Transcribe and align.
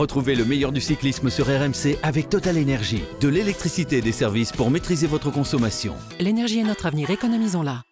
Retrouvez 0.00 0.34
le 0.34 0.46
meilleur 0.46 0.72
du 0.72 0.80
cyclisme 0.80 1.28
sur 1.28 1.44
RMC 1.44 1.98
avec 2.02 2.30
Total 2.30 2.56
Énergie. 2.56 3.02
De 3.20 3.28
l'électricité 3.28 3.98
et 3.98 4.00
des 4.00 4.12
services 4.12 4.50
pour 4.50 4.70
maîtriser 4.70 5.06
votre 5.06 5.30
consommation. 5.30 5.94
L'énergie 6.18 6.60
est 6.60 6.64
notre 6.64 6.86
avenir, 6.86 7.10
économisons-la. 7.10 7.82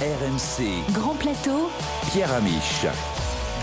RMC, 0.00 0.92
Grand 0.92 1.14
plateau, 1.14 1.70
Pierre 2.12 2.30
Amiche. 2.34 2.84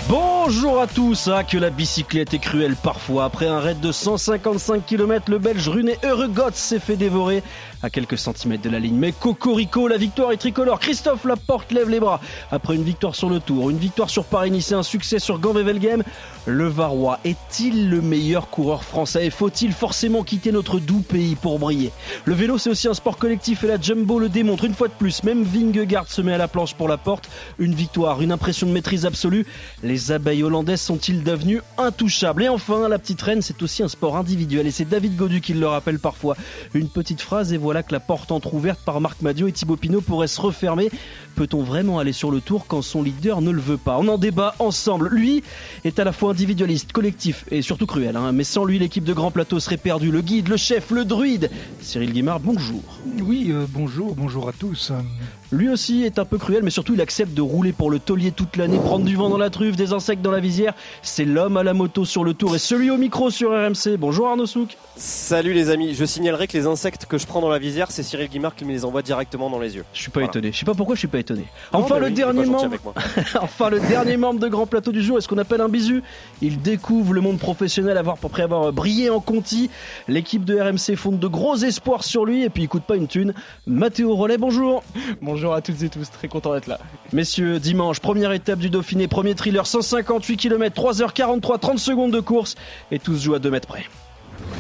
Bonjour 0.08 0.82
à 0.82 0.86
tous, 0.86 1.30
ah, 1.34 1.44
que 1.44 1.58
la 1.58 1.72
bicyclette 1.72 2.36
est 2.36 2.40
cruelle 2.40 2.76
parfois. 2.76 3.26
Après 3.26 3.48
un 3.48 3.60
raid 3.60 3.80
de 3.80 3.92
155 3.92 4.86
km, 4.86 5.32
le 5.32 5.40
Belge 5.40 5.68
Rune 5.68 5.94
Euregots 6.04 6.52
s'est 6.54 6.80
fait 6.80 6.96
dévorer 6.96 7.42
à 7.82 7.90
quelques 7.90 8.18
centimètres 8.18 8.62
de 8.62 8.70
la 8.70 8.78
ligne. 8.78 8.98
Mais 8.98 9.12
Cocorico, 9.12 9.88
la 9.88 9.98
victoire 9.98 10.32
est 10.32 10.38
tricolore. 10.38 10.80
Christophe 10.80 11.26
Laporte 11.26 11.72
lève 11.72 11.90
les 11.90 12.00
bras. 12.00 12.22
Après 12.52 12.76
une 12.76 12.84
victoire 12.84 13.16
sur 13.16 13.30
le 13.30 13.40
Tour, 13.40 13.72
une 13.72 13.80
victoire 13.80 14.12
sur 14.12 14.26
Paris-Nice 14.26 14.72
et 14.72 14.76
un 14.76 14.84
succès 14.84 15.18
sur 15.18 15.40
Gand-Wevelgem, 15.40 16.04
le 16.46 16.68
Varois 16.68 17.20
est-il 17.24 17.90
le 17.90 18.02
meilleur 18.02 18.50
coureur 18.50 18.84
français? 18.84 19.30
Faut-il 19.30 19.72
forcément 19.72 20.24
quitter 20.24 20.52
notre 20.52 20.80
doux 20.80 21.02
pays 21.02 21.36
pour 21.36 21.60
briller? 21.60 21.92
Le 22.26 22.34
vélo, 22.34 22.58
c'est 22.58 22.70
aussi 22.70 22.88
un 22.88 22.94
sport 22.94 23.18
collectif 23.18 23.64
et 23.64 23.68
la 23.68 23.82
Jumbo 23.82 24.20
le 24.20 24.30
démontre 24.30 24.66
une 24.66 24.74
fois 24.74 24.88
de 24.88 24.94
plus. 24.94 25.24
Même 25.24 25.44
Vingegaard 25.44 26.08
se 26.08 26.22
met 26.22 26.34
à 26.34 26.38
la 26.38 26.48
planche 26.48 26.76
pour 26.76 26.88
Laporte. 26.88 27.30
Une 27.58 27.74
victoire, 27.74 28.22
une 28.22 28.32
impression 28.32 28.68
de 28.68 28.72
maîtrise 28.72 29.06
absolue. 29.06 29.46
Les 29.84 30.12
abeilles 30.12 30.44
hollandaises 30.44 30.82
sont-ils 30.82 31.24
devenues 31.24 31.62
intouchables? 31.78 32.44
Et 32.44 32.50
enfin, 32.50 32.88
la 32.90 33.00
petite 33.00 33.22
reine, 33.22 33.42
c'est 33.42 33.62
aussi 33.64 33.82
un 33.82 33.88
sport 33.88 34.16
individuel 34.16 34.68
et 34.68 34.72
c'est 34.72 34.86
David 34.86 35.16
Godu 35.16 35.42
qui 35.42 35.54
le 35.54 35.68
rappelle 35.68 36.00
parfois. 36.00 36.36
Une 36.74 36.90
petite 36.90 37.22
phrase 37.22 37.54
et 37.54 37.58
voilà 37.58 37.82
que 37.82 37.92
la 37.92 38.00
porte 38.00 38.32
entrouverte 38.32 38.80
par 38.86 39.02
Marc 39.02 39.22
Madio 39.22 39.48
et 39.48 39.52
Thibaut 39.52 39.78
Pinot 39.78 40.02
pourrait 40.02 40.28
se 40.28 40.42
refermer. 40.42 40.92
Peut-on 41.36 41.64
vraiment 41.64 42.00
aller 42.00 42.14
sur 42.14 42.30
le 42.30 42.40
tour 42.40 42.66
quand 42.68 42.82
son 42.82 43.02
leader 43.02 43.42
ne 43.42 43.52
le 43.52 43.62
veut 43.62 43.78
pas? 43.78 43.98
On 43.98 44.08
en 44.08 44.18
débat 44.18 44.56
ensemble. 44.60 45.10
Lui 45.10 45.44
est 45.84 45.98
à 45.98 46.04
la 46.04 46.12
fois 46.12 46.35
individualiste, 46.36 46.92
collectif 46.92 47.46
et 47.50 47.62
surtout 47.62 47.86
cruel. 47.86 48.18
hein. 48.18 48.34
Mais 48.34 48.44
sans 48.44 48.66
lui, 48.66 48.78
l'équipe 48.78 49.06
de 49.06 49.14
Grand 49.14 49.32
Plateau 49.32 49.62
serait 49.62 49.78
perdue. 49.78 50.12
Le 50.12 50.20
guide, 50.22 50.50
le 50.50 50.58
chef, 50.58 50.92
le 50.92 51.06
druide. 51.06 51.50
Cyril 51.80 52.12
Guimard, 52.12 52.42
bonjour. 52.42 52.82
Oui, 53.22 53.48
euh, 53.52 53.66
bonjour, 53.70 54.16
bonjour 54.16 54.50
à 54.50 54.52
tous. 54.52 54.92
Lui 55.56 55.70
aussi 55.70 56.04
est 56.04 56.20
un 56.20 56.26
peu 56.26 56.38
cruel, 56.38 56.64
mais 56.64 56.70
surtout 56.70 56.96
il 56.96 57.02
accepte 57.02 57.34
de 57.34 57.42
rouler 57.42 57.72
pour 57.72 57.90
le 57.90 57.98
taulier 57.98 58.32
toute 58.34 58.58
l'année, 58.58 58.78
prendre 58.78 59.06
du 59.06 59.16
vent 59.16 59.30
dans 59.30 59.38
la 59.38 59.50
truffe, 59.50 59.78
des 59.78 59.94
insectes 59.94 60.22
dans 60.22 60.32
la 60.32 60.42
visière. 60.42 60.74
C'est 61.02 61.24
l'homme 61.24 61.56
à 61.56 61.64
la 61.64 61.74
moto 61.74 62.04
sur 62.04 62.26
le 62.26 62.34
tour 62.34 62.54
et 62.56 62.60
celui 62.60 62.92
au 62.92 62.98
micro 62.98 63.30
sur 63.30 63.52
RMC. 63.52 63.96
Bonjour 63.98 64.28
Arnaud 64.28 64.48
Souk. 64.48 64.76
Salut 64.98 65.54
les 65.54 65.70
amis, 65.70 65.94
je 65.94 66.04
signalerai 66.04 66.48
que 66.48 66.58
les 66.58 66.66
insectes 66.68 67.06
que 67.06 67.18
je 67.18 67.26
prends 67.26 67.40
dans 67.40 67.48
la 67.48 67.58
visière, 67.60 67.90
c'est 67.90 68.04
Cyril 68.04 68.28
Guimard 68.28 68.54
qui 68.54 68.66
me 68.66 68.72
les 68.74 68.84
envoie 68.84 69.02
directement 69.02 69.50
dans 69.50 69.60
les 69.60 69.76
yeux. 69.78 69.86
Je 69.94 70.02
suis 70.02 70.12
pas 70.12 70.20
Voilà. 70.20 70.32
étonné. 70.32 70.52
Je 70.52 70.58
sais 70.60 70.66
pas 70.66 70.74
pourquoi 70.74 70.96
je 70.96 71.00
suis 71.00 71.08
pas 71.08 71.20
étonné. 71.20 71.46
Non, 71.74 71.80
Enfin 71.80 71.96
mais 71.96 72.00
le 72.02 72.06
oui, 72.08 72.12
il 72.12 72.14
est 72.14 72.24
dernier 72.26 72.40
pas 72.40 72.46
gentil 72.46 72.52
membre. 72.52 72.66
avec 72.66 72.84
moi. 72.84 72.94
enfin 73.42 73.70
le 73.70 73.80
dernier 73.80 74.18
membre 74.18 74.42
de 74.42 74.50
Grand 74.50 74.66
Plateau 74.66 74.92
du 74.92 75.02
jour 75.02 75.18
est 75.18 75.22
ce 75.22 75.30
qu'on 75.30 75.38
appelle 75.38 75.62
un 75.62 75.70
bisu? 75.70 76.04
Il 76.42 76.62
découvre 76.62 77.14
le 77.14 77.22
monde 77.22 77.40
professionnel 77.40 77.98
avoir, 77.98 78.18
après 78.22 78.44
avoir 78.44 78.74
brillé 78.74 79.10
en 79.10 79.22
Conti. 79.22 79.70
L'équipe 80.10 80.44
de 80.44 80.60
RMC 80.60 80.98
fonde 80.98 81.20
de 81.20 81.28
gros 81.28 81.56
espoirs 81.56 82.04
sur 82.04 82.26
lui 82.26 82.44
et 82.44 82.50
puis 82.50 82.64
il 82.64 82.68
coûte 82.68 82.84
pas 82.84 82.98
une 82.98 83.08
thune. 83.08 83.34
Mathéo 83.68 84.14
Rollet, 84.16 84.38
bonjour. 84.38 84.84
Bonjour 85.22 85.45
à 85.54 85.62
toutes 85.62 85.82
et 85.84 85.90
tous, 85.90 86.10
très 86.10 86.28
content 86.28 86.54
d'être 86.54 86.68
là. 86.68 86.80
Messieurs, 87.14 87.60
dimanche, 87.60 88.00
première 88.00 88.32
étape 88.32 88.60
du 88.60 88.70
Dauphiné, 88.70 89.08
premier 89.08 89.36
thriller, 89.36 89.66
158 89.66 90.38
km, 90.38 90.82
3h43, 90.82 91.60
30 91.60 91.80
secondes 91.80 92.12
de 92.12 92.20
course 92.20 92.56
et 92.92 93.00
tous 93.00 93.22
jouent 93.22 93.36
à 93.36 93.40
2 93.40 93.50
mètres 93.52 93.68
près. 93.68 93.86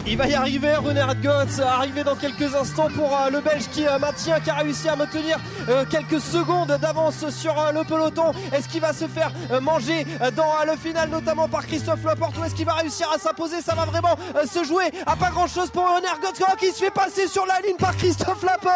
Il 0.08 0.18
va 0.18 0.28
y 0.28 0.36
arriver, 0.36 0.76
René 0.76 1.02
Radgotz, 1.02 1.60
arrivé 1.60 2.04
dans 2.04 2.16
quelques 2.16 2.54
instants 2.54 2.90
pour 2.96 3.12
euh, 3.12 3.32
le 3.32 3.42
Belge 3.42 3.68
qui 3.72 3.88
euh, 3.88 3.98
maintient, 3.98 4.40
qui 4.40 4.52
a 4.52 4.54
réussi 4.54 4.88
à 4.88 4.96
maintenir 4.96 5.40
euh, 5.68 5.84
quelques 5.90 6.22
secondes 6.22 6.78
d'avance 6.80 7.28
sur 7.30 7.56
le 7.74 7.84
peloton. 7.84 8.32
Est-ce 8.54 8.70
qu'il 8.70 8.82
va 8.82 8.94
se 8.94 9.08
faire 9.08 9.32
manger 9.62 10.06
dans 10.36 10.72
le 10.72 10.78
final, 10.78 11.10
notamment 11.10 11.48
par 11.48 11.66
Christophe 11.66 12.04
Laporte, 12.04 12.38
ou 12.38 12.44
est-ce 12.44 12.54
qu'il 12.54 12.66
va 12.66 12.74
réussir 12.74 13.10
à 13.14 13.18
s'imposer? 13.18 13.62
Ça 13.62 13.74
va 13.74 13.86
vraiment 13.86 14.16
se 14.46 14.64
jouer 14.64 14.86
à 15.08 15.16
pas 15.16 15.32
grand-chose 15.32 15.72
pour 15.72 15.84
René 15.84 16.08
Radgotz 16.08 16.40
oh, 16.42 16.56
qui 16.60 16.68
se 16.68 16.84
fait 16.84 16.92
passer 16.92 17.28
sur 17.28 17.46
la 17.48 17.60
ligne 17.62 17.78
par 17.78 17.96
Christophe 17.98 18.44
Laporte? 18.44 18.76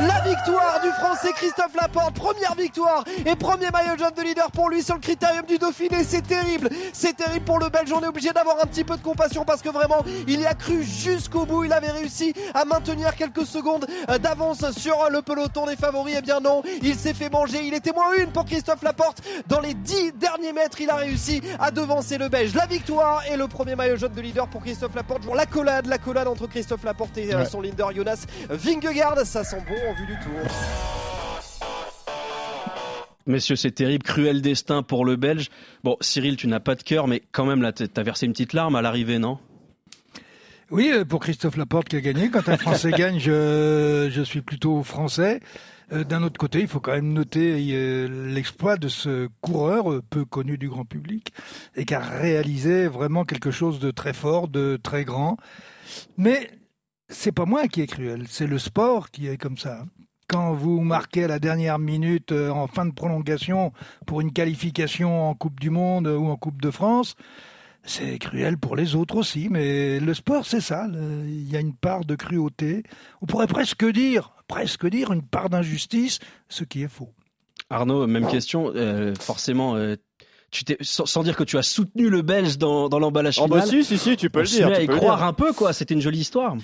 La 0.00 0.20
victoire 0.20 0.80
du 0.82 0.88
Français 0.92 1.32
Christophe 1.34 1.74
Laporte, 1.78 2.14
première 2.14 2.54
victoire 2.54 3.04
et 3.26 3.36
premier 3.36 3.70
maillot 3.70 3.98
jaune 3.98 4.14
de 4.16 4.22
leader 4.22 4.50
pour 4.50 4.70
lui 4.70 4.82
sur 4.82 4.94
le 4.94 5.00
critérium 5.00 5.44
du 5.44 5.58
Dauphiné. 5.58 6.04
C'est 6.04 6.26
terrible, 6.26 6.70
c'est 6.94 7.16
terrible 7.16 7.44
pour 7.44 7.58
le 7.58 7.68
Belge. 7.68 7.92
On 7.92 8.00
est 8.00 8.08
obligé 8.08 8.32
d'avoir 8.32 8.56
un 8.62 8.66
petit 8.66 8.84
peu 8.84 8.96
de 8.96 9.02
compassion 9.02 9.44
parce 9.44 9.60
que 9.60 9.68
vraiment, 9.68 10.02
il 10.26 10.40
y 10.40 10.46
a 10.46 10.54
cru 10.54 10.69
jusqu'au 10.82 11.46
bout. 11.46 11.64
Il 11.64 11.72
avait 11.72 11.90
réussi 11.90 12.32
à 12.54 12.64
maintenir 12.64 13.14
quelques 13.16 13.46
secondes 13.46 13.86
d'avance 14.22 14.70
sur 14.78 14.96
le 15.10 15.22
peloton 15.22 15.66
des 15.66 15.76
favoris. 15.76 16.14
Eh 16.18 16.22
bien 16.22 16.40
non, 16.40 16.62
il 16.82 16.94
s'est 16.94 17.14
fait 17.14 17.30
manger. 17.30 17.60
Il 17.64 17.74
était 17.74 17.92
moins 17.92 18.14
une 18.18 18.30
pour 18.32 18.44
Christophe 18.44 18.82
Laporte. 18.82 19.22
Dans 19.48 19.60
les 19.60 19.74
10 19.74 20.12
derniers 20.14 20.52
mètres, 20.52 20.80
il 20.80 20.90
a 20.90 20.96
réussi 20.96 21.40
à 21.58 21.70
devancer 21.70 22.18
le 22.18 22.28
Belge. 22.28 22.54
La 22.54 22.66
victoire 22.66 23.22
et 23.30 23.36
le 23.36 23.48
premier 23.48 23.74
maillot 23.76 23.96
jaune 23.96 24.12
de 24.12 24.20
leader 24.20 24.48
pour 24.48 24.62
Christophe 24.62 24.94
Laporte. 24.94 25.22
La 25.34 25.46
collade, 25.46 25.86
la 25.86 25.98
collade 25.98 26.28
entre 26.28 26.46
Christophe 26.46 26.84
Laporte 26.84 27.16
et 27.18 27.34
euh, 27.34 27.38
Ouais. 27.40 27.44
son 27.46 27.60
leader 27.60 27.92
Jonas 27.94 28.24
Vingegaard. 28.48 29.18
Ça 29.24 29.44
sent 29.44 29.62
bon 29.68 29.74
en 29.90 29.94
vue 29.94 30.06
du 30.06 30.14
tour. 30.20 30.50
Messieurs, 33.26 33.56
c'est 33.56 33.70
terrible, 33.70 34.02
cruel 34.02 34.40
destin 34.42 34.82
pour 34.82 35.04
le 35.04 35.16
Belge. 35.16 35.50
Bon, 35.84 35.96
Cyril, 36.00 36.36
tu 36.36 36.48
n'as 36.48 36.58
pas 36.60 36.74
de 36.74 36.82
cœur, 36.82 37.06
mais 37.06 37.22
quand 37.32 37.44
même, 37.44 37.62
là, 37.62 37.70
t'as 37.72 38.02
versé 38.02 38.26
une 38.26 38.32
petite 38.32 38.54
larme 38.54 38.74
à 38.76 38.82
l'arrivée, 38.82 39.18
non? 39.18 39.38
Oui, 40.70 40.92
euh, 40.92 41.04
pour 41.04 41.18
Christophe 41.18 41.56
Laporte 41.56 41.88
qui 41.88 41.96
a 41.96 42.00
gagné. 42.00 42.30
Quand 42.30 42.48
un 42.48 42.56
Français 42.56 42.90
gagne, 42.96 43.18
je, 43.18 44.08
je 44.10 44.22
suis 44.22 44.40
plutôt 44.40 44.84
français. 44.84 45.40
Euh, 45.92 46.04
D'un 46.04 46.22
autre 46.22 46.38
côté, 46.38 46.60
il 46.60 46.68
faut 46.68 46.78
quand 46.78 46.92
même 46.92 47.12
noter 47.12 47.56
euh, 47.72 48.32
l'exploit 48.32 48.76
de 48.76 48.86
ce 48.86 49.28
coureur 49.40 50.00
peu 50.10 50.24
connu 50.24 50.58
du 50.58 50.68
grand 50.68 50.84
public 50.84 51.32
et 51.74 51.84
qui 51.84 51.94
a 51.94 51.98
réalisé 51.98 52.86
vraiment 52.86 53.24
quelque 53.24 53.50
chose 53.50 53.80
de 53.80 53.90
très 53.90 54.12
fort, 54.12 54.46
de 54.46 54.78
très 54.80 55.04
grand. 55.04 55.38
Mais 56.16 56.48
c'est 57.08 57.32
pas 57.32 57.46
moi 57.46 57.66
qui 57.66 57.80
est 57.80 57.88
cruel, 57.88 58.26
c'est 58.28 58.46
le 58.46 58.58
sport 58.60 59.10
qui 59.10 59.26
est 59.26 59.36
comme 59.36 59.58
ça. 59.58 59.84
Quand 60.28 60.52
vous 60.52 60.78
marquez 60.78 61.24
à 61.24 61.28
la 61.28 61.40
dernière 61.40 61.80
minute 61.80 62.30
en 62.30 62.68
fin 62.68 62.86
de 62.86 62.92
prolongation 62.94 63.72
pour 64.06 64.20
une 64.20 64.32
qualification 64.32 65.28
en 65.28 65.34
Coupe 65.34 65.58
du 65.58 65.70
Monde 65.70 66.06
ou 66.06 66.28
en 66.28 66.36
Coupe 66.36 66.62
de 66.62 66.70
France, 66.70 67.16
c'est 67.84 68.18
cruel 68.18 68.58
pour 68.58 68.76
les 68.76 68.94
autres 68.94 69.16
aussi, 69.16 69.48
mais 69.50 69.98
le 70.00 70.14
sport, 70.14 70.46
c'est 70.46 70.60
ça. 70.60 70.86
Il 70.92 71.50
y 71.50 71.56
a 71.56 71.60
une 71.60 71.74
part 71.74 72.04
de 72.04 72.14
cruauté. 72.14 72.82
On 73.22 73.26
pourrait 73.26 73.46
presque 73.46 73.84
dire, 73.90 74.32
presque 74.48 74.86
dire 74.88 75.12
une 75.12 75.22
part 75.22 75.48
d'injustice, 75.50 76.18
ce 76.48 76.64
qui 76.64 76.82
est 76.82 76.88
faux. 76.88 77.12
Arnaud, 77.70 78.06
même 78.06 78.26
question. 78.28 78.72
euh, 78.74 79.14
forcément, 79.20 79.76
euh, 79.76 79.96
tu 80.50 80.64
t'es, 80.64 80.76
sans, 80.80 81.06
sans 81.06 81.22
dire 81.22 81.36
que 81.36 81.44
tu 81.44 81.56
as 81.58 81.62
soutenu 81.62 82.08
le 82.10 82.22
Belge 82.22 82.58
dans, 82.58 82.88
dans 82.88 82.98
l'emballage 82.98 83.38
Oh 83.40 83.44
final. 83.44 83.60
bah 83.60 83.66
si, 83.66 83.84
si, 83.84 83.96
si, 83.98 84.16
tu 84.16 84.28
peux 84.30 84.40
on 84.40 84.42
le 84.42 84.48
dire. 84.48 84.66
à 84.68 84.76
tu 84.76 84.82
y 84.82 84.86
peux 84.86 84.92
le 84.94 84.98
croire 84.98 85.18
dire. 85.18 85.26
un 85.26 85.32
peu, 85.32 85.52
quoi. 85.52 85.72
C'était 85.72 85.94
une 85.94 86.00
jolie 86.00 86.18
histoire. 86.20 86.56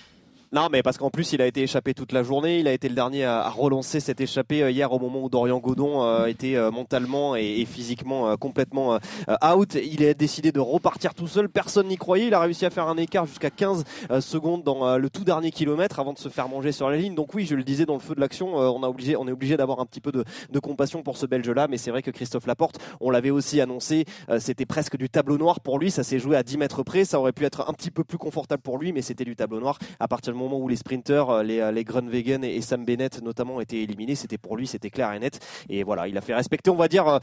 Non, 0.52 0.68
mais 0.70 0.82
parce 0.82 0.96
qu'en 0.96 1.10
plus, 1.10 1.32
il 1.32 1.42
a 1.42 1.46
été 1.46 1.62
échappé 1.62 1.92
toute 1.92 2.12
la 2.12 2.22
journée. 2.22 2.60
Il 2.60 2.68
a 2.68 2.72
été 2.72 2.88
le 2.88 2.94
dernier 2.94 3.24
à, 3.24 3.48
relancer 3.50 3.98
cette 3.98 4.20
échappée 4.20 4.62
euh, 4.62 4.70
hier 4.70 4.92
au 4.92 4.98
moment 5.00 5.22
où 5.22 5.28
Dorian 5.28 5.58
Godon 5.58 6.04
euh, 6.04 6.26
était 6.26 6.54
euh, 6.54 6.70
mentalement 6.70 7.34
et, 7.34 7.64
physiquement 7.64 8.36
complètement 8.36 8.98
out. 9.42 9.74
Il 9.74 10.04
a 10.04 10.14
décidé 10.14 10.52
de 10.52 10.60
repartir 10.60 11.14
tout 11.14 11.26
seul. 11.26 11.48
Personne 11.48 11.88
n'y 11.88 11.96
croyait. 11.96 12.28
Il 12.28 12.34
a 12.34 12.40
réussi 12.40 12.64
à 12.64 12.70
faire 12.70 12.86
un 12.86 12.96
écart 12.96 13.26
jusqu'à 13.26 13.50
15 13.50 13.84
euh, 14.10 14.20
secondes 14.20 14.62
dans 14.62 14.96
le 14.96 15.10
tout 15.10 15.24
dernier 15.24 15.50
kilomètre 15.50 15.98
avant 15.98 16.12
de 16.12 16.18
se 16.18 16.28
faire 16.28 16.48
manger 16.48 16.70
sur 16.70 16.88
la 16.88 16.96
ligne. 16.96 17.14
Donc 17.14 17.34
oui, 17.34 17.44
je 17.44 17.56
le 17.56 17.64
disais 17.64 17.84
dans 17.84 17.94
le 17.94 18.00
feu 18.00 18.14
de 18.14 18.20
l'action, 18.20 18.54
on, 18.56 18.82
on 18.82 19.28
est 19.28 19.32
obligé 19.32 19.56
d'avoir 19.56 19.80
un 19.80 19.86
petit 19.86 20.00
peu 20.00 20.12
de, 20.12 20.24
de 20.50 20.58
compassion 20.60 21.02
pour 21.02 21.16
ce 21.16 21.26
Belge-là. 21.26 21.66
Mais 21.68 21.76
c'est 21.76 21.90
vrai 21.90 22.02
que 22.02 22.10
Christophe 22.12 22.46
Laporte, 22.46 22.78
on 23.00 23.10
l'avait 23.10 23.30
aussi 23.30 23.60
annoncé, 23.60 24.04
c'était 24.38 24.66
presque 24.66 24.96
du 24.96 25.08
tableau 25.08 25.38
noir 25.38 25.60
pour 25.60 25.78
lui. 25.78 25.90
Ça 25.90 26.04
s'est 26.04 26.18
joué 26.18 26.36
à 26.36 26.42
10 26.42 26.58
mètres 26.58 26.82
près. 26.84 27.04
Ça 27.04 27.18
aurait 27.18 27.32
pu 27.32 27.44
être 27.44 27.68
un 27.68 27.72
petit 27.72 27.90
peu 27.90 28.04
plus 28.04 28.18
confortable 28.18 28.62
pour 28.62 28.78
lui, 28.78 28.92
mais 28.92 29.02
c'était 29.02 29.24
du 29.24 29.34
tableau 29.34 29.60
noir. 29.60 29.78
À 29.98 30.06
partir 30.08 30.32
du 30.32 30.35
moment 30.36 30.58
où 30.58 30.68
les 30.68 30.76
sprinters, 30.76 31.28
euh, 31.30 31.42
les, 31.42 31.60
euh, 31.60 31.72
les 31.72 31.84
Grunwegen 31.84 32.44
et, 32.44 32.54
et 32.56 32.60
Sam 32.60 32.84
Bennett 32.84 33.22
notamment 33.22 33.60
étaient 33.60 33.82
éliminés, 33.82 34.14
c'était 34.14 34.38
pour 34.38 34.56
lui, 34.56 34.66
c'était 34.66 34.90
clair 34.90 35.12
et 35.12 35.18
net. 35.18 35.40
Et 35.68 35.82
voilà, 35.82 36.06
il 36.08 36.16
a 36.16 36.20
fait 36.20 36.34
respecter, 36.34 36.70
on 36.70 36.76
va 36.76 36.88
dire, 36.88 37.08
euh, 37.08 37.18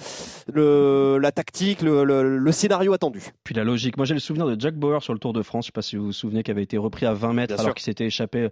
le, 0.51 1.17
la 1.19 1.31
tactique, 1.31 1.81
le, 1.81 2.03
le- 2.03 2.37
le 2.37 2.51
scénario 2.51 2.93
attendu. 2.93 3.21
Puis 3.43 3.55
la 3.55 3.63
logique. 3.63 3.97
Moi, 3.97 4.05
j'ai 4.05 4.13
le 4.13 4.19
souvenir 4.19 4.45
de 4.47 4.59
Jack 4.59 4.75
Bauer 4.75 5.01
sur 5.01 5.13
le 5.13 5.19
Tour 5.19 5.33
de 5.33 5.41
France. 5.41 5.65
Je 5.65 5.67
sais 5.67 5.71
pas 5.71 5.81
si 5.81 5.95
vous 5.95 6.05
vous 6.05 6.11
souvenez, 6.11 6.43
qui 6.43 6.51
avait 6.51 6.63
été 6.63 6.77
repris 6.77 7.05
à 7.05 7.13
20 7.13 7.33
mètres 7.33 7.53
Bien 7.55 7.63
alors 7.63 7.75
qu'il 7.75 7.83
s'était 7.83 8.05
échappé. 8.05 8.49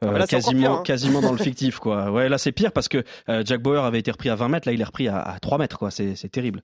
Ah, 0.00 0.06
euh, 0.06 0.18
là, 0.18 0.26
quasiment, 0.26 0.60
pire, 0.60 0.72
hein. 0.72 0.82
quasiment 0.84 1.20
dans 1.20 1.32
le 1.32 1.38
fictif, 1.42 1.78
quoi. 1.78 2.10
Ouais, 2.10 2.28
là, 2.28 2.38
c'est 2.38 2.52
pire 2.52 2.72
parce 2.72 2.88
que 2.88 3.02
euh, 3.28 3.42
Jack 3.44 3.60
Bauer 3.62 3.84
avait 3.84 3.98
été 3.98 4.10
repris 4.10 4.28
à 4.30 4.34
20 4.36 4.48
mètres. 4.48 4.68
Là, 4.68 4.72
il 4.72 4.80
est 4.80 4.84
repris 4.84 5.08
à, 5.08 5.20
à 5.20 5.38
3 5.40 5.58
mètres, 5.58 5.78
quoi. 5.78 5.90
C'est 5.90 6.14
terrible. 6.30 6.62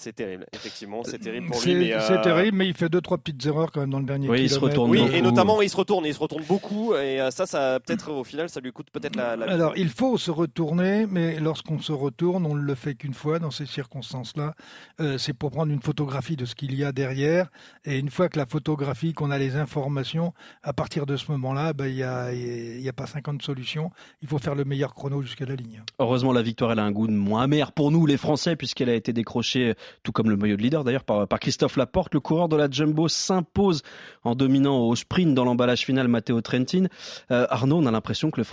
C'est 0.00 0.14
terrible, 0.14 0.46
effectivement, 0.54 1.02
c'est 1.04 1.18
terrible 1.18 1.48
pour 1.48 1.60
lui. 1.62 1.88
C'est 1.88 1.92
euh, 1.92 2.00
c'est 2.00 2.22
terrible, 2.22 2.56
mais 2.56 2.66
il 2.66 2.72
fait 2.72 2.88
deux, 2.88 3.02
trois 3.02 3.18
petites 3.18 3.44
erreurs 3.44 3.70
quand 3.70 3.80
même 3.80 3.90
dans 3.90 3.98
le 3.98 4.06
dernier 4.06 4.30
Oui, 4.30 4.44
il 4.44 4.48
se 4.50 4.58
retourne 4.58 4.90
Oui, 4.90 4.98
beaucoup. 5.02 5.12
et 5.12 5.20
notamment 5.20 5.60
il 5.60 5.68
se 5.68 5.76
retourne, 5.76 6.06
il 6.06 6.14
se 6.14 6.18
retourne 6.18 6.42
beaucoup, 6.44 6.94
et 6.94 7.20
euh, 7.20 7.30
ça, 7.30 7.44
ça 7.44 7.78
peut-être 7.84 8.10
au 8.10 8.24
final, 8.24 8.48
ça 8.48 8.60
lui 8.60 8.72
coûte 8.72 8.88
peut-être 8.90 9.14
la. 9.14 9.36
la 9.36 9.44
Alors, 9.44 9.74
il 9.76 9.90
faut 9.90 10.16
se 10.16 10.30
retourner, 10.30 11.04
mais 11.06 11.38
lorsqu'on 11.38 11.78
se 11.80 11.92
retourne, 11.92 12.46
on 12.46 12.54
ne 12.54 12.62
le 12.62 12.74
fait 12.74 12.94
qu'une 12.94 13.12
fois 13.12 13.38
dans 13.38 13.50
ces 13.50 13.66
circonstances-là. 13.66 14.54
Euh, 15.00 15.18
c'est 15.18 15.34
pour 15.34 15.50
prendre 15.50 15.70
une 15.70 15.82
photographie 15.82 16.36
de 16.36 16.46
ce 16.46 16.54
qu'il 16.54 16.74
y 16.74 16.82
a 16.82 16.92
derrière. 16.92 17.50
Et 17.84 17.98
une 17.98 18.08
fois 18.08 18.30
que 18.30 18.38
la 18.38 18.46
photographie, 18.46 19.12
qu'on 19.12 19.30
a 19.30 19.36
les 19.36 19.56
informations, 19.56 20.32
à 20.62 20.72
partir 20.72 21.04
de 21.04 21.18
ce 21.18 21.30
moment-là, 21.32 21.74
ben, 21.74 21.88
il 21.88 21.96
n'y 21.96 22.02
a, 22.02 22.32
y 22.32 22.88
a 22.88 22.92
pas 22.94 23.06
50 23.06 23.42
solutions. 23.42 23.90
Il 24.22 24.28
faut 24.28 24.38
faire 24.38 24.54
le 24.54 24.64
meilleur 24.64 24.94
chrono 24.94 25.20
jusqu'à 25.20 25.44
la 25.44 25.56
ligne. 25.56 25.82
Heureusement, 25.98 26.32
la 26.32 26.42
victoire, 26.42 26.72
elle 26.72 26.78
a 26.78 26.84
un 26.84 26.92
goût 26.92 27.06
de 27.06 27.12
moins 27.12 27.42
amer 27.42 27.72
pour 27.72 27.90
nous, 27.90 28.06
les 28.06 28.16
Français, 28.16 28.56
puisqu'elle 28.56 28.88
a 28.88 28.94
été 28.94 29.12
décrochée 29.12 29.74
tout 30.02 30.12
comme 30.12 30.30
le 30.30 30.36
maillot 30.36 30.56
de 30.56 30.62
leader 30.62 30.84
d'ailleurs 30.84 31.04
par, 31.04 31.26
Christophe 31.40 31.76
Laporte. 31.76 32.14
Le 32.14 32.20
coureur 32.20 32.48
de 32.48 32.56
la 32.56 32.70
Jumbo 32.70 33.08
s'impose 33.08 33.82
en 34.24 34.34
dominant 34.34 34.80
au 34.80 34.94
sprint 34.94 35.34
dans 35.34 35.44
l'emballage 35.44 35.84
final 35.84 36.08
Matteo 36.08 36.40
Trentin. 36.40 36.86
Arnaud, 37.28 37.78
on 37.78 37.86
a 37.86 37.90
l'impression 37.90 38.30
que 38.30 38.40
le, 38.40 38.46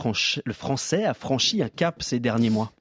le 0.45 0.53
Français 0.53 1.05
a 1.05 1.13
franchi 1.13 1.61
un 1.61 1.69
cap 1.69 2.01
ces 2.01 2.19
derniers 2.19 2.49
mois. 2.49 2.71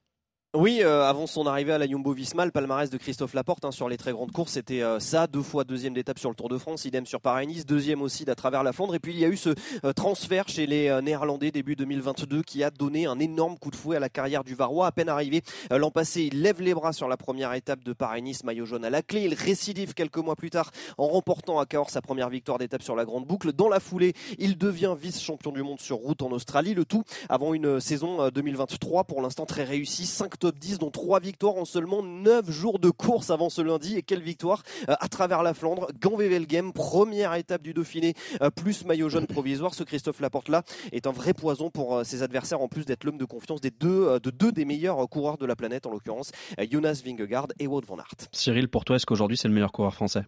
Oui, 0.58 0.80
euh, 0.80 1.04
avant 1.04 1.26
son 1.26 1.46
arrivée 1.46 1.72
à 1.72 1.78
la 1.78 1.86
Jumbo 1.86 2.14
Visma, 2.14 2.46
le 2.46 2.50
palmarès 2.50 2.88
de 2.88 2.96
Christophe 2.96 3.34
Laporte 3.34 3.66
hein, 3.66 3.72
sur 3.72 3.90
les 3.90 3.98
très 3.98 4.12
grandes 4.12 4.32
courses, 4.32 4.52
c'était 4.52 4.80
euh, 4.80 4.98
ça, 5.00 5.26
deux 5.26 5.42
fois 5.42 5.64
deuxième 5.64 5.92
d'étape 5.92 6.18
sur 6.18 6.30
le 6.30 6.34
Tour 6.34 6.48
de 6.48 6.56
France, 6.56 6.86
idem 6.86 7.04
sur 7.04 7.20
Paris-Nice, 7.20 7.66
deuxième 7.66 8.00
aussi 8.00 8.24
d'à 8.24 8.34
travers 8.34 8.62
la 8.62 8.72
Flandre. 8.72 8.94
Et 8.94 8.98
puis 8.98 9.12
il 9.12 9.18
y 9.18 9.26
a 9.26 9.28
eu 9.28 9.36
ce 9.36 9.50
euh, 9.84 9.92
transfert 9.92 10.48
chez 10.48 10.66
les 10.66 10.98
Néerlandais 11.02 11.50
début 11.50 11.76
2022 11.76 12.42
qui 12.42 12.64
a 12.64 12.70
donné 12.70 13.04
un 13.04 13.18
énorme 13.18 13.58
coup 13.58 13.70
de 13.70 13.76
fouet 13.76 13.96
à 13.96 14.00
la 14.00 14.08
carrière 14.08 14.44
du 14.44 14.54
Varois. 14.54 14.86
À 14.86 14.92
peine 14.92 15.10
arrivé 15.10 15.42
l'an 15.70 15.90
passé, 15.90 16.22
il 16.22 16.40
lève 16.40 16.62
les 16.62 16.72
bras 16.72 16.94
sur 16.94 17.06
la 17.06 17.18
première 17.18 17.52
étape 17.52 17.84
de 17.84 17.92
Paris-Nice, 17.92 18.42
maillot 18.42 18.64
jaune 18.64 18.86
à 18.86 18.90
la 18.90 19.02
clé. 19.02 19.24
Il 19.24 19.34
récidive 19.34 19.92
quelques 19.92 20.16
mois 20.16 20.36
plus 20.36 20.48
tard 20.48 20.70
en 20.96 21.06
remportant 21.06 21.58
à 21.58 21.66
Cahors 21.66 21.90
sa 21.90 22.00
première 22.00 22.30
victoire 22.30 22.56
d'étape 22.56 22.82
sur 22.82 22.96
la 22.96 23.04
grande 23.04 23.26
boucle. 23.26 23.52
Dans 23.52 23.68
la 23.68 23.78
foulée, 23.78 24.14
il 24.38 24.56
devient 24.56 24.94
vice-champion 24.98 25.52
du 25.52 25.62
monde 25.62 25.80
sur 25.80 25.96
route 25.96 26.22
en 26.22 26.30
Australie. 26.30 26.72
Le 26.72 26.86
tout 26.86 27.04
avant 27.28 27.52
une 27.52 27.78
saison 27.78 28.30
2023 28.30 29.04
pour 29.04 29.20
l'instant 29.20 29.44
très 29.44 29.64
réussie, 29.64 30.06
5 30.06 30.45
top 30.46 30.60
10 30.60 30.78
dont 30.78 30.92
3 30.92 31.18
victoire 31.18 31.56
en 31.56 31.64
seulement 31.64 32.04
9 32.04 32.48
jours 32.52 32.78
de 32.78 32.90
course 32.90 33.30
avant 33.30 33.50
ce 33.50 33.62
lundi. 33.62 33.96
Et 33.96 34.02
quelle 34.02 34.22
victoire 34.22 34.62
euh, 34.88 34.94
à 35.00 35.08
travers 35.08 35.42
la 35.42 35.54
Flandre. 35.54 35.88
Gand-Wevelgem, 36.00 36.72
première 36.72 37.34
étape 37.34 37.62
du 37.62 37.74
Dauphiné, 37.74 38.14
euh, 38.42 38.50
plus 38.50 38.84
maillot 38.84 39.08
jaune 39.08 39.26
provisoire. 39.26 39.74
Ce 39.74 39.82
Christophe 39.82 40.20
Laporte-là 40.20 40.62
est 40.92 41.08
un 41.08 41.10
vrai 41.10 41.34
poison 41.34 41.68
pour 41.68 41.96
euh, 41.96 42.04
ses 42.04 42.22
adversaires, 42.22 42.60
en 42.60 42.68
plus 42.68 42.84
d'être 42.84 43.02
l'homme 43.02 43.18
de 43.18 43.24
confiance 43.24 43.60
des 43.60 43.72
deux, 43.72 44.20
de 44.20 44.30
deux 44.30 44.52
des 44.52 44.64
meilleurs 44.64 45.08
coureurs 45.08 45.36
de 45.36 45.46
la 45.46 45.56
planète, 45.56 45.84
en 45.84 45.90
l'occurrence 45.90 46.30
Jonas 46.70 47.02
Vingegaard 47.04 47.48
et 47.58 47.66
Wout 47.66 47.82
van 47.84 47.98
Aert. 47.98 48.28
Cyril, 48.30 48.68
pour 48.68 48.84
toi, 48.84 48.94
est-ce 48.94 49.06
qu'aujourd'hui 49.06 49.36
c'est 49.36 49.48
le 49.48 49.54
meilleur 49.54 49.72
coureur 49.72 49.94
français? 49.94 50.22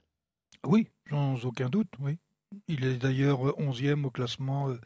Oui, 0.67 0.89
sans 1.09 1.45
aucun 1.45 1.69
doute, 1.69 1.93
oui. 2.01 2.19
Il 2.67 2.85
est 2.87 2.97
d'ailleurs 2.97 3.41
11e 3.59 4.05
au 4.05 4.11
classement, 4.11 4.71
euh, 4.71 4.81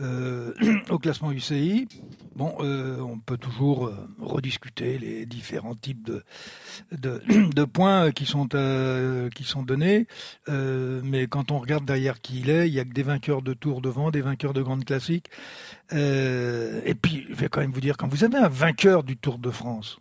euh 0.00 0.78
au 0.88 0.98
classement 0.98 1.32
UCI. 1.32 1.88
Bon, 2.36 2.54
euh, 2.60 3.00
on 3.00 3.18
peut 3.18 3.38
toujours 3.38 3.86
euh, 3.86 4.08
rediscuter 4.20 4.98
les 4.98 5.26
différents 5.26 5.74
types 5.74 6.04
de, 6.04 6.22
de, 6.92 7.20
de 7.54 7.64
points 7.64 8.12
qui 8.12 8.24
sont, 8.24 8.46
qui 9.34 9.44
sont 9.44 9.62
donnés. 9.62 10.06
mais 10.48 11.26
quand 11.26 11.50
on 11.50 11.58
regarde 11.58 11.84
derrière 11.84 12.20
qui 12.20 12.40
il 12.40 12.50
est, 12.50 12.68
il 12.68 12.74
y 12.74 12.80
a 12.80 12.84
que 12.84 12.92
des 12.92 13.02
vainqueurs 13.02 13.42
de 13.42 13.52
tour 13.52 13.80
devant, 13.80 14.10
des 14.10 14.22
vainqueurs 14.22 14.52
de 14.52 14.62
grandes 14.62 14.84
classiques. 14.84 15.28
et 15.90 16.94
puis, 17.00 17.26
je 17.28 17.34
vais 17.34 17.48
quand 17.48 17.60
même 17.60 17.72
vous 17.72 17.80
dire, 17.80 17.96
quand 17.96 18.08
vous 18.08 18.24
avez 18.24 18.38
un 18.38 18.48
vainqueur 18.48 19.02
du 19.02 19.16
Tour 19.16 19.38
de 19.38 19.50
France 19.50 19.98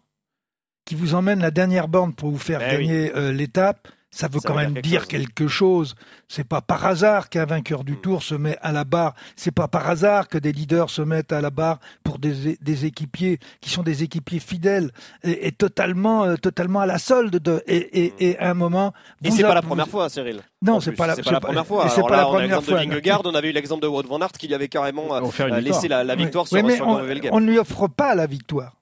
qui 0.85 0.95
vous 0.95 1.13
emmène 1.15 1.39
la 1.39 1.51
dernière 1.51 1.87
borne 1.87 2.13
pour 2.13 2.31
vous 2.31 2.37
faire 2.37 2.59
ben 2.59 2.79
gagner 2.79 3.31
l'étape, 3.31 3.87
ça 4.11 4.27
veut 4.27 4.41
quand 4.43 4.55
même 4.55 4.73
dire 4.73 5.07
quelque 5.07 5.47
chose. 5.47 5.95
C'est 6.27 6.43
pas 6.43 6.61
par 6.61 6.85
hasard 6.85 7.29
qu'un 7.29 7.45
vainqueur 7.45 7.85
du 7.85 7.93
hmm. 7.93 8.01
Tour 8.01 8.23
se 8.23 8.35
met 8.35 8.57
à 8.61 8.73
la 8.73 8.83
barre. 8.83 9.15
C'est 9.37 9.51
pas 9.51 9.69
par 9.69 9.89
hasard 9.89 10.27
que 10.27 10.37
des 10.37 10.51
leaders 10.51 10.89
se 10.89 11.01
mettent 11.01 11.31
à 11.31 11.39
la 11.39 11.49
barre 11.49 11.79
pour 12.03 12.19
des, 12.19 12.57
des 12.61 12.85
équipiers 12.85 13.39
qui 13.61 13.69
sont 13.69 13.83
des 13.83 14.03
équipiers 14.03 14.39
fidèles 14.39 14.91
et, 15.23 15.53
totalement, 15.53 16.25
euh, 16.25 16.35
totalement 16.35 16.81
à 16.81 16.85
la 16.85 16.97
solde 16.97 17.37
de. 17.37 17.63
Et, 17.67 17.77
et, 18.03 18.13
et 18.19 18.39
à 18.39 18.51
un 18.51 18.53
moment. 18.53 18.93
Et 19.23 19.31
c'est 19.31 19.43
pas 19.43 19.55
la 19.55 19.61
première 19.61 19.87
fois, 19.87 20.09
Cyril. 20.09 20.41
Non, 20.61 20.79
c'est 20.81 20.91
pas, 20.91 21.07
la, 21.07 21.15
pas 21.15 21.31
la 21.31 21.39
première 21.39 21.65
fois. 21.65 21.89
C'est 21.89 22.01
pas 22.01 22.17
la 22.17 22.25
première 22.25 22.63
fois. 22.63 22.79
De 22.83 22.89
Vingegaard, 22.89 23.21
on 23.25 23.33
avait 23.33 23.49
eu 23.49 23.53
l'exemple 23.53 23.81
de 23.81 23.87
Wout 23.87 24.03
van 24.03 24.19
Aert 24.19 24.33
qui 24.33 24.47
lui 24.47 24.55
avait 24.55 24.67
carrément 24.67 25.15
euh, 25.15 25.59
laissé 25.59 25.87
la, 25.87 26.03
la 26.03 26.15
victoire 26.15 26.47
sur, 26.47 26.57
sur 26.69 26.87
on, 26.87 27.01
on 27.31 27.39
ne 27.39 27.49
lui 27.49 27.57
offre 27.57 27.87
pas 27.87 28.13
la 28.13 28.27
victoire. 28.27 28.73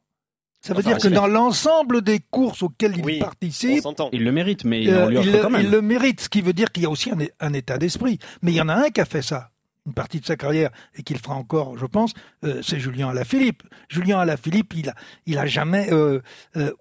Ça 0.61 0.73
veut 0.73 0.83
dire 0.83 0.97
que 0.97 1.07
dans 1.07 1.27
l'ensemble 1.27 2.01
des 2.01 2.19
courses 2.19 2.63
auxquelles 2.63 2.97
il 2.97 3.19
participe, 3.19 3.83
il 4.11 4.23
le 4.23 4.31
mérite, 4.31 4.65
mais 4.65 4.83
il, 4.83 4.89
euh, 4.89 5.09
le, 5.09 5.41
quand 5.41 5.49
même. 5.49 5.61
il 5.61 5.71
le 5.71 5.81
mérite, 5.81 6.21
ce 6.21 6.29
qui 6.29 6.41
veut 6.41 6.53
dire 6.53 6.71
qu'il 6.71 6.83
y 6.83 6.85
a 6.85 6.89
aussi 6.89 7.11
un, 7.39 7.53
état 7.53 7.77
d'esprit. 7.77 8.19
Mais 8.41 8.51
il 8.51 8.55
y 8.55 8.61
en 8.61 8.67
a 8.67 8.75
un 8.75 8.89
qui 8.89 8.99
a 8.99 9.05
fait 9.05 9.21
ça 9.21 9.51
une 9.85 9.93
partie 9.93 10.19
de 10.19 10.25
sa 10.25 10.35
carrière 10.35 10.69
et 10.95 11.03
qu'il 11.03 11.17
fera 11.17 11.33
encore, 11.33 11.77
je 11.77 11.85
pense, 11.85 12.13
euh, 12.43 12.61
c'est 12.61 12.79
Julien 12.79 13.09
Alaphilippe. 13.09 13.63
Julien 13.87 14.19
Alaphilippe, 14.19 14.73
il 14.75 14.89
a, 14.89 14.93
il 15.25 15.37
a 15.39 15.47
jamais 15.47 15.87
euh, 15.91 16.21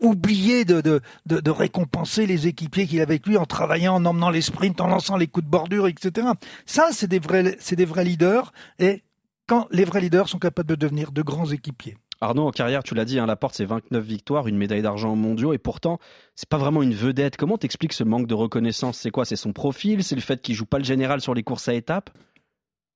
oublié 0.01 0.65
de, 0.65 0.81
de, 0.83 1.01
de, 1.25 1.51
récompenser 1.51 2.27
les 2.27 2.49
équipiers 2.49 2.87
qu'il 2.87 3.01
avait 3.01 3.15
avec 3.15 3.27
lui 3.27 3.39
en 3.39 3.47
travaillant, 3.47 3.95
en 3.95 4.05
emmenant 4.05 4.29
les 4.29 4.43
sprints, 4.43 4.81
en 4.81 4.89
lançant 4.89 5.17
les 5.17 5.29
coups 5.29 5.47
de 5.47 5.51
bordure, 5.51 5.87
etc. 5.87 6.27
Ça, 6.67 6.89
c'est 6.91 7.07
des 7.07 7.21
vrais, 7.21 7.57
c'est 7.61 7.77
des 7.77 7.87
vrais 7.87 8.05
leaders. 8.05 8.53
Et 8.79 9.05
quand 9.47 9.69
les 9.71 9.85
vrais 9.85 10.01
leaders 10.01 10.29
sont 10.29 10.41
capables 10.41 10.69
de 10.69 10.75
devenir 10.75 11.13
de 11.13 11.23
grands 11.23 11.51
équipiers. 11.51 11.97
Arnaud, 12.20 12.49
en 12.49 12.50
carrière, 12.50 12.82
tu 12.82 12.94
l'as 12.94 13.05
dit, 13.05 13.20
hein, 13.20 13.26
la 13.26 13.37
porte 13.37 13.55
c'est 13.55 13.65
29 13.65 14.05
victoires, 14.05 14.49
une 14.49 14.56
médaille 14.56 14.82
d'argent 14.82 15.15
mondiaux, 15.15 15.53
et 15.53 15.59
pourtant, 15.59 16.00
c'est 16.35 16.49
pas 16.49 16.56
vraiment 16.56 16.82
une 16.82 16.94
vedette. 16.94 17.37
Comment 17.37 17.59
t'expliques 17.59 17.93
ce 17.93 18.03
manque 18.03 18.26
de 18.26 18.35
reconnaissance? 18.35 18.99
C'est 18.99 19.11
quoi? 19.11 19.25
C'est 19.25 19.37
son 19.37 19.53
profil? 19.53 20.03
C'est 20.03 20.17
le 20.17 20.20
fait 20.20 20.43
qu'il 20.43 20.56
joue 20.56 20.67
pas 20.67 20.79
le 20.79 20.85
général 20.85 21.20
sur 21.20 21.32
les 21.32 21.44
courses 21.44 21.69
à 21.69 21.75
étapes? 21.75 22.11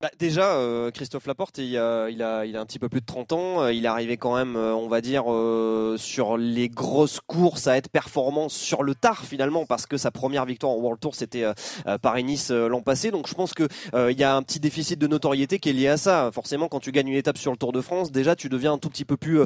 Bah, 0.02 0.10
déjà, 0.19 0.56
euh, 0.56 0.90
Christophe 0.90 1.28
Laporte, 1.28 1.58
il 1.58 1.78
a, 1.78 2.10
il, 2.10 2.25
a, 2.25 2.44
il 2.44 2.56
a 2.56 2.60
un 2.60 2.66
petit 2.66 2.81
peu 2.81 2.88
plus 2.88 3.00
de 3.00 3.06
30 3.06 3.32
ans. 3.34 3.62
Euh, 3.62 3.72
il 3.72 3.84
est 3.84 3.88
arrivé 3.88 4.16
quand 4.16 4.34
même, 4.34 4.56
euh, 4.56 4.75
on 4.75 4.88
va 4.88 5.00
dire, 5.00 5.26
sur 5.96 6.37
les 6.37 6.69
grosses 6.69 7.20
courses 7.25 7.69
à 7.69 7.76
être 7.76 7.88
performant 7.88 8.49
sur 8.49 8.82
le 8.82 8.96
tard 8.96 9.25
finalement, 9.25 9.64
parce 9.64 9.87
que 9.87 9.96
sa 9.96 10.10
première 10.10 10.44
victoire 10.44 10.72
en 10.72 10.76
World 10.76 10.99
Tour, 10.99 11.14
c'était 11.14 11.44
Paris-Nice 12.00 12.50
l'an 12.50 12.82
passé. 12.82 13.12
Donc 13.12 13.28
je 13.28 13.34
pense 13.34 13.54
que 13.54 13.69
il 14.10 14.19
y 14.19 14.25
a 14.25 14.34
un 14.34 14.43
petit 14.43 14.58
déficit 14.58 14.99
de 14.99 15.06
notoriété 15.06 15.60
qui 15.60 15.69
est 15.69 15.72
lié 15.72 15.87
à 15.87 15.96
ça. 15.96 16.31
Forcément, 16.32 16.66
quand 16.66 16.81
tu 16.81 16.90
gagnes 16.90 17.08
une 17.08 17.14
étape 17.16 17.38
sur 17.38 17.52
le 17.52 17.56
Tour 17.56 17.72
de 17.72 17.81
France, 17.81 18.10
déjà 18.10 18.34
tu 18.34 18.49
deviens 18.49 18.72
un 18.72 18.78
tout 18.78 18.88
petit 18.88 19.04
peu 19.04 19.16
plus 19.16 19.43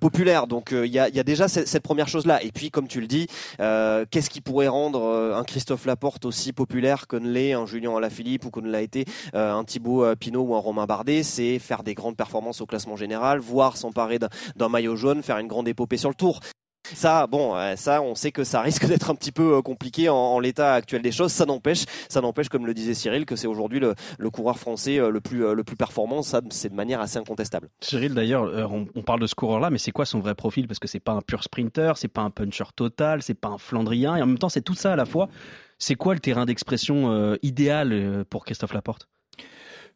populaire. 0.00 0.48
Donc 0.48 0.70
il 0.72 0.90
y 0.90 0.98
a, 0.98 1.08
y, 1.08 1.20
a, 1.20 1.22
déjà 1.22 1.46
cette, 1.46 1.68
cette 1.68 1.84
première 1.84 2.08
chose-là. 2.08 2.42
Et 2.42 2.50
puis, 2.50 2.70
comme 2.70 2.88
tu 2.88 3.00
le 3.00 3.06
dis, 3.06 3.28
qu'est-ce 3.58 4.30
qui 4.30 4.40
pourrait 4.40 4.68
rendre 4.68 5.34
un 5.36 5.44
Christophe 5.44 5.86
Laporte 5.86 6.24
aussi 6.24 6.52
populaire 6.52 7.06
que 7.06 7.16
ne 7.16 7.30
l'est 7.30 7.52
un 7.52 7.66
Julien 7.66 7.96
Alaphilippe 7.96 8.46
ou 8.46 8.50
que 8.50 8.60
ne 8.60 8.70
l'a 8.70 8.82
été 8.82 9.04
un 9.34 9.62
Thibaut 9.64 9.99
euh, 10.02 10.14
Pinot 10.14 10.42
ou 10.42 10.54
un 10.54 10.58
Romain 10.58 10.86
Bardet, 10.86 11.22
c'est 11.22 11.58
faire 11.58 11.82
des 11.82 11.94
grandes 11.94 12.16
performances 12.16 12.60
au 12.60 12.66
classement 12.66 12.96
général, 12.96 13.38
voire 13.38 13.76
s'emparer 13.76 14.18
d'un 14.56 14.68
maillot 14.68 14.96
jaune, 14.96 15.22
faire 15.22 15.38
une 15.38 15.48
grande 15.48 15.68
épopée 15.68 15.96
sur 15.96 16.08
le 16.08 16.14
tour. 16.14 16.40
Ça, 16.94 17.26
bon, 17.26 17.54
euh, 17.56 17.76
ça, 17.76 18.02
on 18.02 18.14
sait 18.14 18.32
que 18.32 18.42
ça 18.42 18.60
risque 18.62 18.86
d'être 18.86 19.10
un 19.10 19.14
petit 19.14 19.32
peu 19.32 19.56
euh, 19.56 19.62
compliqué 19.62 20.08
en, 20.08 20.40
l'état 20.40 20.74
actuel 20.74 21.02
des 21.02 21.12
choses. 21.12 21.32
Ça 21.32 21.46
n'empêche, 21.46 21.84
ça 22.08 22.20
n'empêche, 22.20 22.48
comme 22.48 22.66
le 22.66 22.74
disait 22.74 22.94
Cyril, 22.94 23.26
que 23.26 23.36
c'est 23.36 23.46
aujourd'hui 23.46 23.80
le, 23.80 23.94
coureur 24.30 24.58
français 24.58 24.98
le 24.98 25.20
plus 25.20 25.76
performant. 25.76 26.22
Ça, 26.22 26.40
c'est 26.50 26.70
de 26.70 26.74
manière 26.74 27.00
assez 27.00 27.18
incontestable. 27.18 27.68
Cyril, 27.80 28.14
d'ailleurs, 28.14 28.50
on, 28.72 29.02
parle 29.02 29.20
de 29.20 29.26
ce 29.26 29.34
coureur-là, 29.34 29.70
mais 29.70 29.78
c'est 29.78 29.92
quoi 29.92 30.04
son 30.04 30.20
vrai 30.20 30.34
profil? 30.34 30.66
Parce 30.66 30.78
que 30.78 30.88
c'est 30.88 31.00
pas 31.00 31.12
un 31.12 31.20
pur 31.20 31.42
sprinter, 31.42 31.96
c'est 31.96 32.08
pas 32.08 32.22
un 32.22 32.30
puncher 32.30 32.64
total, 32.74 33.22
c'est 33.22 33.34
pas 33.34 33.48
un 33.48 33.58
Flandrien, 33.58 34.16
et 34.16 34.22
en 34.22 34.26
même 34.26 34.38
temps, 34.38 34.48
c'est 34.48 34.62
tout 34.62 34.74
ça 34.74 34.92
à 34.92 34.96
la 34.96 35.04
fois. 35.04 35.28
C'est 35.78 35.94
quoi 35.94 36.14
le 36.14 36.20
terrain 36.20 36.46
d'expression 36.46 37.36
idéal 37.42 38.24
pour 38.30 38.44
Christophe 38.44 38.72
Laporte? 38.72 39.08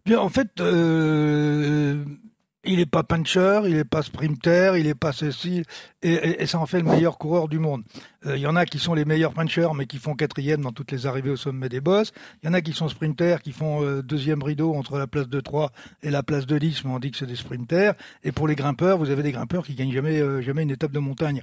Bien, 0.06 0.18
en 0.20 0.28
fait, 0.28 0.60
euh, 0.60 2.04
il 2.62 2.76
n'est 2.76 2.84
pas 2.84 3.02
puncher, 3.04 3.62
il 3.64 3.76
n'est 3.76 3.84
pas 3.86 4.02
sprinter, 4.02 4.76
il 4.76 4.84
n'est 4.84 4.94
pas 4.94 5.12
ceci, 5.12 5.62
et, 6.02 6.44
ça 6.44 6.58
en 6.58 6.66
fait 6.66 6.80
le 6.80 6.84
meilleur 6.84 7.16
coureur 7.16 7.48
du 7.48 7.58
monde. 7.58 7.84
Euh, 8.26 8.36
il 8.36 8.42
y 8.42 8.46
en 8.46 8.54
a 8.54 8.66
qui 8.66 8.78
sont 8.78 8.92
les 8.92 9.06
meilleurs 9.06 9.32
punchers, 9.32 9.70
mais 9.74 9.86
qui 9.86 9.96
font 9.96 10.14
quatrième 10.14 10.60
dans 10.60 10.72
toutes 10.72 10.92
les 10.92 11.06
arrivées 11.06 11.30
au 11.30 11.36
sommet 11.36 11.70
des 11.70 11.80
bosses. 11.80 12.12
Il 12.42 12.46
y 12.46 12.50
en 12.50 12.52
a 12.52 12.60
qui 12.60 12.74
sont 12.74 12.90
sprinters, 12.90 13.40
qui 13.40 13.52
font 13.52 13.82
euh, 13.82 14.02
deuxième 14.02 14.42
rideau 14.42 14.74
entre 14.74 14.98
la 14.98 15.06
place 15.06 15.26
de 15.26 15.40
3 15.40 15.72
et 16.02 16.10
la 16.10 16.22
place 16.22 16.44
de 16.44 16.58
10, 16.58 16.84
mais 16.84 16.90
on 16.90 16.98
dit 16.98 17.10
que 17.10 17.16
c'est 17.16 17.24
des 17.24 17.34
sprinters. 17.34 17.94
Et 18.24 18.32
pour 18.32 18.46
les 18.46 18.56
grimpeurs, 18.56 18.98
vous 18.98 19.08
avez 19.08 19.22
des 19.22 19.32
grimpeurs 19.32 19.64
qui 19.64 19.74
gagnent 19.74 19.94
jamais, 19.94 20.42
jamais 20.42 20.64
une 20.64 20.70
étape 20.70 20.92
de 20.92 20.98
montagne. 20.98 21.40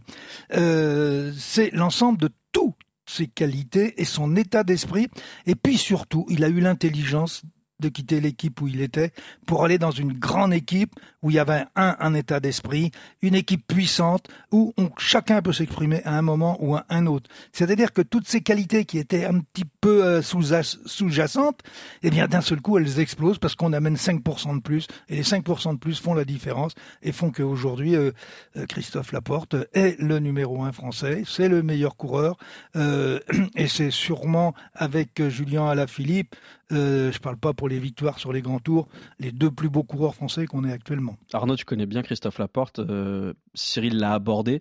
c'est 0.52 1.72
l'ensemble 1.74 2.20
de 2.20 2.30
toutes 2.52 2.76
ses 3.08 3.26
qualités 3.26 4.00
et 4.00 4.06
son 4.06 4.36
état 4.36 4.64
d'esprit. 4.64 5.08
Et 5.48 5.56
puis 5.56 5.80
surtout, 5.80 6.28
il 6.30 6.44
a 6.44 6.50
eu 6.50 6.60
l'intelligence 6.60 7.42
de 7.82 7.90
quitter 7.90 8.22
l'équipe 8.22 8.62
où 8.62 8.68
il 8.68 8.82
était 8.82 9.12
pour 9.46 9.66
aller 9.66 9.78
dans 9.78 9.92
une 9.92 10.14
grande 10.14 10.54
équipe 10.54 10.94
où 11.22 11.30
il 11.30 11.36
y 11.36 11.40
avait 11.40 11.66
un, 11.76 12.14
état 12.14 12.40
d'esprit, 12.40 12.92
une 13.22 13.36
équipe 13.36 13.66
puissante 13.68 14.28
où 14.52 14.74
chacun 14.98 15.42
peut 15.42 15.54
s'exprimer 15.54 16.02
à 16.04 16.18
un 16.18 16.22
moment 16.22 16.58
ou 16.60 16.76
à 16.76 16.86
un 16.90 17.06
autre. 17.06 17.30
C'est-à-dire 17.52 17.94
que 17.94 18.02
toutes 18.02 18.28
ces 18.28 18.42
qualités 18.42 18.86
qui 18.86 18.98
étaient 18.98 19.26
un 19.26 19.40
petit 19.40 19.66
peu 19.82 20.04
euh, 20.04 20.22
sous-jacentes, 20.22 21.60
eh 22.02 22.10
bien 22.10 22.28
d'un 22.28 22.42
seul 22.42 22.62
coup 22.62 22.78
elles 22.78 23.00
explosent 23.00 23.38
parce 23.38 23.56
qu'on 23.56 23.74
amène 23.74 23.96
5% 23.96 24.56
de 24.56 24.62
plus 24.62 24.88
et 25.10 25.16
les 25.16 25.24
5% 25.24 25.74
de 25.74 25.78
plus 25.78 26.00
font 26.00 26.14
la 26.14 26.26
différence 26.26 26.74
et 27.04 27.12
font 27.12 27.30
qu'aujourd'hui 27.30 27.96
euh, 27.96 28.12
euh, 28.58 28.66
Christophe 28.66 29.12
Laporte 29.12 29.56
est 29.74 30.00
le 30.00 30.20
numéro 30.20 30.64
un 30.64 30.72
français, 30.72 31.24
c'est 31.28 31.50
le 31.50 31.62
meilleur 31.62 31.96
coureur 31.96 32.38
et 32.76 33.68
c'est 33.68 33.92
sûrement 33.92 34.54
avec 34.74 35.28
Julien 35.30 35.68
Alaphilippe 35.68 36.36
euh, 36.72 37.12
je 37.12 37.20
parle 37.20 37.38
pas 37.38 37.54
pour 37.54 37.70
les 37.70 37.80
victoires 37.80 38.20
sur 38.20 38.34
les 38.34 38.42
grands 38.42 38.60
tours, 38.60 38.88
les 39.20 39.32
deux 39.32 39.52
plus 39.52 39.70
beaux 39.70 39.84
coureurs 39.84 40.16
français 40.16 40.46
qu'on 40.46 40.64
ait 40.64 40.72
actuellement. 40.72 41.18
Arnaud, 41.34 41.56
tu 41.56 41.66
connais 41.66 41.86
bien 41.86 42.02
Christophe 42.02 42.40
Laporte. 42.40 42.80
Euh, 42.80 43.34
Cyril 43.54 43.98
l'a 43.98 44.14
abordé. 44.14 44.60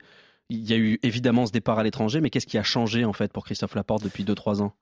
Il 0.48 0.68
y 0.68 0.72
a 0.72 0.76
eu 0.76 0.98
évidemment 1.02 1.46
ce 1.46 1.52
départ 1.52 1.78
à 1.78 1.84
l'étranger, 1.84 2.20
mais 2.20 2.30
qu'est-ce 2.30 2.46
qui 2.46 2.58
a 2.58 2.62
changé 2.62 3.04
en 3.04 3.12
fait 3.12 3.32
pour 3.32 3.44
Christophe 3.44 3.74
Laporte 3.74 4.02
depuis 4.02 4.24
2-3 4.24 4.62
ans? 4.62 4.74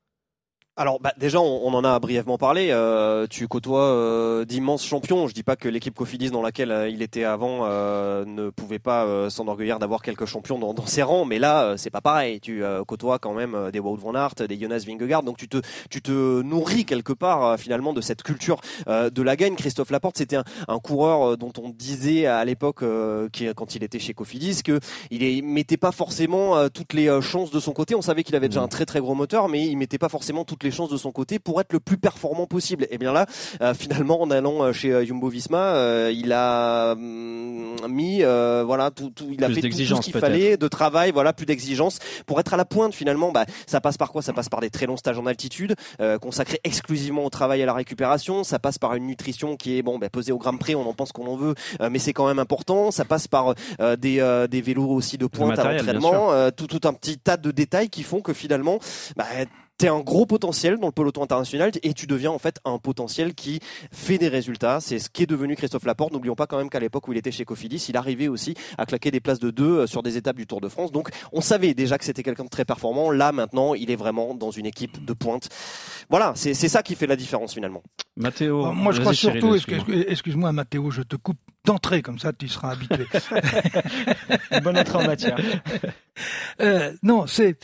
Alors 0.81 1.01
bah, 1.01 1.13
déjà 1.19 1.41
on, 1.41 1.67
on 1.67 1.75
en 1.75 1.83
a 1.83 1.99
brièvement 1.99 2.39
parlé. 2.39 2.69
Euh, 2.71 3.27
tu 3.29 3.49
côtoies 3.49 3.83
euh, 3.83 4.45
d'immenses 4.45 4.85
champions. 4.87 5.27
Je 5.27 5.35
dis 5.35 5.43
pas 5.43 5.57
que 5.57 5.69
l'équipe 5.69 5.93
Cofidis 5.93 6.31
dans 6.31 6.41
laquelle 6.41 6.71
euh, 6.71 6.89
il 6.89 7.03
était 7.03 7.25
avant 7.25 7.63
euh, 7.65 8.25
ne 8.25 8.49
pouvait 8.51 8.79
pas 8.79 9.05
euh, 9.05 9.29
s'enorgueillir 9.29 9.81
d'avoir 9.81 10.03
quelques 10.03 10.27
champions 10.27 10.57
dans, 10.57 10.75
dans 10.75 10.87
ses 10.87 11.03
rangs, 11.03 11.25
mais 11.25 11.41
là 11.41 11.65
euh, 11.65 11.77
c'est 11.77 11.91
pas 11.91 12.01
pareil. 12.01 12.39
Tu 12.39 12.63
euh, 12.63 12.85
côtoies 12.85 13.19
quand 13.19 13.35
même 13.35 13.73
des 13.73 13.81
Wout 13.81 13.97
van 13.97 14.15
Aert, 14.15 14.37
des 14.49 14.57
Jonas 14.57 14.85
Vingegaard, 14.87 15.25
donc 15.25 15.37
tu 15.37 15.49
te 15.49 15.61
tu 15.91 16.01
te 16.01 16.43
nourris 16.43 16.85
quelque 16.85 17.13
part 17.13 17.45
euh, 17.45 17.57
finalement 17.57 17.93
de 17.93 18.01
cette 18.01 18.23
culture 18.23 18.61
euh, 18.87 19.11
de 19.11 19.23
la 19.23 19.35
gagne. 19.35 19.57
Christophe 19.57 19.91
Laporte 19.91 20.19
c'était 20.19 20.37
un, 20.37 20.45
un 20.69 20.79
coureur 20.79 21.37
dont 21.37 21.53
on 21.61 21.71
disait 21.71 22.27
à 22.27 22.45
l'époque 22.45 22.85
euh, 22.85 23.29
quand 23.57 23.75
il 23.75 23.83
était 23.83 23.99
chez 23.99 24.15
Cofidis 24.15 24.63
que 24.63 24.79
il, 25.11 25.43
mettait 25.43 25.77
pas 25.77 25.91
forcément 25.91 26.69
toutes 26.69 26.93
les 26.93 27.21
chances 27.21 27.51
de 27.51 27.59
son 27.59 27.73
côté. 27.73 27.97
On 27.97 28.03
savait 28.03 28.23
qu'il 28.23 28.37
avait 28.37 28.49
déjà 28.49 28.63
un 28.63 28.69
très 28.69 28.87
très 28.87 29.01
gros 29.01 29.17
moteur, 29.17 29.49
mais 29.49 29.67
il 29.67 29.75
mettait 29.77 29.99
pas 29.99 30.09
forcément 30.09 30.45
toutes 30.45 30.63
les 30.63 30.68
chances 30.71 30.91
de 30.91 30.97
son 30.97 31.13
côté 31.13 31.39
pour 31.39 31.61
être 31.61 31.73
le 31.73 31.81
plus 31.81 31.99
performant 31.99 32.47
possible. 32.47 32.87
Et 32.91 32.99
bien 32.99 33.13
là, 33.13 33.27
euh, 33.61 33.75
finalement, 33.75 34.21
en 34.21 34.31
allant 34.31 34.63
euh, 34.63 34.73
chez 34.73 34.93
euh, 34.93 35.05
Jumbo 35.05 35.29
Visma, 35.29 35.75
euh, 35.75 36.13
il 36.15 36.33
a 36.33 36.93
hum, 36.93 37.77
mis, 37.89 38.23
euh, 38.23 38.65
voilà, 38.67 38.91
tout, 38.91 39.11
tout, 39.11 39.27
il 39.31 39.43
a 39.45 39.47
Plus 39.47 39.57
fait 39.57 39.61
tout, 39.63 39.69
tout 39.69 39.97
ce 39.97 40.01
qu'il 40.01 40.13
fallait, 40.13 40.57
de 40.57 40.69
travail, 40.69 41.11
voilà, 41.13 41.33
plus 41.33 41.47
d'exigence 41.47 41.99
pour 42.27 42.41
être 42.41 42.55
à 42.55 42.57
la 42.57 42.65
pointe. 42.65 42.95
Finalement, 42.95 43.33
bah, 43.33 43.47
ça 43.67 43.81
passe 43.81 43.97
par 43.97 44.13
quoi? 44.13 44.23
Ça 44.23 44.33
passe 44.33 44.49
par 44.49 44.61
des 44.61 44.71
très 44.71 44.87
longs 44.87 44.97
stages 44.97 45.19
en 45.19 45.27
altitude, 45.27 45.75
euh, 46.01 46.19
consacrés 46.19 46.61
exclusivement 46.65 47.25
au 47.25 47.31
travail 47.31 47.61
et 47.61 47.63
à 47.63 47.67
la 47.67 47.75
récupération. 47.75 48.45
Ça 48.45 48.59
passe 48.59 48.79
par 48.79 48.95
une 48.95 49.07
nutrition 49.07 49.57
qui 49.57 49.79
est 49.79 49.83
bon, 49.83 49.99
bah, 49.99 50.09
pesée 50.09 50.33
au 50.33 50.39
gramme 50.39 50.59
près. 50.59 50.75
On 50.75 50.87
en 50.89 50.95
pense 50.95 51.13
qu'on 51.13 51.27
en 51.27 51.37
veut, 51.37 51.55
mais 51.91 51.99
c'est 51.99 52.13
quand 52.13 52.27
même 52.27 52.39
important. 52.39 52.91
Ça 52.91 53.05
passe 53.05 53.29
par 53.29 53.55
des, 53.79 54.47
des 54.51 54.61
vélos 54.61 54.89
aussi 54.89 55.19
de 55.19 55.27
pointe 55.27 55.53
à 55.53 55.57
matériel, 55.57 55.85
bien 55.85 55.93
l'entraînement, 55.95 56.51
tout, 56.51 56.67
tout 56.67 56.87
un 56.87 56.93
petit 56.93 57.19
tas 57.19 57.37
de 57.37 57.51
détails 57.51 57.89
qui 57.89 58.03
font 58.03 58.21
que 58.21 58.33
finalement, 58.33 58.79
bah, 59.17 59.27
T'es 59.79 59.87
un 59.87 60.01
gros 60.01 60.27
potentiel 60.27 60.77
dans 60.79 60.89
le 60.89 60.93
peloton 60.93 61.23
international 61.23 61.71
et 61.85 61.95
tu 61.95 62.09
deviens 62.09 62.33
en 62.33 62.39
fait 62.41 62.59
un 62.65 62.79
potentiel 62.79 63.33
qui 63.35 63.61
fait 63.93 64.19
des 64.19 64.27
résultats. 64.27 64.81
C'est 64.81 64.99
ce 64.99 65.09
qui 65.09 65.23
est 65.23 65.27
devenu 65.27 65.55
Christophe 65.55 65.85
Laporte. 65.85 66.13
N'oublions 66.13 66.35
pas 66.35 66.49
quand 66.49 66.59
même 66.59 66.69
qu'à 66.69 66.81
l'époque 66.81 67.07
où 67.07 67.13
il 67.13 67.19
était 67.19 67.31
chez 67.31 67.45
Cofidis, 67.45 67.87
il 67.89 67.97
arrivait 67.97 68.27
aussi 68.27 68.55
à 68.77 68.87
claquer 68.87 69.13
des 69.13 69.21
places 69.21 69.39
de 69.39 69.53
deux 69.53 69.79
euh, 69.79 69.87
sur 69.87 70.03
des 70.03 70.17
étapes 70.17 70.35
du 70.37 70.49
Tour 70.49 70.61
de 70.61 70.69
France. 70.69 70.91
Donc 70.91 71.11
on 71.33 71.41
savait 71.41 71.75
déjà 71.75 71.97
que 71.97 72.05
c'était 72.05 72.25
quelqu'un 72.25 72.43
de 72.43 72.49
très 72.49 72.65
performant. 72.65 73.13
Là 73.13 73.31
maintenant, 73.31 73.75
il 73.75 73.91
est 73.93 73.97
vraiment 73.97 74.35
dans 74.35 74.51
une 74.51 74.67
équipe 74.67 75.05
de 75.05 75.13
pointe. 75.13 75.49
Voilà, 76.11 76.33
c'est 76.35 76.55
c'est 76.55 76.69
ça 76.69 76.83
qui 76.83 76.97
fait 76.97 77.07
la 77.07 77.15
différence 77.17 77.55
finalement. 77.55 77.85
Mathéo. 78.17 78.67
Euh, 78.67 78.73
Moi, 78.73 78.93
je 78.93 79.01
crois 79.01 79.15
surtout, 79.15 79.55
excuse-moi. 79.55 79.85
excuse- 79.87 80.05
excuse-moi 80.09 80.51
Mathéo, 80.51 80.91
je 80.91 81.03
te 81.03 81.15
coupe 81.15 81.39
d'entrée, 81.65 82.03
comme 82.03 82.19
ça 82.19 82.33
tu 82.33 82.49
seras 82.49 82.73
habitué. 82.73 83.07
Bonne 84.65 84.77
entrée 84.77 84.99
en 84.99 85.07
matière. 85.07 85.39
Euh, 86.61 86.93
non, 87.05 87.29
c'est 87.29 87.57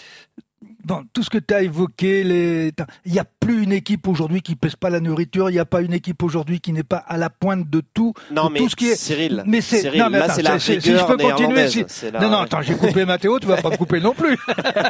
tout 1.12 1.23
ce 1.23 1.31
que 1.31 1.38
tu 1.38 1.55
as 1.55 1.62
évoqué, 1.62 2.25
les... 2.25 2.73
il 3.07 3.12
n'y 3.12 3.19
a 3.19 3.25
plus 3.25 3.62
une 3.62 3.73
équipe 3.73 4.07
aujourd'hui 4.09 4.43
qui 4.43 4.55
pèse 4.57 4.76
pas 4.76 4.91
la 4.91 5.00
nourriture, 5.00 5.50
il 5.50 5.55
n'y 5.55 5.59
a 5.59 5.64
pas 5.64 5.81
une 5.81 5.93
équipe 5.93 6.23
aujourd'hui 6.23 6.61
qui 6.61 6.73
n'est 6.73 6.83
pas 6.83 6.97
à 6.99 7.17
la 7.17 7.31
pointe 7.31 7.69
de 7.71 7.83
tout. 7.95 8.12
Non 8.31 8.47
de 8.49 8.53
mais 8.53 8.59
tout 8.61 8.69
ce 8.69 8.76
qui 8.76 8.88
est... 8.88 8.97
Cyril, 8.97 9.43
Mais 9.47 9.61
c'est- 9.61 9.81
Cyril, 9.81 10.00
non, 10.00 10.11
mais 10.11 10.19
là 10.19 10.29
c'est 10.29 10.43
la 10.43 10.59
c'est- 10.59 10.81
si 10.81 10.88
je 10.91 10.93
rigueur 10.97 11.07
peux 11.07 11.17
continuer, 11.17 11.69
si- 11.69 11.85
la- 12.12 12.21
Non, 12.21 12.29
non, 12.31 12.38
attends, 12.38 12.62
j'ai 12.62 12.75
coupé 12.75 13.05
Mathéo, 13.05 13.38
tu 13.41 13.47
vas 13.47 13.57
pas 13.61 13.71
me 13.71 13.76
couper 13.76 14.00
non 14.00 14.12
plus. 14.14 14.37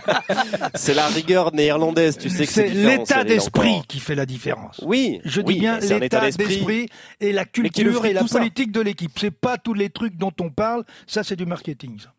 c'est 0.75 0.95
la 0.95 1.07
rigueur 1.07 1.53
néerlandaise. 1.55 2.19
Tu 2.19 2.29
sais 2.31 2.47
que 2.47 2.53
c'est 2.53 2.69
l'état 2.69 3.25
d'esprit 3.25 3.83
qui 3.89 4.01
fait 4.01 4.15
la 4.15 4.27
différence. 4.27 4.81
Oui, 4.85 5.21
Je 5.25 5.41
oui, 5.41 5.55
dis 5.55 5.61
bien 5.61 5.79
l'état 5.79 6.21
d'esprit 6.21 6.89
et 7.21 7.33
la 7.33 7.45
culture 7.45 8.05
et 8.07 8.13
la 8.13 8.25
politique 8.25 8.73
de 8.73 8.81
l'équipe. 8.81 9.13
C'est 9.19 9.31
pas 9.31 9.59
tous 9.59 9.75
les 9.75 9.91
trucs 9.91 10.17
dont 10.17 10.33
on 10.41 10.51
parle, 10.51 10.85
ça 11.07 11.23
c'est 11.23 11.37
du 11.37 11.47
marketing. 11.47 11.99
ça. 12.01 12.13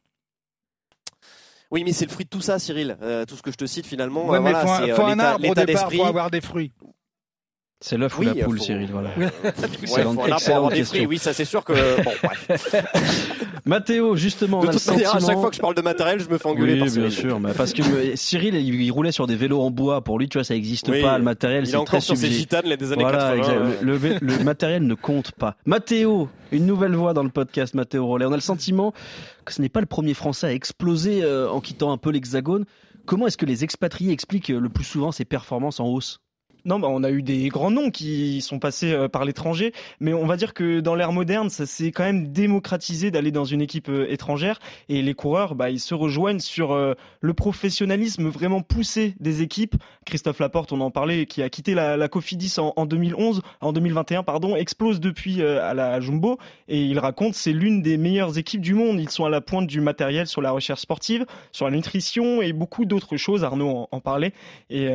Oui, 1.71 1.83
mais 1.85 1.93
c'est 1.93 2.05
le 2.05 2.11
fruit 2.11 2.25
de 2.25 2.29
tout 2.29 2.41
ça, 2.41 2.59
Cyril. 2.59 2.97
Euh, 3.01 3.25
tout 3.25 3.35
ce 3.35 3.41
que 3.41 3.51
je 3.51 3.57
te 3.57 3.65
cite 3.65 3.85
finalement, 3.85 4.27
Ouais, 4.27 4.37
euh, 4.37 4.41
mais 4.41 4.51
voilà, 4.51 4.65
faut 4.65 4.71
un, 4.71 4.77
c'est 4.85 4.91
euh, 4.91 4.95
faut 4.95 5.01
un 5.03 5.09
l'état 5.11 5.31
arbre 5.31 5.49
au 5.49 5.53
départ 5.53 5.65
d'esprit. 5.65 5.97
pour 5.97 6.07
avoir 6.07 6.31
des 6.31 6.41
fruits. 6.41 6.71
C'est 7.81 7.97
l'œuf 7.97 8.17
Oui, 8.17 8.27
ou 8.27 8.33
la 8.33 8.45
poule, 8.45 8.57
faut- 8.57 8.63
Cyril. 8.63 8.89
Voilà. 8.91 9.09
Ouais, 9.17 9.25
Excellente- 9.83 9.85
faut 9.87 9.95
un 9.99 9.99
arbre 10.01 10.15
pour 10.15 10.27
excellente 10.33 10.57
avoir 10.57 10.71
des 10.71 10.77
question. 10.77 10.95
fruits. 10.95 11.07
Oui, 11.07 11.17
ça 11.17 11.33
c'est 11.33 11.45
sûr 11.45 11.63
que. 11.63 11.73
Bon, 12.03 12.11
bref. 12.23 12.75
Mathéo, 13.65 14.15
justement, 14.15 14.59
on 14.59 14.63
De 14.63 14.67
a 14.69 14.71
le 14.71 14.91
manière, 14.91 15.09
à 15.09 15.11
chaque 15.13 15.21
sentiment- 15.21 15.41
fois 15.41 15.49
que 15.49 15.55
je 15.55 15.61
parle 15.61 15.75
de 15.75 15.81
matériel, 15.81 16.19
je 16.19 16.29
me 16.29 16.37
fais 16.37 16.47
engueuler 16.47 16.73
Oui, 16.73 16.79
par 16.87 16.97
bien 16.97 17.09
sûr, 17.09 17.39
mais 17.39 17.51
parce 17.53 17.73
que 17.73 17.81
euh, 17.81 18.15
Cyril, 18.15 18.55
il, 18.55 18.79
il 18.81 18.91
roulait 18.91 19.11
sur 19.11 19.25
des 19.27 19.35
vélos 19.35 19.59
en 19.61 19.71
bois. 19.71 20.01
Pour 20.01 20.19
lui, 20.19 20.29
tu 20.29 20.37
vois, 20.37 20.43
ça 20.45 20.53
n'existe 20.53 20.87
Oui, 20.87 21.01
pas. 21.01 21.17
Le 21.17 21.23
matériel, 21.23 21.63
Il 21.63 21.63
est 21.63 21.65
c'est 21.65 21.71
très 21.73 21.81
encore 21.81 22.01
sur 22.03 22.15
ses 22.15 22.29
gitanes 22.31 22.65
les 22.65 22.77
des 22.77 22.91
années 22.91 23.03
Voilà, 23.03 23.35
80. 23.35 23.37
exact. 23.37 23.53
ouais. 23.59 23.77
Le, 23.81 23.97
le 23.97 24.17
le 24.37 24.43
matériel 24.43 24.83
ne 24.85 24.93
compte 24.93 25.31
pas. 25.31 25.55
Mathéo, 25.65 26.29
une 26.51 26.65
nouvelle 26.67 26.95
voix 26.95 27.13
dans 27.13 27.23
le 27.23 27.29
podcast 27.29 27.73
Mathéo 27.73 28.05
Rollet. 28.05 28.25
On 28.25 28.31
a 28.31 28.35
le 28.35 28.41
sentiment 28.41 28.93
ce 29.51 29.61
n'est 29.61 29.69
pas 29.69 29.81
le 29.81 29.85
premier 29.85 30.13
Français 30.13 30.47
à 30.47 30.53
exploser 30.53 31.23
euh, 31.23 31.49
en 31.49 31.61
quittant 31.61 31.91
un 31.91 31.97
peu 31.97 32.11
l'Hexagone. 32.11 32.65
Comment 33.05 33.27
est-ce 33.27 33.37
que 33.37 33.45
les 33.45 33.63
expatriés 33.63 34.11
expliquent 34.11 34.49
euh, 34.49 34.59
le 34.59 34.69
plus 34.69 34.83
souvent 34.83 35.11
ces 35.11 35.25
performances 35.25 35.79
en 35.79 35.87
hausse? 35.87 36.21
Non, 36.65 36.79
bah, 36.79 36.87
on 36.89 37.03
a 37.03 37.11
eu 37.11 37.21
des 37.21 37.47
grands 37.49 37.69
noms 37.69 37.91
qui 37.91 38.41
sont 38.41 38.57
passés 38.57 38.91
euh, 38.91 39.07
par 39.07 39.23
l'étranger, 39.23 39.71
mais 39.99 40.15
on 40.15 40.25
va 40.25 40.35
dire 40.35 40.55
que 40.55 40.79
dans 40.79 40.95
l'ère 40.95 41.11
moderne, 41.11 41.51
ça 41.51 41.67
s'est 41.67 41.91
quand 41.91 42.03
même 42.03 42.31
démocratisé 42.31 43.11
d'aller 43.11 43.29
dans 43.29 43.45
une 43.45 43.61
équipe 43.61 43.87
euh, 43.87 44.11
étrangère 44.11 44.57
et 44.89 45.03
les 45.03 45.13
coureurs, 45.13 45.53
bah, 45.53 45.69
ils 45.69 45.79
se 45.79 45.93
rejoignent 45.93 46.39
sur 46.39 46.71
euh, 46.71 46.95
le 47.21 47.33
professionnalisme 47.35 48.29
vraiment 48.29 48.61
poussé 48.61 49.13
des 49.19 49.43
équipes. 49.43 49.75
Christophe 50.07 50.39
Laporte, 50.39 50.71
on 50.71 50.81
en 50.81 50.89
parlait, 50.89 51.27
qui 51.27 51.43
a 51.43 51.49
quitté 51.49 51.75
la, 51.75 52.07
Cofidis 52.07 52.55
en, 52.57 52.73
en 52.75 52.87
2011, 52.87 53.43
en 53.61 53.71
2021, 53.71 54.23
pardon, 54.23 54.55
explose 54.55 54.99
depuis 54.99 55.43
à 55.43 55.75
la 55.75 55.99
Jumbo 55.99 56.39
et 56.67 56.81
il 56.81 56.97
raconte 56.97 57.35
c'est 57.35 57.51
l'une 57.51 57.83
des 57.83 57.97
meilleures 57.97 58.39
équipes 58.39 58.61
du 58.61 58.73
monde. 58.73 58.99
Ils 58.99 59.09
sont 59.09 59.25
à 59.25 59.29
la 59.29 59.41
pointe 59.41 59.67
du 59.67 59.81
matériel 59.81 60.25
sur 60.25 60.41
la 60.41 60.51
recherche 60.51 60.81
sportive, 60.81 61.25
sur 61.51 61.65
la 61.65 61.75
nutrition 61.75 62.41
et 62.41 62.53
beaucoup 62.53 62.85
d'autres 62.85 63.17
choses. 63.17 63.43
Arnaud 63.43 63.87
en, 63.91 63.99
parlait 63.99 64.33
et 64.69 64.89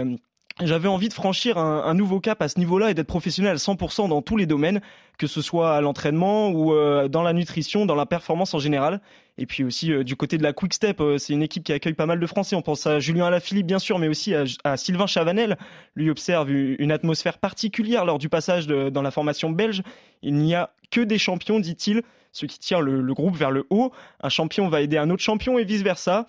j'avais 0.63 0.89
envie 0.89 1.09
de 1.09 1.15
franchir 1.15 1.59
un, 1.59 1.95
nouveau 1.95 2.21
cap 2.21 2.43
à 2.43 2.49
ce 2.49 2.59
niveau-là 2.59 2.91
et 2.91 2.95
d'être 2.95 3.07
professionnel 3.07 3.53
à 3.53 3.57
100% 3.57 4.09
dans 4.09 4.23
tous 4.23 4.37
les 4.37 4.47
domaines, 4.47 4.81
que 5.19 5.27
ce 5.27 5.41
soit 5.43 5.75
à 5.75 5.81
l'entraînement 5.81 6.51
ou 6.51 6.75
euh, 6.75 7.09
dans 7.09 7.23
la 7.23 7.33
nutrition, 7.33 7.87
dans 7.87 7.95
la 7.95 8.07
performance 8.07 8.53
en 8.55 8.59
général. 8.59 9.01
Et 9.39 9.47
puis 9.47 9.65
aussi 9.65 9.93
euh, 9.93 10.05
du 10.05 10.17
côté 10.17 10.39
de 10.39 10.43
la 10.43 10.53
Quick 10.53 10.75
Step, 10.75 11.01
euh, 11.01 11.19
c'est 11.19 11.33
une 11.33 11.43
équipe 11.43 11.65
qui 11.65 11.73
accueille 11.73 11.95
pas 11.95 12.07
mal 12.07 12.21
de 12.21 12.27
Français. 12.27 12.57
On 12.57 12.63
pense 12.63 12.87
à 12.87 13.01
Julien 13.01 13.27
Alaphilippe 13.27 13.67
bien 13.67 13.79
sûr, 13.79 13.99
mais 13.99 14.09
aussi 14.09 14.35
à, 14.35 14.77
Sylvain 14.77 15.07
Chavanel. 15.07 15.57
Lui 15.95 16.11
observe 16.11 16.51
une 16.51 16.93
atmosphère 16.93 17.39
particulière 17.39 18.05
lors 18.05 18.19
du 18.19 18.29
passage 18.29 18.67
dans 18.67 19.03
la 19.03 19.11
formation 19.11 19.51
belge. 19.51 19.83
Il 20.23 20.35
n'y 20.35 20.55
a 20.55 20.71
que 20.91 21.01
des 21.01 21.19
champions, 21.19 21.61
dit-il, 21.61 22.03
ce 22.33 22.47
qui 22.47 22.59
tire 22.59 22.81
le, 22.81 23.01
le 23.01 23.15
groupe 23.15 23.37
vers 23.37 23.51
le 23.51 23.67
haut. 23.71 23.93
Un 24.23 24.29
champion 24.29 24.69
va 24.69 24.83
aider 24.83 24.99
un 24.99 25.09
autre 25.11 25.23
champion 25.23 25.59
et 25.59 25.65
vice 25.65 25.83
versa 25.83 26.27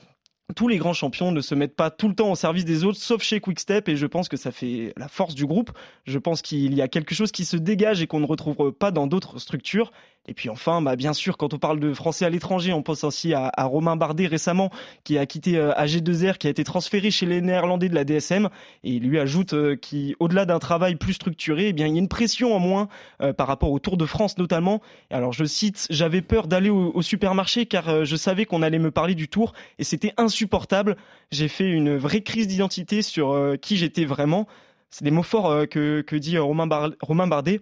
tous 0.52 0.68
les 0.68 0.78
grands 0.78 0.94
champions 0.94 1.32
ne 1.32 1.42
se 1.42 1.56
mettent 1.56 1.76
pas 1.76 1.90
tout 1.90 2.08
le 2.08 2.16
temps 2.16 2.32
au 2.32 2.36
service 2.36 2.66
des 2.66 2.84
autres, 2.84 3.00
sauf 3.00 3.22
chez 3.22 3.40
Quickstep, 3.40 3.90
et 3.90 3.96
je 3.96 4.06
pense 4.06 4.30
que 4.30 4.38
ça 4.38 4.52
fait 4.52 4.94
la 4.98 5.08
force 5.08 5.36
du 5.36 5.46
groupe. 5.46 5.72
Je 6.06 6.20
pense 6.20 6.42
qu'il 6.42 6.74
y 6.74 6.82
a 6.82 6.88
quelque 6.88 7.16
chose 7.16 7.32
qui 7.32 7.46
se 7.46 7.58
dégage 7.58 8.02
et 8.02 8.08
qu'on 8.08 8.20
ne 8.20 8.26
retrouve 8.26 8.72
pas 8.72 8.92
dans 8.92 9.08
d'autres 9.08 9.40
structures. 9.40 9.92
Et 10.28 10.36
puis 10.36 10.50
enfin, 10.50 10.84
bah 10.84 10.96
bien 10.96 11.14
sûr, 11.14 11.36
quand 11.36 11.56
on 11.56 11.58
parle 11.58 11.80
de 11.80 11.94
Français 11.94 12.26
à 12.26 12.30
l'étranger, 12.30 12.74
on 12.74 12.84
pense 12.84 13.04
aussi 13.04 13.34
à, 13.34 13.52
Romain 13.58 13.96
Bardet 13.96 14.28
récemment, 14.28 14.70
qui 15.04 15.18
a 15.18 15.26
quitté 15.26 15.58
euh, 15.58 15.74
AG2R, 15.74 16.38
qui 16.38 16.46
a 16.46 16.52
été 16.52 16.64
transféré 16.64 17.10
chez 17.10 17.26
les 17.26 17.42
Néerlandais 17.42 17.90
de 17.90 17.96
la 17.96 18.04
DSM, 18.04 18.50
et 18.84 18.92
il 18.92 19.04
lui 19.04 19.18
ajoute 19.18 19.54
euh, 19.54 19.76
qu'au-delà 19.76 20.46
d'un 20.46 20.60
travail 20.60 20.96
plus 20.96 21.14
structuré, 21.14 21.70
eh 21.70 21.74
bien 21.74 21.88
il 21.88 21.94
y 21.94 21.96
a 21.96 22.00
une 22.00 22.08
pression 22.08 22.56
en 22.56 22.60
moins 22.60 22.88
euh, 23.24 23.34
par 23.34 23.48
rapport 23.48 23.72
au 23.72 23.80
Tour 23.80 23.98
de 23.98 24.06
France 24.06 24.38
notamment. 24.38 24.82
Alors 25.10 25.34
je 25.34 25.44
cite, 25.44 25.88
j'avais 25.90 26.22
peur 26.22 26.48
d'aller 26.48 26.70
au, 26.70 26.92
au 26.94 27.02
supermarché 27.02 27.66
car 27.66 28.06
je 28.06 28.16
savais 28.16 28.46
qu'on 28.46 28.62
allait 28.62 28.80
me 28.80 28.92
parler 28.92 29.16
du 29.16 29.28
Tour 29.28 29.54
et 29.80 29.84
c'était 29.84 30.14
insupportable. 30.42 30.98
J'ai 31.32 31.48
fait 31.48 31.70
une 31.70 31.96
vraie 31.98 32.22
crise 32.22 32.48
d'identité 32.48 33.04
sur 33.04 33.32
euh, 33.32 33.58
qui 33.58 33.78
j'étais 33.78 34.06
vraiment. 34.06 34.48
C'est 34.90 35.04
des 35.04 35.12
mots 35.12 35.24
forts 35.24 35.52
euh, 35.52 35.66
que, 35.66 36.02
que 36.02 36.16
dit 36.16 36.36
euh, 36.36 36.44
Romain, 36.44 36.68
Romain 37.00 37.28
Bardet. 37.28 37.62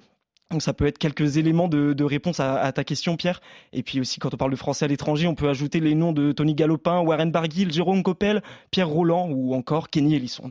Donc 0.50 0.64
ça 0.64 0.74
peut 0.74 0.88
être 0.88 0.98
quelques 0.98 1.38
éléments 1.38 1.68
de, 1.68 2.04
réponse 2.04 2.40
à, 2.40 2.72
ta 2.72 2.84
question, 2.84 3.18
Pierre. 3.18 3.40
Et 3.72 3.84
puis 3.84 4.00
aussi, 4.00 4.20
quand 4.20 4.34
on 4.34 4.38
parle 4.38 4.50
de 4.50 4.56
Français 4.56 4.86
à 4.86 4.88
l'étranger, 4.88 5.28
on 5.28 5.36
peut 5.36 5.48
ajouter 5.48 5.80
les 5.80 5.94
noms 5.94 6.12
de 6.12 6.32
Tony 6.32 6.56
Galopin, 6.56 7.02
Warren 7.02 7.32
Barguil, 7.32 7.72
Jérôme 7.72 8.02
Coppel, 8.02 8.42
Pierre 8.72 8.90
Roland 8.90 9.30
ou 9.30 9.54
encore 9.54 9.92
Kenny 9.92 10.16
Ellison. 10.16 10.50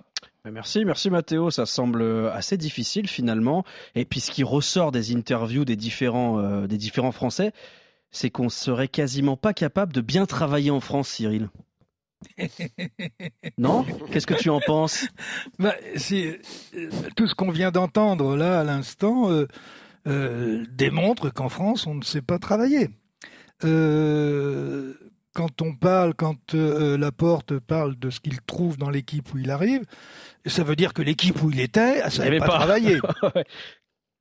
Merci, 0.49 0.85
merci 0.85 1.11
Mathéo. 1.11 1.51
Ça 1.51 1.67
semble 1.67 2.29
assez 2.33 2.57
difficile 2.57 3.09
finalement. 3.09 3.65
Et 3.97 4.05
puis 4.05 4.21
ce 4.21 4.31
qui 4.31 4.45
ressort 4.45 4.93
des 4.93 5.17
interviews 5.17 5.65
des 5.65 5.75
différents, 5.75 6.63
des 6.69 6.79
différents 6.79 7.11
Français, 7.11 7.53
c'est 8.13 8.31
qu'on 8.31 8.51
serait 8.51 8.87
quasiment 8.87 9.37
pas 9.37 9.53
capable 9.53 9.93
de 9.93 10.01
bien 10.01 10.27
travailler 10.27 10.71
en 10.71 10.79
France, 10.79 11.09
Cyril. 11.09 11.49
Non? 13.59 13.85
Qu'est-ce 14.11 14.27
que 14.27 14.35
tu 14.35 14.51
en 14.51 14.61
penses? 14.61 15.07
Bah, 15.59 15.75
c'est- 15.97 16.41
euh, 16.75 16.91
tout 17.17 17.27
ce 17.27 17.35
qu'on 17.35 17.51
vient 17.51 17.71
d'entendre 17.71 18.37
là 18.37 18.61
à 18.61 18.65
l'instant 18.65 19.31
euh, 19.31 19.47
euh, 20.07 20.65
démontre 20.73 21.31
qu'en 21.31 21.49
France, 21.49 21.87
on 21.87 21.95
ne 21.95 22.03
sait 22.05 22.23
pas 22.23 22.39
travailler. 22.39 22.89
Euh, 23.65 24.95
quand 25.35 25.63
on 25.63 25.75
parle, 25.75 26.15
quand 26.15 26.55
Laporte 26.55 27.59
parle 27.59 27.97
de 27.99 28.11
ce 28.11 28.21
qu'il 28.21 28.41
trouve 28.43 28.77
dans 28.77 28.91
l'équipe 28.91 29.33
où 29.35 29.39
il 29.39 29.51
arrive, 29.51 29.83
ça 30.47 30.65
veut 30.65 30.77
dire 30.77 30.93
que 30.95 31.03
l'équipe 31.03 31.41
où 31.43 31.51
il 31.51 31.61
était, 31.61 32.01
elle 32.05 32.11
savait 32.11 32.29
avait 32.29 32.39
pas, 32.39 32.47
pas. 32.47 32.55
travailler. 32.59 32.99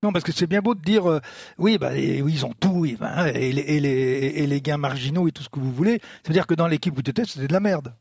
Non, 0.07 0.13
parce 0.13 0.23
que 0.23 0.31
c'est 0.31 0.47
bien 0.47 0.61
beau 0.61 0.73
de 0.73 0.81
dire, 0.81 1.09
euh, 1.09 1.19
oui, 1.57 1.77
bah, 1.77 1.95
et- 1.97 2.21
oui, 2.21 2.31
ils 2.35 2.45
ont 2.45 2.53
tout, 2.57 2.85
et, 2.85 2.97
et 3.35 3.51
les, 3.51 3.61
et, 3.61 3.79
les, 3.81 3.89
et 3.89 4.47
les 4.47 4.61
gains 4.61 4.77
marginaux 4.77 5.27
et 5.27 5.31
tout 5.33 5.43
ce 5.43 5.49
que 5.49 5.59
vous 5.59 5.71
voulez. 5.71 5.99
Ça 6.23 6.29
veut 6.29 6.33
dire 6.33 6.47
que 6.47 6.53
dans 6.53 6.67
l'équipe 6.67 6.97
où 6.97 7.01
tu 7.01 7.11
étais, 7.11 7.23
c'était 7.25 7.47
de 7.47 7.53
la 7.53 7.59
merde. 7.59 7.93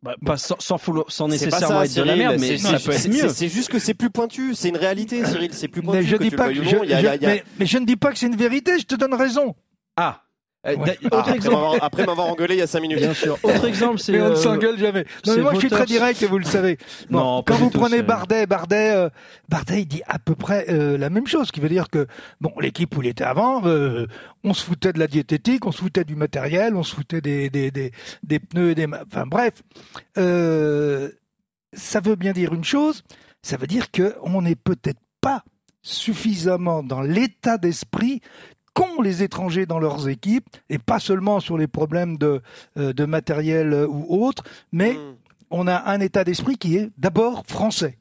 Bah, 0.00 0.14
pas 0.24 0.36
sans, 0.36 0.54
sans, 0.60 0.78
sans 0.78 1.08
C'est 1.08 1.18
pas 1.18 1.26
nécessairement 1.26 1.78
ça, 1.80 1.84
être 1.86 1.96
de 1.96 2.02
la 2.02 2.14
merde, 2.14 2.36
mais 2.38 2.56
c'est- 2.56 2.58
ça 2.58 2.78
peut 2.78 2.92
être 2.92 3.08
mieux. 3.08 3.28
C'est 3.30 3.48
juste 3.48 3.68
que 3.70 3.80
c'est 3.80 3.94
plus 3.94 4.10
pointu, 4.10 4.54
c'est 4.54 4.68
une 4.68 4.76
réalité, 4.76 5.24
Cyril, 5.24 5.50
c'est 5.52 5.66
plus 5.66 5.82
pointu 5.82 5.98
Mais 5.98 6.04
je 6.04 6.16
que 6.16 6.22
dis 6.22 6.30
pas 6.30 6.46
que 6.48 6.54
je, 6.54 6.62
je- 6.62 7.42
mais 7.58 7.66
je 7.66 7.78
ne 7.78 7.84
dis 7.86 7.96
pas 7.96 8.12
que 8.12 8.18
c'est 8.18 8.26
une 8.28 8.36
vérité. 8.36 8.78
Je 8.78 8.84
te 8.86 8.94
donne 8.94 9.14
raison. 9.14 9.56
Ah, 9.96 10.22
Euh, 10.72 10.76
Ouais. 10.76 10.98
Ah, 11.02 11.06
autre 11.06 11.18
après 11.18 11.34
exemple. 11.36 11.54
m'avoir- 11.56 11.76
après 11.82 12.06
m'avoir 12.06 12.26
engueulé 12.28 12.54
il 12.54 12.58
y 12.58 12.62
a 12.62 12.66
5 12.66 12.80
minutes. 12.80 12.98
Bien 12.98 13.14
sûr. 13.14 13.38
Autre 13.42 13.64
exemple, 13.66 13.98
c'est. 13.98 14.12
Mais 14.12 14.20
on 14.22 14.26
ne 14.28 14.30
euh, 14.32 14.36
s'engueule 14.36 14.78
jamais. 14.78 15.00
Non, 15.00 15.06
mais 15.26 15.32
c'est 15.34 15.40
moi, 15.42 15.54
je 15.54 15.58
suis 15.60 15.68
très 15.70 15.86
direct 15.86 16.22
vous 16.24 16.38
le 16.38 16.44
savez. 16.44 16.78
Bon, 17.10 17.18
Non, 17.18 17.42
pas 17.42 17.52
quand 17.52 17.58
du 17.58 17.64
vous 17.64 17.70
tout, 17.70 17.78
prenez 17.80 18.02
Bardet, 18.02 18.46
Bardet, 18.46 18.92
euh, 18.94 19.08
Bardet, 19.48 19.80
il 19.82 19.86
dit 19.86 20.02
à 20.06 20.18
peu 20.18 20.34
près 20.34 20.66
euh, 20.68 20.96
la 20.98 21.10
même 21.10 21.26
chose. 21.26 21.46
Ce 21.48 21.52
qui 21.52 21.60
veut 21.60 21.68
dire 21.68 21.88
que, 21.90 22.06
bon, 22.40 22.52
l'équipe 22.60 22.96
où 22.96 23.02
il 23.02 23.08
était 23.08 23.24
avant, 23.24 23.64
euh, 23.66 24.06
on 24.44 24.54
se 24.54 24.64
foutait 24.64 24.92
de 24.92 24.98
la 24.98 25.06
diététique, 25.06 25.64
on 25.66 25.72
se 25.72 25.78
foutait 25.78 26.04
du 26.04 26.16
matériel, 26.16 26.74
on 26.76 26.82
se 26.82 26.94
foutait 26.94 27.20
des, 27.20 27.50
des, 27.50 27.70
des, 27.70 27.92
des 28.22 28.38
pneus 28.38 28.70
et 28.70 28.74
des... 28.74 28.86
Enfin, 28.86 29.24
bref. 29.26 29.54
Euh, 30.16 31.10
ça 31.72 32.00
veut 32.00 32.16
bien 32.16 32.32
dire 32.32 32.52
une 32.54 32.64
chose. 32.64 33.02
Ça 33.42 33.56
veut 33.56 33.66
dire 33.66 33.90
que 33.90 34.14
on 34.22 34.42
n'est 34.42 34.56
peut-être 34.56 35.00
pas 35.20 35.44
suffisamment 35.82 36.82
dans 36.82 37.00
l'état 37.02 37.56
d'esprit 37.58 38.20
qu'ont 38.78 39.02
les 39.02 39.22
étrangers 39.22 39.66
dans 39.66 39.78
leurs 39.80 40.08
équipes, 40.08 40.46
et 40.70 40.78
pas 40.78 41.00
seulement 41.00 41.40
sur 41.40 41.58
les 41.58 41.66
problèmes 41.66 42.16
de, 42.18 42.40
euh, 42.76 42.92
de 42.92 43.04
matériel 43.04 43.72
euh, 43.72 43.86
ou 43.88 44.24
autre, 44.24 44.42
mais 44.72 44.92
Mm. 44.94 45.16
on 45.50 45.66
a 45.66 45.90
un 45.90 46.00
état 46.00 46.24
d'esprit 46.24 46.56
qui 46.58 46.76
est 46.76 46.90
d'abord 46.98 47.44
français. 47.46 47.98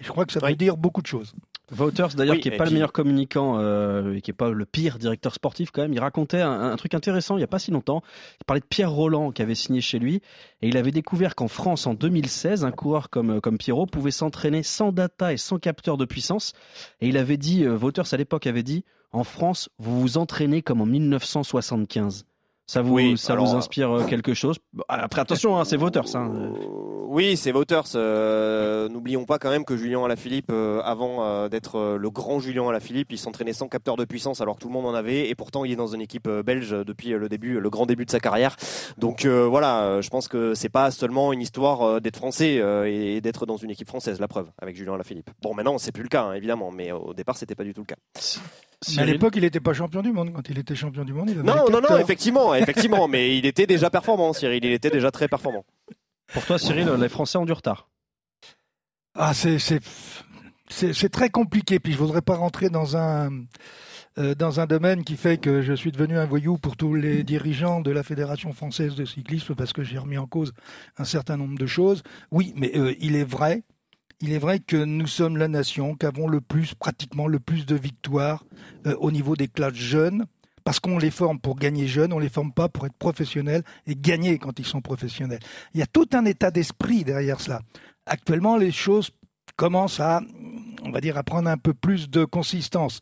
Et 0.00 0.02
je 0.04 0.08
crois 0.08 0.24
que 0.24 0.32
ça 0.32 0.40
veut 0.40 0.46
Oui. 0.46 0.56
dire 0.56 0.76
beaucoup 0.76 1.02
de 1.02 1.06
choses. 1.06 1.34
Wouters, 1.78 2.08
d'ailleurs, 2.16 2.34
Oui, 2.34 2.40
qui 2.40 2.48
est 2.50 2.54
et 2.54 2.56
pas 2.58 2.64
le 2.66 2.70
meilleur 2.72 2.92
communicant 2.92 3.58
euh, 3.58 4.14
et 4.14 4.20
qui 4.20 4.30
est 4.30 4.34
pas 4.34 4.50
le 4.50 4.66
pire 4.66 4.98
directeur 4.98 5.32
sportif 5.34 5.70
quand 5.70 5.80
même, 5.82 5.92
il 5.94 6.00
racontait 6.00 6.40
un, 6.42 6.50
un 6.72 6.76
truc 6.76 6.92
intéressant 6.94 7.38
il 7.38 7.40
y 7.40 7.44
a 7.44 7.46
pas 7.46 7.58
si 7.58 7.70
longtemps. 7.70 8.02
Il 8.40 8.44
parlait 8.44 8.60
de 8.60 8.66
Pierre 8.66 8.90
Roland 8.90 9.32
qui 9.32 9.40
avait 9.40 9.54
signé 9.54 9.80
chez 9.80 9.98
lui 9.98 10.16
et 10.60 10.68
il 10.68 10.76
avait 10.76 10.90
découvert 10.90 11.34
qu'en 11.34 11.48
France 11.48 11.86
en 11.86 11.94
2016, 11.94 12.64
un 12.64 12.72
coureur 12.72 13.08
comme 13.08 13.40
comme 13.40 13.56
Pierrot 13.56 13.86
pouvait 13.86 14.10
s'entraîner 14.10 14.62
sans 14.62 14.92
data 14.92 15.32
et 15.32 15.38
sans 15.38 15.58
capteur 15.58 15.96
de 15.96 16.04
puissance. 16.04 16.52
Et 17.00 17.08
il 17.08 17.16
avait 17.16 17.38
dit, 17.38 17.64
euh, 17.64 17.78
Wouters 17.78 18.12
à 18.12 18.16
l'époque 18.18 18.46
avait 18.46 18.62
dit, 18.64 18.84
en 19.12 19.24
France, 19.24 19.68
vous 19.78 20.00
vous 20.00 20.18
entraînez 20.18 20.62
comme 20.62 20.80
en 20.80 20.86
1975. 20.86 22.24
Ça 22.72 22.80
vous, 22.80 22.94
Oui, 22.94 23.18
ça 23.18 23.34
alors, 23.34 23.44
vous 23.44 23.54
inspire 23.54 23.90
euh, 23.90 24.04
quelque 24.04 24.32
chose? 24.32 24.56
Après, 24.88 25.20
attention, 25.20 25.58
hein, 25.58 25.64
c'est 25.66 25.76
Wouters. 25.76 26.16
Hein. 26.16 26.32
Euh, 26.34 26.48
Oui, 27.06 27.36
c'est 27.36 27.52
Wouters. 27.52 27.82
Euh, 27.96 28.88
N'oublions 28.88 29.26
pas 29.26 29.38
quand 29.38 29.50
même 29.50 29.66
que 29.66 29.76
Julien 29.76 30.02
Alaphilippe, 30.02 30.50
euh, 30.50 30.80
avant 30.82 31.22
euh, 31.22 31.50
d'être 31.50 31.76
euh, 31.76 31.98
le 31.98 32.08
grand 32.08 32.38
Julien 32.40 32.66
Alaphilippe, 32.66 33.12
il 33.12 33.18
s'entraînait 33.18 33.52
sans 33.52 33.68
capteur 33.68 33.96
de 33.96 34.06
puissance 34.06 34.40
alors 34.40 34.56
que 34.56 34.60
tout 34.62 34.68
le 34.68 34.72
monde 34.72 34.86
en 34.86 34.94
avait 34.94 35.28
et 35.28 35.34
pourtant 35.34 35.66
il 35.66 35.72
est 35.72 35.76
dans 35.76 35.88
une 35.88 36.00
équipe 36.00 36.26
euh, 36.28 36.42
belge 36.42 36.70
depuis 36.70 37.12
euh, 37.12 37.18
le 37.18 37.28
début, 37.28 37.60
le 37.60 37.68
grand 37.68 37.84
début 37.84 38.06
de 38.06 38.10
sa 38.10 38.20
carrière. 38.20 38.56
Donc 38.96 39.26
euh, 39.26 39.46
voilà, 39.46 39.82
euh, 39.82 40.00
je 40.00 40.08
pense 40.08 40.26
que 40.26 40.54
c'est 40.54 40.70
pas 40.70 40.90
seulement 40.90 41.34
une 41.34 41.42
histoire 41.42 41.82
euh, 41.82 42.00
d'être 42.00 42.16
français 42.16 42.58
euh, 42.58 42.88
et 42.90 43.20
d'être 43.20 43.44
dans 43.44 43.58
une 43.58 43.68
équipe 43.68 43.88
française, 43.88 44.18
la 44.18 44.28
preuve, 44.28 44.48
avec 44.62 44.76
Julien 44.76 44.94
Alaphilippe. 44.94 45.28
Bon, 45.42 45.52
maintenant 45.52 45.76
c'est 45.76 45.92
plus 45.92 46.04
le 46.04 46.08
cas 46.08 46.22
hein, 46.22 46.32
évidemment, 46.32 46.70
mais 46.70 46.90
au 46.90 47.12
départ 47.12 47.36
c'était 47.36 47.54
pas 47.54 47.64
du 47.64 47.74
tout 47.74 47.82
le 47.82 47.86
cas. 47.86 47.96
Mais 48.96 49.02
à 49.02 49.06
l'époque, 49.06 49.34
il 49.36 49.42
n'était 49.42 49.60
pas 49.60 49.72
champion 49.72 50.02
du 50.02 50.10
monde. 50.10 50.32
Quand 50.34 50.42
il 50.48 50.58
était 50.58 50.74
champion 50.74 51.04
du 51.04 51.12
monde, 51.12 51.30
il 51.30 51.38
avait 51.38 51.46
Non, 51.46 51.70
non, 51.70 51.80
non, 51.88 51.96
effectivement, 51.98 52.52
effectivement, 52.62 53.08
mais 53.08 53.36
il 53.36 53.46
était 53.46 53.66
déjà 53.66 53.90
performant, 53.90 54.32
Cyril. 54.32 54.64
Il 54.64 54.72
était 54.72 54.90
déjà 54.90 55.10
très 55.10 55.28
performant. 55.28 55.64
Pour 56.32 56.44
toi, 56.44 56.58
Cyril, 56.58 56.88
les 56.98 57.08
Français 57.08 57.38
ont 57.38 57.44
du 57.44 57.52
retard. 57.52 57.88
Ah, 59.14 59.34
c'est 59.34 59.58
c'est 59.58 59.80
c'est 60.68 60.92
c'est 60.92 61.10
très 61.10 61.28
compliqué. 61.28 61.78
Puis 61.78 61.92
je 61.92 61.98
voudrais 61.98 62.22
pas 62.22 62.36
rentrer 62.36 62.70
dans 62.70 62.96
un 62.96 63.30
euh, 64.18 64.34
dans 64.34 64.60
un 64.60 64.66
domaine 64.66 65.04
qui 65.04 65.16
fait 65.16 65.38
que 65.38 65.62
je 65.62 65.72
suis 65.72 65.90
devenu 65.90 66.18
un 66.18 66.26
voyou 66.26 66.58
pour 66.58 66.76
tous 66.76 66.94
les 66.94 67.24
dirigeants 67.24 67.80
de 67.80 67.90
la 67.90 68.02
Fédération 68.02 68.52
française 68.52 68.94
de 68.94 69.06
cyclisme 69.06 69.54
parce 69.54 69.72
que 69.72 69.82
j'ai 69.82 69.96
remis 69.96 70.18
en 70.18 70.26
cause 70.26 70.52
un 70.98 71.04
certain 71.04 71.38
nombre 71.38 71.58
de 71.58 71.66
choses. 71.66 72.02
Oui, 72.30 72.52
mais 72.56 72.76
euh, 72.76 72.94
il 73.00 73.16
est 73.16 73.24
vrai, 73.24 73.62
il 74.20 74.32
est 74.32 74.38
vrai 74.38 74.60
que 74.60 74.76
nous 74.76 75.06
sommes 75.06 75.38
la 75.38 75.48
nation 75.48 75.94
qui 75.94 76.04
avons 76.04 76.28
le 76.28 76.42
plus, 76.42 76.74
pratiquement 76.74 77.26
le 77.26 77.40
plus 77.40 77.64
de 77.64 77.74
victoires 77.74 78.44
euh, 78.86 78.94
au 78.98 79.10
niveau 79.10 79.34
des 79.34 79.48
classes 79.48 79.74
jeunes. 79.74 80.26
Parce 80.64 80.80
qu'on 80.80 80.98
les 80.98 81.10
forme 81.10 81.40
pour 81.40 81.56
gagner 81.56 81.86
jeunes, 81.86 82.12
on 82.12 82.18
les 82.18 82.28
forme 82.28 82.52
pas 82.52 82.68
pour 82.68 82.86
être 82.86 82.96
professionnels 82.96 83.62
et 83.86 83.96
gagner 83.96 84.38
quand 84.38 84.58
ils 84.58 84.66
sont 84.66 84.80
professionnels. 84.80 85.40
Il 85.74 85.80
y 85.80 85.82
a 85.82 85.86
tout 85.86 86.08
un 86.12 86.24
état 86.24 86.50
d'esprit 86.50 87.04
derrière 87.04 87.40
cela. 87.40 87.60
Actuellement, 88.06 88.56
les 88.56 88.72
choses 88.72 89.10
commencent 89.56 90.00
à, 90.00 90.20
on 90.82 90.90
va 90.90 91.00
dire, 91.00 91.16
à 91.16 91.22
prendre 91.22 91.48
un 91.48 91.56
peu 91.56 91.74
plus 91.74 92.08
de 92.08 92.24
consistance. 92.24 93.00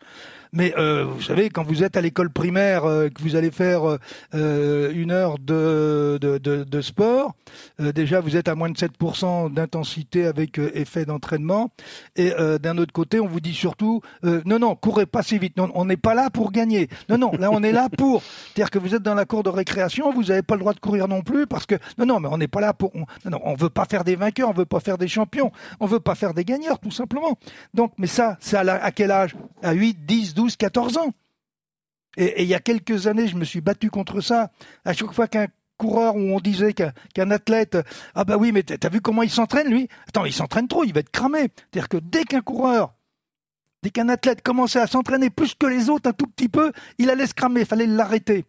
Mais 0.53 0.75
euh, 0.77 1.05
vous 1.05 1.23
savez, 1.23 1.49
quand 1.51 1.63
vous 1.63 1.85
êtes 1.85 1.97
à 1.97 2.01
l'école 2.01 2.31
primaire, 2.31 2.85
euh, 2.85 3.09
que 3.09 3.23
vous 3.23 3.37
allez 3.37 3.51
faire 3.51 3.99
euh, 4.35 4.93
une 4.93 5.13
heure 5.13 5.39
de, 5.39 6.19
de, 6.21 6.39
de, 6.39 6.65
de 6.65 6.81
sport, 6.81 7.35
euh, 7.81 7.93
déjà 7.93 8.21
vous 8.21 8.37
êtes 8.37 8.49
à 8.49 8.55
moins 8.55 8.71
de 8.71 8.77
7% 8.77 9.53
d'intensité 9.53 10.27
avec 10.27 10.59
euh, 10.59 10.71
effet 10.75 11.05
d'entraînement. 11.05 11.71
Et 12.17 12.33
euh, 12.33 12.59
d'un 12.59 12.79
autre 12.79 12.93
côté, 12.93 13.21
on 13.21 13.27
vous 13.27 13.41
dit 13.41 13.55
surtout, 13.55 14.01
euh, 14.25 14.41
non, 14.45 14.59
non, 14.59 14.75
courez 14.75 15.07
pas 15.07 15.23
si 15.23 15.39
vite. 15.39 15.57
Non, 15.57 15.71
on 15.75 15.85
n'est 15.85 15.97
pas 15.97 16.15
là 16.15 16.31
pour 16.31 16.53
gagner. 16.53 16.89
Non, 17.09 17.19
non, 17.19 17.33
là 17.39 17.51
on 17.53 17.63
est 17.63 17.73
là 17.73 17.89
pour. 17.89 18.23
C'est-à-dire 18.23 18.71
que 18.71 18.79
vous 18.79 18.95
êtes 18.95 19.03
dans 19.03 19.15
la 19.15 19.25
cour 19.25 19.43
de 19.43 19.51
récréation, 19.51 20.13
vous 20.13 20.25
n'avez 20.25 20.43
pas 20.43 20.55
le 20.55 20.61
droit 20.61 20.75
de 20.75 20.81
courir 20.81 21.07
non 21.09 21.23
plus 21.23 21.47
parce 21.47 21.67
que 21.67 21.77
non, 21.99 22.07
non, 22.07 22.21
mais 22.21 22.29
on 22.31 22.39
n'est 22.39 22.49
pas 22.49 22.61
là 22.61 22.73
pour. 22.73 22.91
On, 22.95 23.01
non, 23.25 23.33
non, 23.33 23.41
on 23.45 23.55
veut 23.55 23.71
pas 23.71 23.85
faire 23.85 24.05
des 24.05 24.17
vainqueurs, 24.17 24.49
on 24.49 24.53
veut 24.53 24.65
pas 24.65 24.81
faire 24.81 24.99
des 24.99 25.09
champions, 25.09 25.53
on 25.79 25.87
veut 25.87 26.01
pas 26.01 26.15
faire 26.15 26.35
des 26.35 26.45
gagneurs, 26.45 26.79
tout 26.79 26.91
simplement. 26.91 27.39
Donc, 27.75 27.93
mais 27.99 28.07
ça, 28.07 28.37
c'est 28.41 28.57
à, 28.57 28.61
à 28.83 28.91
quel 28.91 29.11
âge? 29.11 29.37
À 29.63 29.73
8, 29.73 30.05
10, 30.07 30.35
12, 30.35 30.40
14 30.49 30.99
ans. 30.99 31.13
Et, 32.17 32.43
il 32.43 32.49
y 32.49 32.55
a 32.55 32.61
quelques 32.61 33.07
années, 33.07 33.29
je 33.29 33.37
me 33.37 33.45
suis 33.45 33.61
battu 33.61 33.91
contre 33.91 34.21
ça. 34.21 34.51
À 34.85 34.93
chaque 34.93 35.13
fois 35.13 35.29
qu'un 35.29 35.47
coureur 35.77 36.17
où 36.17 36.21
on 36.21 36.41
disait 36.41 36.75
qu'un 36.75 37.31
athlète, 37.31 37.79
ah 38.15 38.25
bah 38.25 38.37
oui, 38.37 38.53
mais 38.53 38.63
t'as 38.63 38.89
vu 38.89 39.01
comment 39.01 39.23
il 39.23 39.31
s'entraîne 39.31 39.69
lui? 39.69 39.89
Attends, 40.09 40.25
il 40.25 40.33
s'entraîne 40.33 40.69
trop, 40.69 40.85
il 40.85 40.93
va 40.93 41.01
être 41.01 41.11
cramé. 41.11 41.49
C'est-à-dire 41.73 41.89
que 41.89 41.97
dès 41.97 42.25
qu'un 42.25 42.43
coureur, 42.43 42.95
dès 43.83 43.91
qu'un 43.91 44.09
athlète 44.09 44.43
commençait 44.43 44.81
à 44.81 44.87
s'entraîner 44.87 45.31
plus 45.31 45.55
que 45.55 45.67
les 45.67 45.89
autres 45.89 46.11
un 46.11 46.13
tout 46.13 46.27
petit 46.27 46.49
peu, 46.49 46.73
il 46.99 47.11
allait 47.11 47.27
se 47.27 47.35
cramer, 47.35 47.61
il 47.61 47.67
fallait 47.67 47.87
l'arrêter. 47.87 48.45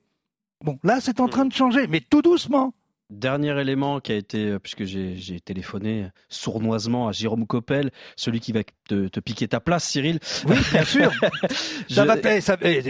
Bon, 0.63 0.77
là, 0.83 0.99
c'est 1.01 1.19
en 1.19 1.27
train 1.27 1.45
de 1.45 1.53
changer, 1.53 1.87
mais 1.87 2.01
tout 2.01 2.21
doucement. 2.21 2.73
Dernier 3.11 3.59
élément 3.59 3.99
qui 3.99 4.13
a 4.13 4.15
été, 4.15 4.45
euh, 4.51 4.57
puisque 4.59 4.85
j'ai 4.85 5.39
téléphoné 5.41 6.07
sournoisement 6.29 7.09
à 7.09 7.11
Jérôme 7.11 7.45
Coppel, 7.45 7.91
celui 8.15 8.39
qui 8.39 8.53
va 8.53 8.61
te, 8.87 9.09
te 9.09 9.19
piquer 9.19 9.49
ta 9.49 9.59
place, 9.59 9.83
Cyril. 9.83 10.19
Oui, 10.47 10.55
bien 10.71 10.85
sûr. 10.85 11.11
Je- 11.89 11.95
ça 11.95 12.05
va, 12.05 12.15
eh, 12.21 12.39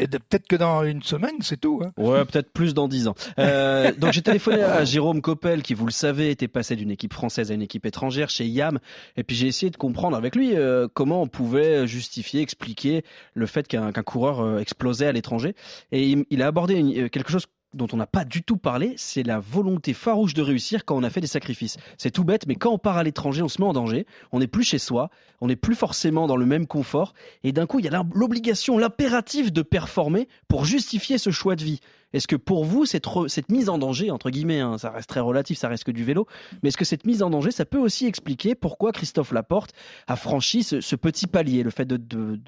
peut-être 0.08 0.48
que 0.48 0.56
dans 0.56 0.84
une 0.84 1.02
semaine, 1.02 1.34
c'est 1.42 1.60
tout. 1.60 1.82
hein. 1.84 1.92
Ouais, 1.98 2.24
peut-être 2.26 2.54
plus 2.54 2.76
dans 2.76 2.88
dix 2.88 3.08
ans. 3.08 3.16
Euh, 3.40 3.92
donc 3.98 4.14
j'ai 4.14 4.22
téléphoné 4.22 4.62
à 4.62 4.86
Jérôme 4.86 5.22
Coppel, 5.22 5.64
qui, 5.64 5.74
vous 5.74 5.88
le 5.88 5.92
savez, 5.92 6.30
était 6.30 6.48
passé 6.48 6.76
d'une 6.76 6.92
équipe 6.92 7.14
française 7.14 7.50
à 7.50 7.56
une 7.56 7.64
équipe 7.64 7.88
étrangère 7.88 8.30
chez 8.30 8.46
Yam. 8.46 8.80
Et 9.18 9.24
puis 9.24 9.36
j'ai 9.36 9.48
essayé 9.48 9.72
de 9.72 9.78
comprendre 9.78 10.16
avec 10.16 10.36
lui 10.36 10.56
euh, 10.56 10.88
comment 10.94 11.24
on 11.24 11.28
pouvait 11.28 11.88
justifier, 11.88 12.42
expliquer 12.42 13.04
le 13.34 13.46
fait 13.48 13.68
qu'un 13.68 13.92
qu'un 13.92 14.04
coureur 14.04 14.42
euh, 14.42 14.60
explosait 14.60 15.08
à 15.08 15.12
l'étranger. 15.12 15.56
Et 15.92 16.08
il, 16.08 16.26
il 16.30 16.42
a 16.44 16.48
abordé 16.48 16.76
une- 16.76 17.06
euh, 17.06 17.10
quelque 17.10 17.32
chose 17.32 17.48
dont 17.74 17.88
on 17.94 17.98
n'a 17.98 18.08
pas 18.08 18.26
du 18.26 18.44
tout 18.44 18.58
parlé, 18.58 18.94
c'est 18.98 19.24
la 19.24 19.40
volonté 19.40 19.94
farouche 19.94 20.34
de 20.34 20.42
réussir 20.42 20.84
quand 20.84 20.96
on 20.96 21.04
a 21.04 21.10
fait 21.10 21.22
des 21.22 21.28
sacrifices. 21.28 21.78
C'est 21.98 22.12
tout 22.12 22.24
bête, 22.24 22.46
mais 22.48 22.56
quand 22.56 22.72
on 22.72 22.78
part 22.78 22.98
à 22.98 23.04
l'étranger, 23.04 23.42
on 23.42 23.48
se 23.48 23.62
met 23.62 23.68
en 23.68 23.74
danger, 23.74 24.06
on 24.32 24.40
n'est 24.40 24.48
plus 24.48 24.64
chez 24.64 24.78
soi, 24.78 25.10
on 25.40 25.48
n'est 25.48 25.56
plus 25.56 25.76
forcément 25.76 26.28
dans 26.28 26.36
le 26.36 26.46
même 26.46 26.68
confort, 26.68 27.14
et 27.44 27.52
d'un 27.52 27.66
coup, 27.66 27.80
il 27.80 27.86
y 27.86 27.88
a 27.88 28.04
l'obligation, 28.14 28.78
l'impératif 28.78 29.54
de 29.54 29.62
performer 29.62 30.28
pour 30.48 30.66
justifier 30.66 31.18
ce 31.18 31.32
choix 31.32 31.56
de 31.56 31.64
vie. 31.64 31.80
Est-ce 32.14 32.28
que 32.28 32.36
pour 32.36 32.66
vous, 32.66 32.86
cette, 32.86 33.08
mise 33.50 33.70
en 33.70 33.78
danger, 33.78 34.12
entre 34.12 34.30
guillemets, 34.32 34.60
hein, 34.60 34.78
ça 34.78 34.90
reste 34.90 35.08
très 35.08 35.22
relatif, 35.22 35.58
ça 35.58 35.70
reste 35.70 35.86
que 35.86 35.92
du 35.92 36.04
vélo, 36.04 36.28
mais 36.62 36.70
est-ce 36.70 36.78
que 36.78 36.84
cette 36.84 37.06
mise 37.06 37.24
en 37.24 37.30
danger, 37.30 37.52
ça 37.52 37.64
peut 37.64 37.80
aussi 37.80 38.06
expliquer 38.06 38.54
pourquoi 38.54 38.92
Christophe 38.92 39.32
Laporte 39.32 39.72
a 40.08 40.18
franchi 40.18 40.64
ce, 40.64 40.96
petit 40.98 41.28
palier, 41.28 41.64
le 41.64 41.72
fait 41.72 41.86
de 41.86 41.98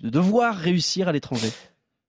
devoir 0.02 0.56
réussir 0.56 1.08
à 1.08 1.14
l'étranger? 1.14 1.50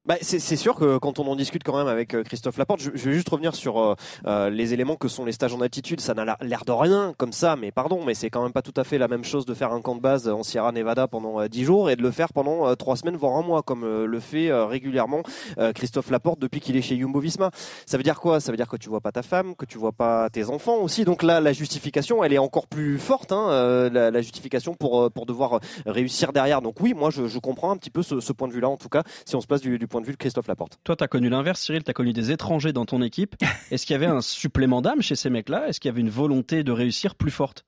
Bah, 0.06 0.16
c'est 0.20 0.38
sûr 0.56 0.74
que 0.74 0.98
quand 0.98 1.18
on 1.18 1.26
en 1.28 1.34
discute 1.34 1.64
quand 1.64 1.78
même 1.78 1.86
avec 1.86 2.12
euh, 2.12 2.22
Christophe 2.22 2.58
Laporte, 2.58 2.82
je, 2.82 2.90
je 2.92 3.08
vais 3.08 3.14
juste 3.14 3.30
revenir 3.30 3.54
sur 3.54 3.80
euh, 3.80 3.94
euh, 4.26 4.50
les 4.50 4.74
éléments 4.74 4.96
que 4.96 5.08
sont 5.08 5.24
les 5.24 5.32
stages 5.32 5.54
en 5.54 5.62
altitude. 5.62 5.98
Ça 6.02 6.12
n'a 6.12 6.36
l'air 6.42 6.64
de 6.66 6.72
rien 6.72 7.14
comme 7.16 7.32
ça, 7.32 7.56
mais 7.56 7.72
pardon, 7.72 8.04
mais 8.04 8.12
c'est 8.12 8.28
quand 8.28 8.42
même 8.42 8.52
pas 8.52 8.60
tout 8.60 8.74
à 8.76 8.84
fait 8.84 8.98
la 8.98 9.08
même 9.08 9.24
chose 9.24 9.46
de 9.46 9.54
faire 9.54 9.72
un 9.72 9.80
camp 9.80 9.94
de 9.94 10.02
base 10.02 10.28
en 10.28 10.42
Sierra 10.42 10.72
Nevada 10.72 11.08
pendant 11.08 11.40
euh, 11.40 11.48
10 11.48 11.64
jours 11.64 11.88
et 11.88 11.96
de 11.96 12.02
le 12.02 12.10
faire 12.10 12.34
pendant 12.34 12.68
euh, 12.68 12.74
3 12.74 12.96
semaines, 12.96 13.16
voire 13.16 13.38
un 13.38 13.42
mois, 13.42 13.62
comme 13.62 13.82
euh, 13.84 14.04
le 14.04 14.20
fait 14.20 14.50
euh, 14.50 14.66
régulièrement 14.66 15.22
euh, 15.56 15.72
Christophe 15.72 16.10
Laporte 16.10 16.38
depuis 16.38 16.60
qu'il 16.60 16.76
est 16.76 16.82
chez 16.82 16.98
Jumbo 16.98 17.18
Visma. 17.20 17.50
Ça 17.86 17.96
veut 17.96 18.02
dire 18.02 18.20
quoi? 18.20 18.40
Ça 18.40 18.50
veut 18.52 18.58
dire 18.58 18.68
que 18.68 18.76
tu 18.76 18.90
vois 18.90 19.00
pas 19.00 19.10
ta 19.10 19.22
femme, 19.22 19.56
que 19.56 19.64
tu 19.64 19.78
vois 19.78 19.92
pas 19.92 20.28
tes 20.28 20.50
enfants 20.50 20.76
aussi. 20.82 21.06
Donc 21.06 21.22
là, 21.22 21.40
la 21.40 21.54
justification, 21.54 22.22
elle 22.22 22.34
est 22.34 22.38
encore 22.38 22.66
plus 22.66 22.98
forte, 22.98 23.32
hein, 23.32 23.46
euh, 23.48 23.88
la, 23.88 24.10
la 24.10 24.20
justification 24.20 24.74
pour, 24.74 25.00
euh, 25.00 25.08
pour 25.08 25.24
devoir 25.24 25.54
euh, 25.54 25.58
réussir 25.86 26.34
derrière. 26.34 26.60
Donc 26.60 26.78
oui, 26.82 26.92
moi 26.92 27.08
je, 27.08 27.26
je 27.26 27.38
comprends 27.38 27.70
un 27.70 27.78
petit 27.78 27.88
peu 27.88 28.02
ce, 28.02 28.20
ce 28.20 28.34
point 28.34 28.48
de 28.48 28.52
vue-là, 28.52 28.68
en 28.68 28.76
tout 28.76 28.90
cas, 28.90 29.02
si 29.24 29.34
on 29.34 29.40
se 29.40 29.46
place 29.46 29.62
du, 29.62 29.78
du 29.78 29.88
point 29.94 30.00
de 30.00 30.07
vue 30.07 30.12
de 30.14 30.18
Christophe 30.18 30.48
Laporte. 30.48 30.80
Toi, 30.83 30.96
tu 30.96 31.04
as 31.04 31.07
connu 31.07 31.28
l'inverse, 31.28 31.61
Cyril, 31.61 31.85
tu 31.85 31.90
as 31.92 31.94
connu 31.94 32.12
des 32.12 32.33
étrangers 32.33 32.72
dans 32.72 32.85
ton 32.85 33.00
équipe. 33.00 33.37
Est-ce 33.70 33.87
qu'il 33.87 33.94
y 33.94 33.96
avait 33.96 34.07
un 34.07 34.20
supplément 34.20 34.83
d'âme 34.83 35.02
chez 35.02 35.14
ces 35.14 35.30
mecs-là? 35.30 35.68
Est-ce 35.68 35.78
qu'il 35.78 35.88
y 35.88 35.92
avait 35.92 36.00
une 36.00 36.11
volonté 36.11 36.64
de 36.64 36.72
réussir 36.72 37.14
plus 37.14 37.30
forte? 37.30 37.64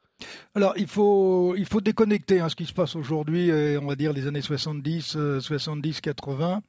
Alors, 0.57 0.75
il 0.77 0.89
faut, 0.89 1.55
il 1.57 1.67
faut 1.67 1.81
déconnecter 1.81 2.41
hein, 2.41 2.49
ce 2.49 2.57
qui 2.57 2.67
se 2.67 2.73
passe 2.73 2.97
aujourd'hui, 2.97 3.53
euh, 3.53 3.79
on 3.81 3.87
va 3.87 3.95
dire 3.95 4.12
les 4.12 4.27
années 4.27 4.41
70, 4.41 5.15
euh, 5.15 5.39
70, 5.39 6.01
80. 6.01 6.62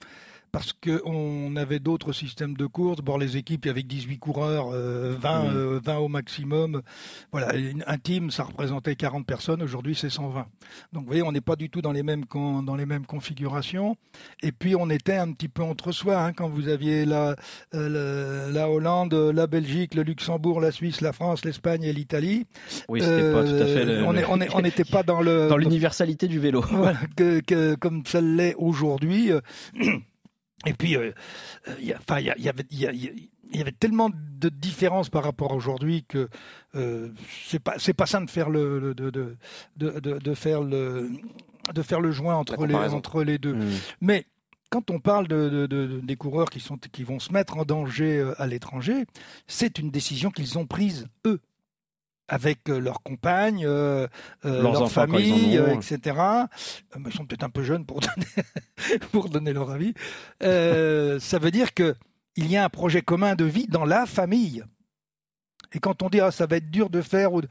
Parce 0.51 0.73
qu'on 0.73 1.55
avait 1.55 1.79
d'autres 1.79 2.13
systèmes 2.13 2.55
de 2.55 2.65
course. 2.65 3.01
Bon, 3.01 3.17
les 3.17 3.37
équipes, 3.37 3.65
il 3.65 3.67
y 3.67 3.71
avait 3.71 3.83
18 3.83 4.19
coureurs, 4.19 4.69
20, 4.69 4.75
euh, 4.75 5.79
20 5.83 5.97
au 5.97 6.07
maximum. 6.07 6.81
Voilà, 7.31 7.51
un 7.85 7.97
team, 7.97 8.31
ça 8.31 8.43
représentait 8.43 8.95
40 8.95 9.25
personnes. 9.25 9.61
Aujourd'hui, 9.61 9.95
c'est 9.95 10.09
120. 10.09 10.47
Donc, 10.93 11.03
vous 11.03 11.07
voyez, 11.07 11.23
on 11.23 11.31
n'est 11.31 11.41
pas 11.41 11.55
du 11.55 11.69
tout 11.69 11.81
dans 11.81 11.91
les 11.91 12.03
mêmes 12.03 12.25
dans 12.33 12.75
les 12.75 12.85
mêmes 12.85 13.05
configurations. 13.05 13.97
Et 14.41 14.51
puis, 14.51 14.75
on 14.75 14.89
était 14.89 15.15
un 15.15 15.31
petit 15.31 15.49
peu 15.49 15.63
entre 15.63 15.91
soi 15.91 16.21
hein, 16.21 16.33
quand 16.33 16.49
vous 16.49 16.67
aviez 16.67 17.05
la, 17.05 17.35
la 17.73 18.69
Hollande, 18.69 19.13
la 19.13 19.47
Belgique, 19.47 19.95
le 19.95 20.03
Luxembourg, 20.03 20.61
la 20.61 20.71
Suisse, 20.71 21.01
la 21.01 21.13
France, 21.13 21.45
l'Espagne 21.45 21.83
et 21.83 21.93
l'Italie. 21.93 22.45
Oui, 22.89 23.01
c'était 23.01 23.31
pas 23.31 23.43
tout 23.43 23.61
à 23.61 23.65
fait. 23.65 23.85
Le... 23.85 24.03
On 24.05 24.61
n'était 24.61 24.85
pas 24.85 25.03
dans 25.03 25.21
le 25.21 25.47
dans 25.49 25.57
l'universalité 25.57 26.27
du 26.27 26.39
vélo. 26.39 26.63
Voilà, 26.71 26.99
que, 27.15 27.39
que, 27.41 27.75
comme 27.75 28.03
ça 28.05 28.21
l'est 28.21 28.55
aujourd'hui. 28.57 29.31
Et 30.65 30.73
puis, 30.73 30.97
il 31.79 31.95
enfin, 31.95 32.19
y, 32.19 32.29
avait, 32.29 32.65
il 32.71 32.79
y, 33.53 33.61
avait 33.61 33.71
tellement 33.71 34.09
de 34.13 34.49
différences 34.49 35.09
par 35.09 35.23
rapport 35.23 35.51
à 35.51 35.55
aujourd'hui 35.55 36.03
que 36.03 36.29
euh, 36.75 37.09
c'est 37.45 37.59
pas 37.59 37.75
c'est 37.77 37.93
pas 37.93 38.07
ça 38.07 38.19
de 38.19 38.29
faire 38.29 38.49
le 38.49 38.93
de, 38.95 39.09
de, 39.11 39.35
de, 39.77 39.99
de, 39.99 40.33
faire 40.33 40.63
le 40.63 41.11
de 41.73 41.81
faire 41.83 42.01
le 42.01 42.11
joint 42.11 42.35
entre 42.35 42.65
les 42.65 42.73
entre 42.73 43.23
les 43.23 43.37
deux. 43.37 43.53
Mmh. 43.53 43.69
Mais 44.01 44.25
quand 44.69 44.89
on 44.91 44.99
parle 44.99 45.27
de, 45.27 45.67
de, 45.67 46.01
des 46.03 46.15
coureurs 46.15 46.49
qui, 46.49 46.59
sont, 46.59 46.77
qui 46.77 47.03
vont 47.03 47.19
se 47.19 47.31
mettre 47.31 47.57
en 47.57 47.63
danger 47.63 48.17
euh, 48.17 48.41
à 48.41 48.47
l'étranger, 48.47 49.05
c'est 49.47 49.79
une 49.79 49.91
décision 49.91 50.29
qu'ils 50.29 50.57
ont 50.57 50.65
prise 50.65 51.07
eux 51.25 51.39
avec 52.27 52.69
euh, 52.69 52.79
leurs 52.79 53.01
compagnes, 53.01 53.65
euh, 53.65 54.07
euh 54.45 54.61
leur 54.61 54.91
famille, 54.91 55.55
etc. 55.73 56.17
ils 56.95 57.13
sont 57.13 57.25
peut-être 57.25 57.43
un 57.43 57.49
peu 57.49 57.63
jeunes 57.63 57.85
pour 57.85 57.99
donner, 58.01 58.99
pour 59.11 59.29
donner 59.29 59.53
leur 59.53 59.71
avis. 59.71 59.93
ça 60.41 61.39
veut 61.39 61.51
dire 61.51 61.73
que 61.73 61.95
il 62.35 62.51
y 62.51 62.57
a 62.57 62.63
un 62.63 62.69
projet 62.69 63.01
commun 63.01 63.35
de 63.35 63.45
vie 63.45 63.67
dans 63.67 63.85
la 63.85 64.05
famille. 64.05 64.63
Et 65.73 65.79
quand 65.79 66.03
on 66.03 66.09
dit 66.09 66.19
ah 66.19 66.31
ça 66.31 66.45
va 66.45 66.57
être 66.57 66.69
dur 66.69 66.89
de 66.89 67.01
faire, 67.01 67.33
ou 67.33 67.41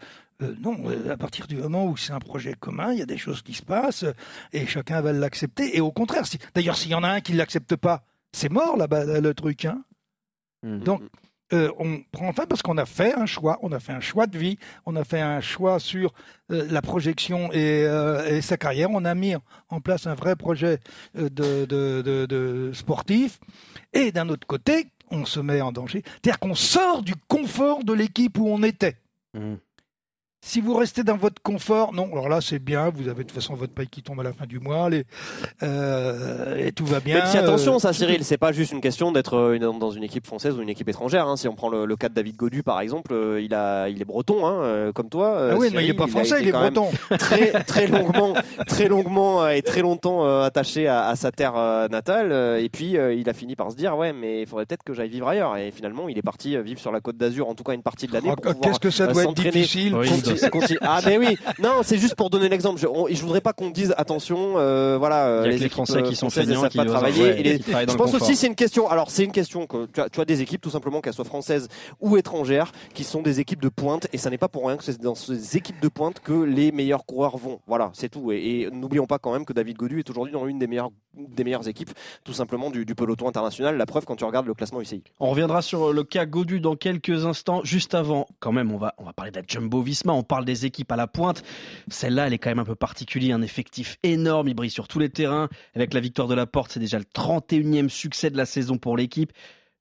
non, 0.40 0.76
à 1.10 1.16
partir 1.16 1.46
du 1.46 1.56
moment 1.56 1.86
où 1.86 1.96
c'est 1.96 2.12
un 2.12 2.18
projet 2.18 2.54
commun, 2.54 2.92
il 2.92 2.98
y 2.98 3.02
a 3.02 3.06
des 3.06 3.16
choses 3.16 3.40
qui 3.42 3.54
se 3.54 3.62
passent 3.62 4.04
et 4.52 4.66
chacun 4.66 5.00
va 5.00 5.12
l'accepter. 5.12 5.76
Et 5.76 5.80
au 5.80 5.92
contraire, 5.92 6.26
si, 6.26 6.38
d'ailleurs 6.54 6.76
s'il 6.76 6.90
y 6.90 6.94
en 6.94 7.02
a 7.02 7.08
un 7.08 7.20
qui 7.20 7.32
ne 7.32 7.38
l'accepte 7.38 7.76
pas, 7.76 8.04
c'est 8.32 8.50
mort 8.50 8.76
là-bas 8.76 9.20
le 9.20 9.34
truc. 9.34 9.64
Hein. 9.64 9.82
Mmh. 10.62 10.80
Donc 10.80 11.02
euh, 11.52 11.70
on 11.78 12.00
prend 12.10 12.32
fin 12.32 12.44
parce 12.46 12.62
qu'on 12.62 12.76
a 12.76 12.86
fait 12.86 13.14
un 13.14 13.26
choix, 13.26 13.58
on 13.62 13.70
a 13.70 13.78
fait 13.78 13.92
un 13.92 14.00
choix 14.00 14.26
de 14.26 14.36
vie, 14.36 14.58
on 14.84 14.96
a 14.96 15.04
fait 15.04 15.20
un 15.20 15.40
choix 15.40 15.78
sur 15.78 16.12
euh, 16.50 16.66
la 16.70 16.82
projection 16.82 17.50
euh, 17.54 18.26
et, 18.28 18.40
sa 18.40 18.56
carrière. 18.56 18.90
On 18.90 19.04
a 19.04 19.14
mis 19.14 19.34
en 19.68 19.80
place 19.80 20.08
un 20.08 20.14
vrai 20.14 20.34
projet 20.34 20.80
de, 21.14 22.70
sportif. 22.74 23.38
Et 23.92 24.10
d'un 24.10 24.28
autre 24.28 24.46
côté, 24.46 24.88
on 25.10 25.24
se 25.24 25.38
met 25.38 25.60
en 25.60 25.70
danger. 25.70 26.02
C'est-à-dire 26.04 26.40
qu'on 26.40 26.56
sort 26.56 27.02
du 27.02 27.14
confort 27.28 27.84
de 27.84 27.92
l'équipe 27.92 28.38
où 28.38 28.48
on 28.48 28.62
était. 28.64 28.96
Mmh. 29.34 29.54
Si 30.42 30.60
vous 30.60 30.74
restez 30.74 31.02
dans 31.02 31.16
votre 31.16 31.42
confort, 31.42 31.92
non, 31.92 32.08
alors 32.12 32.28
là 32.28 32.40
c'est 32.40 32.60
bien, 32.60 32.90
vous 32.90 33.08
avez 33.08 33.24
de 33.24 33.28
toute 33.28 33.32
façon 33.32 33.54
votre 33.54 33.72
paye 33.72 33.88
qui 33.88 34.02
tombe 34.02 34.20
à 34.20 34.22
la 34.22 34.32
fin 34.32 34.46
du 34.46 34.60
mois 34.60 34.88
euh, 35.62 36.56
et 36.56 36.72
tout 36.72 36.86
va 36.86 37.00
bien. 37.00 37.16
Mais 37.16 37.38
attention, 37.38 37.78
ça, 37.78 37.88
euh, 37.88 37.92
Cyril, 37.92 38.22
c'est 38.22 38.36
pas 38.36 38.52
juste 38.52 38.70
une 38.70 38.80
question 38.80 39.10
d'être 39.10 39.34
euh, 39.34 39.58
dans 39.58 39.90
une 39.90 40.04
équipe 40.04 40.26
française 40.26 40.56
ou 40.56 40.62
une 40.62 40.68
équipe 40.68 40.88
étrangère. 40.88 41.26
Hein. 41.26 41.36
Si 41.36 41.48
on 41.48 41.54
prend 41.54 41.68
le, 41.68 41.96
cas 41.96 42.08
de 42.08 42.14
David 42.14 42.36
Godu 42.36 42.62
par 42.62 42.80
exemple, 42.80 43.14
il 43.40 43.54
a, 43.54 43.88
il 43.88 44.00
est 44.00 44.04
breton, 44.04 44.46
hein, 44.46 44.92
comme 44.94 45.08
toi. 45.08 45.50
Ah 45.52 45.56
oui, 45.56 45.70
mais 45.74 45.84
il 45.84 45.90
est 45.90 45.94
pas 45.94 46.06
français, 46.06 46.36
il, 46.40 46.48
est 46.48 46.52
breton. 46.52 46.90
Très, 47.18 47.64
très 47.64 47.86
longuement, 47.86 48.34
très 48.66 48.88
longuement 48.88 49.48
et 49.48 49.62
très 49.62 49.80
longtemps 49.80 50.42
attaché 50.42 50.86
à, 50.86 51.16
sa 51.16 51.32
terre 51.32 51.54
natale. 51.90 52.60
Et 52.60 52.68
puis 52.68 52.92
il 52.92 53.28
a 53.28 53.32
fini 53.32 53.56
par 53.56 53.72
se 53.72 53.76
dire, 53.76 53.96
ouais, 53.96 54.12
mais 54.12 54.42
il 54.42 54.46
faudrait 54.46 54.66
peut-être 54.66 54.84
que 54.84 54.92
j'aille 54.92 55.08
vivre 55.08 55.26
ailleurs. 55.26 55.56
Et 55.56 55.70
finalement, 55.72 56.08
il 56.08 56.18
est 56.18 56.22
parti 56.22 56.56
vivre 56.62 56.78
sur 56.78 56.92
la 56.92 57.00
Côte 57.00 57.16
d'Azur, 57.16 57.48
en 57.48 57.54
tout 57.54 57.64
cas 57.64 57.72
une 57.72 57.82
partie 57.82 58.06
de 58.06 58.12
l'année. 58.12 58.30
Ah, 58.30 58.52
qu'est-ce 58.62 58.78
que 58.78 58.90
ça 58.90 59.08
doit 59.08 59.24
être 59.24 59.34
difficile 59.34 59.96
ah 60.80 61.00
mais 61.04 61.18
oui, 61.18 61.38
non, 61.58 61.80
c'est 61.82 61.98
juste 61.98 62.14
pour 62.14 62.30
donner 62.30 62.48
l'exemple. 62.48 62.80
Je, 62.80 62.86
je 63.14 63.22
voudrais 63.22 63.40
pas 63.40 63.52
qu'on 63.52 63.70
dise 63.70 63.94
attention, 63.96 64.54
euh, 64.56 64.96
voilà, 64.98 65.26
euh, 65.26 65.46
les, 65.46 65.68
Français 65.68 66.02
qui 66.02 66.16
sont 66.16 66.30
feignants, 66.30 66.62
savent 66.62 66.72
pas 66.72 66.84
travailler. 66.84 67.58
je 67.58 67.94
pense 67.96 68.14
aussi 68.14 68.36
c'est 68.36 68.46
une 68.46 68.54
question. 68.54 68.88
Alors 68.88 69.10
c'est 69.10 69.24
une 69.24 69.32
question 69.32 69.66
que 69.66 69.86
tu 69.86 70.00
as, 70.00 70.08
tu 70.08 70.20
as 70.20 70.24
des 70.24 70.42
équipes 70.42 70.60
tout 70.60 70.70
simplement 70.70 71.00
qu'elles 71.00 71.14
soient 71.14 71.24
françaises 71.24 71.68
ou 72.00 72.16
étrangères, 72.16 72.72
qui 72.94 73.04
sont 73.04 73.22
des 73.22 73.40
équipes 73.40 73.62
de 73.62 73.68
pointe, 73.68 74.06
et 74.12 74.18
ça 74.18 74.30
n'est 74.30 74.38
pas 74.38 74.48
pour 74.48 74.66
rien 74.66 74.76
que 74.76 74.84
c'est 74.84 75.00
dans 75.00 75.14
ces 75.14 75.56
équipes 75.56 75.80
de 75.80 75.88
pointe 75.88 76.20
que 76.20 76.32
les 76.32 76.72
meilleurs 76.72 77.04
coureurs 77.04 77.36
vont. 77.36 77.60
Voilà, 77.66 77.90
c'est 77.94 78.08
tout. 78.08 78.32
Et, 78.32 78.68
n'oublions 78.72 79.06
pas 79.06 79.18
quand 79.18 79.32
même 79.32 79.44
que 79.44 79.52
David 79.52 79.76
Godu 79.76 79.98
est 79.98 80.10
aujourd'hui 80.10 80.32
dans 80.32 80.46
une 80.46 80.58
des 80.58 80.66
meilleures 80.66 80.90
des 81.16 81.44
meilleures 81.44 81.66
équipes, 81.66 81.90
tout 82.24 82.34
simplement 82.34 82.70
du, 82.70 82.84
du, 82.84 82.94
peloton 82.94 83.26
international. 83.26 83.78
La 83.78 83.86
preuve 83.86 84.04
quand 84.04 84.16
tu 84.16 84.24
regardes 84.24 84.46
le 84.46 84.52
classement 84.52 84.82
UCI. 84.82 85.02
On 85.18 85.30
reviendra 85.30 85.62
sur 85.62 85.92
le 85.92 86.04
cas 86.04 86.26
Godu 86.26 86.60
dans 86.60 86.76
quelques 86.76 87.24
instants. 87.24 87.62
Juste 87.64 87.94
avant, 87.94 88.26
quand 88.38 88.52
même, 88.52 88.70
on 88.70 88.76
va 88.76 88.94
on 88.98 89.04
va 89.04 89.12
parler 89.12 89.30
de 89.30 89.36
la 89.36 89.42
Jumbo 89.46 89.80
Visma. 89.80 90.12
On 90.16 90.22
parle 90.22 90.44
des 90.44 90.66
équipe 90.66 90.90
à 90.92 90.96
la 90.96 91.06
pointe. 91.06 91.42
Celle-là, 91.88 92.26
elle 92.26 92.32
est 92.32 92.38
quand 92.38 92.50
même 92.50 92.58
un 92.58 92.64
peu 92.64 92.74
particulière, 92.74 93.36
un 93.36 93.42
effectif 93.42 93.98
énorme, 94.02 94.48
il 94.48 94.54
brille 94.54 94.70
sur 94.70 94.88
tous 94.88 94.98
les 94.98 95.10
terrains. 95.10 95.48
Avec 95.74 95.94
la 95.94 96.00
victoire 96.00 96.28
de 96.28 96.34
la 96.34 96.46
porte, 96.46 96.72
c'est 96.72 96.80
déjà 96.80 96.98
le 96.98 97.04
31e 97.04 97.88
succès 97.88 98.30
de 98.30 98.36
la 98.36 98.46
saison 98.46 98.78
pour 98.78 98.96
l'équipe. 98.96 99.32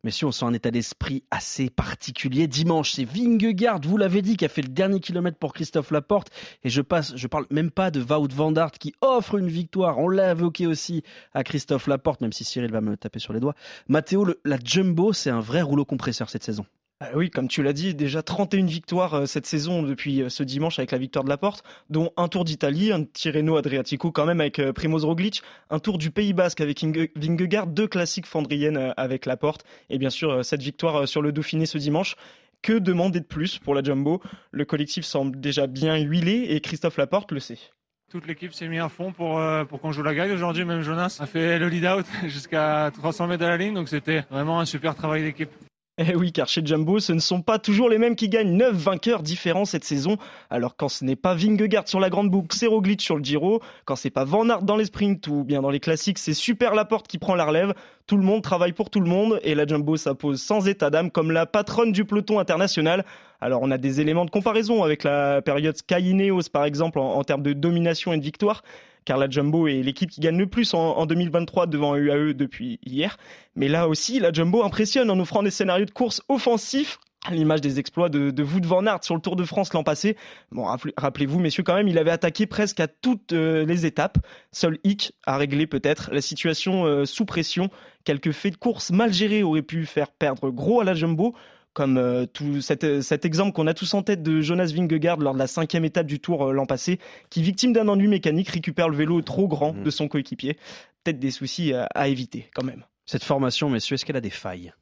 Mais 0.05 0.11
si 0.11 0.23
on 0.23 0.31
sent 0.31 0.45
un 0.45 0.53
état 0.53 0.69
d'esprit 0.69 1.23
assez 1.31 1.71
particulier. 1.71 2.45
Dimanche, 2.45 2.91
c'est 2.91 3.05
Vingegaard, 3.05 3.81
vous 3.81 3.97
l'avez 3.97 4.21
dit, 4.21 4.37
qui 4.37 4.45
a 4.45 4.49
fait 4.49 4.61
le 4.61 4.67
dernier 4.67 4.99
kilomètre 4.99 5.39
pour 5.39 5.51
Christophe 5.51 5.89
Laporte. 5.89 6.29
Et 6.63 6.69
je 6.69 6.83
passe, 6.83 7.15
je 7.15 7.25
parle 7.25 7.47
même 7.49 7.71
pas 7.71 7.89
de 7.89 8.01
Wout 8.01 8.31
van 8.31 8.53
Aert 8.53 8.73
qui 8.73 8.93
offre 9.01 9.39
une 9.39 9.47
victoire. 9.47 9.97
On 9.97 10.07
l'a 10.07 10.29
évoqué 10.29 10.67
aussi 10.67 11.01
à 11.33 11.43
Christophe 11.43 11.87
Laporte, 11.87 12.21
même 12.21 12.33
si 12.33 12.43
Cyril 12.43 12.71
va 12.71 12.81
me 12.81 12.95
taper 12.97 13.17
sur 13.17 13.33
les 13.33 13.39
doigts. 13.39 13.55
Matteo, 13.87 14.27
la 14.45 14.59
Jumbo, 14.63 15.11
c'est 15.11 15.31
un 15.31 15.39
vrai 15.39 15.63
rouleau 15.63 15.85
compresseur 15.85 16.29
cette 16.29 16.43
saison. 16.43 16.67
Ah 17.07 17.17
oui, 17.17 17.29
comme 17.29 17.47
tu 17.47 17.61
l'as 17.61 17.73
dit, 17.73 17.93
déjà 17.93 18.23
31 18.23 18.65
victoires 18.65 19.13
euh, 19.13 19.25
cette 19.27 19.45
saison 19.45 19.83
depuis 19.83 20.23
euh, 20.23 20.29
ce 20.29 20.41
dimanche 20.41 20.79
avec 20.79 20.89
la 20.91 20.97
victoire 20.97 21.23
de 21.23 21.29
la 21.29 21.37
Porte, 21.37 21.63
dont 21.91 22.11
un 22.17 22.27
Tour 22.27 22.45
d'Italie, 22.45 22.91
un 22.91 23.03
Tirreno 23.03 23.57
Adriatico 23.57 24.11
quand 24.11 24.25
même 24.25 24.41
avec 24.41 24.57
euh, 24.57 24.73
Primoz 24.73 25.05
Roglic, 25.05 25.43
un 25.69 25.77
Tour 25.77 25.99
du 25.99 26.09
Pays 26.09 26.33
Basque 26.33 26.61
avec 26.61 26.83
Vingegaard, 26.83 27.67
deux 27.67 27.87
classiques 27.87 28.25
flandriennes 28.25 28.93
avec 28.97 29.27
la 29.27 29.37
Porte, 29.37 29.65
et 29.91 29.99
bien 29.99 30.09
sûr 30.09 30.43
cette 30.43 30.63
victoire 30.63 31.07
sur 31.07 31.21
le 31.21 31.31
Dauphiné 31.31 31.67
ce 31.67 31.77
dimanche. 31.77 32.15
Que 32.63 32.73
demander 32.73 33.19
de 33.19 33.25
plus 33.25 33.59
pour 33.59 33.75
la 33.75 33.83
Jumbo? 33.83 34.21
Le 34.49 34.65
collectif 34.65 35.05
semble 35.05 35.39
déjà 35.39 35.67
bien 35.67 35.97
huilé 35.97 36.47
et 36.49 36.61
Christophe 36.61 36.97
Laporte 36.97 37.31
le 37.31 37.39
sait. 37.39 37.59
Toute 38.09 38.25
l'équipe 38.25 38.53
s'est 38.53 38.67
mise 38.67 38.81
à 38.81 38.89
fond 38.89 39.11
pour, 39.11 39.39
pour 39.69 39.79
qu'on 39.79 39.91
joue 39.91 40.01
la 40.01 40.15
gagne 40.15 40.31
aujourd'hui. 40.31 40.65
Même 40.65 40.81
Jonas 40.81 41.17
a 41.19 41.27
fait 41.27 41.59
le 41.59 41.69
lead-out 41.69 42.05
jusqu'à 42.27 42.89
300 42.95 43.27
mètres 43.27 43.43
de 43.43 43.47
la 43.47 43.57
ligne, 43.57 43.75
donc 43.75 43.89
c'était 43.89 44.21
vraiment 44.31 44.59
un 44.59 44.65
super 44.65 44.95
travail 44.95 45.21
d'équipe. 45.21 45.51
Eh 45.97 46.13
oui, 46.13 46.33
car 46.33 46.49
chez 46.49 46.61
Jumbo, 46.65 46.99
ce 46.99 47.13
ne 47.13 47.19
sont 47.19 47.41
pas 47.41 47.57
toujours 47.57 47.87
les 47.87 47.97
mêmes 47.97 48.17
qui 48.17 48.27
gagnent 48.27 48.57
9 48.57 48.75
vainqueurs 48.75 49.23
différents 49.23 49.63
cette 49.63 49.85
saison. 49.85 50.17
Alors 50.49 50.75
quand 50.75 50.89
ce 50.89 51.05
n'est 51.05 51.15
pas 51.15 51.35
Vingegaard 51.35 51.87
sur 51.87 52.01
la 52.01 52.09
grande 52.09 52.29
boucle, 52.29 52.53
c'est 52.53 52.67
Roglic 52.67 53.01
sur 53.01 53.15
le 53.15 53.23
Giro. 53.23 53.61
Quand 53.85 53.95
c'est 53.95 54.09
pas 54.09 54.25
Van 54.25 54.49
Aert 54.49 54.63
dans 54.63 54.75
les 54.75 54.83
sprints 54.83 55.25
ou 55.27 55.45
bien 55.45 55.61
dans 55.61 55.69
les 55.69 55.79
classiques, 55.79 56.17
c'est 56.17 56.33
Super 56.33 56.75
Laporte 56.75 57.07
qui 57.07 57.17
prend 57.17 57.33
la 57.33 57.45
relève. 57.45 57.73
Tout 58.07 58.17
le 58.17 58.23
monde 58.23 58.43
travaille 58.43 58.73
pour 58.73 58.89
tout 58.89 58.99
le 58.99 59.09
monde 59.09 59.39
et 59.41 59.55
la 59.55 59.65
Jumbo 59.65 59.95
s'impose 59.95 60.41
sans 60.41 60.67
état 60.67 60.89
d'âme 60.89 61.11
comme 61.11 61.31
la 61.31 61.45
patronne 61.45 61.93
du 61.93 62.03
peloton 62.03 62.39
international. 62.39 63.05
Alors 63.39 63.61
on 63.61 63.71
a 63.71 63.77
des 63.77 64.01
éléments 64.01 64.25
de 64.25 64.31
comparaison 64.31 64.83
avec 64.83 65.03
la 65.05 65.41
période 65.41 65.77
Sky 65.77 66.29
par 66.51 66.65
exemple 66.65 66.99
en 66.99 67.23
termes 67.23 67.43
de 67.43 67.53
domination 67.53 68.11
et 68.11 68.17
de 68.17 68.23
victoire 68.23 68.63
car 69.05 69.17
la 69.17 69.29
Jumbo 69.29 69.67
est 69.67 69.81
l'équipe 69.81 70.09
qui 70.09 70.19
gagne 70.19 70.37
le 70.37 70.47
plus 70.47 70.73
en, 70.73 71.05
2023 71.05 71.67
devant 71.67 71.95
UAE 71.95 72.33
depuis 72.33 72.79
hier. 72.85 73.17
Mais 73.55 73.67
là 73.67 73.87
aussi, 73.87 74.19
la 74.19 74.33
Jumbo 74.33 74.63
impressionne 74.63 75.09
en 75.09 75.19
offrant 75.19 75.43
des 75.43 75.51
scénarios 75.51 75.85
de 75.85 75.91
course 75.91 76.21
offensifs 76.27 76.99
à 77.27 77.33
l'image 77.33 77.61
des 77.61 77.79
exploits 77.79 78.09
de, 78.09 78.29
de 78.29 78.43
Wout 78.43 78.63
van 78.65 78.85
Aert 78.85 79.03
sur 79.03 79.15
le 79.15 79.21
Tour 79.21 79.35
de 79.35 79.43
France 79.43 79.73
l'an 79.73 79.83
passé. 79.83 80.15
Bon, 80.51 80.67
rappelez-vous, 80.97 81.39
messieurs, 81.39 81.63
quand 81.63 81.75
même, 81.75 81.87
il 81.87 81.97
avait 81.97 82.11
attaqué 82.11 82.45
presque 82.45 82.79
à 82.79 82.87
toutes 82.87 83.33
euh, 83.33 83.65
les 83.65 83.85
étapes. 83.85 84.17
Seul 84.51 84.77
hic 84.83 85.13
a 85.25 85.37
réglé 85.37 85.65
peut-être 85.65 86.11
la 86.11 86.21
situation 86.21 86.85
euh, 86.85 87.05
sous 87.05 87.25
pression. 87.25 87.69
Quelques 88.03 88.31
faits 88.31 88.53
de 88.53 88.57
course 88.57 88.91
mal 88.91 89.11
gérés 89.11 89.41
auraient 89.41 89.63
pu 89.63 89.85
faire 89.85 90.11
perdre 90.11 90.51
gros 90.51 90.81
à 90.81 90.83
la 90.83 90.93
Jumbo 90.93 91.35
comme 91.75 91.97
euh, 91.97 92.25
tout 92.25 92.61
cet, 92.61 93.01
cet 93.01 93.25
exemple 93.25 93.51
qu'on 93.51 93.67
a 93.67 93.73
tous 93.73 93.93
en 93.93 94.01
tête 94.01 94.23
de 94.23 94.39
Jonas 94.39 94.71
Vingegaard 94.73 95.17
lors 95.17 95.33
de 95.33 95.39
la 95.39 95.45
cinquième 95.45 95.83
étape 95.83 96.07
du 96.07 96.21
Tour 96.21 96.45
euh, 96.45 96.53
l'an 96.53 96.65
passé, 96.65 96.99
qui 97.29 97.43
victime 97.43 97.73
d'un 97.73 97.89
ennui 97.89 98.07
mécanique 98.07 98.49
récupère 98.49 98.87
le 98.87 98.95
vélo 98.95 99.21
trop 99.21 99.47
grand 99.47 99.73
mm. 99.73 99.83
de 99.83 99.89
son 99.89 100.07
coéquipier. 100.07 100.53
Peut-être 101.03 101.19
des 101.19 101.31
soucis 101.31 101.73
à, 101.73 102.07
éviter 102.07 102.49
quand 102.55 102.63
même. 102.63 102.85
Cette 103.05 103.25
formation, 103.25 103.69
messieurs, 103.69 103.95
est-ce 103.95 104.05
qu'elle 104.05 104.15
a 104.15 104.21
des 104.21 104.31
failles? 104.31 104.73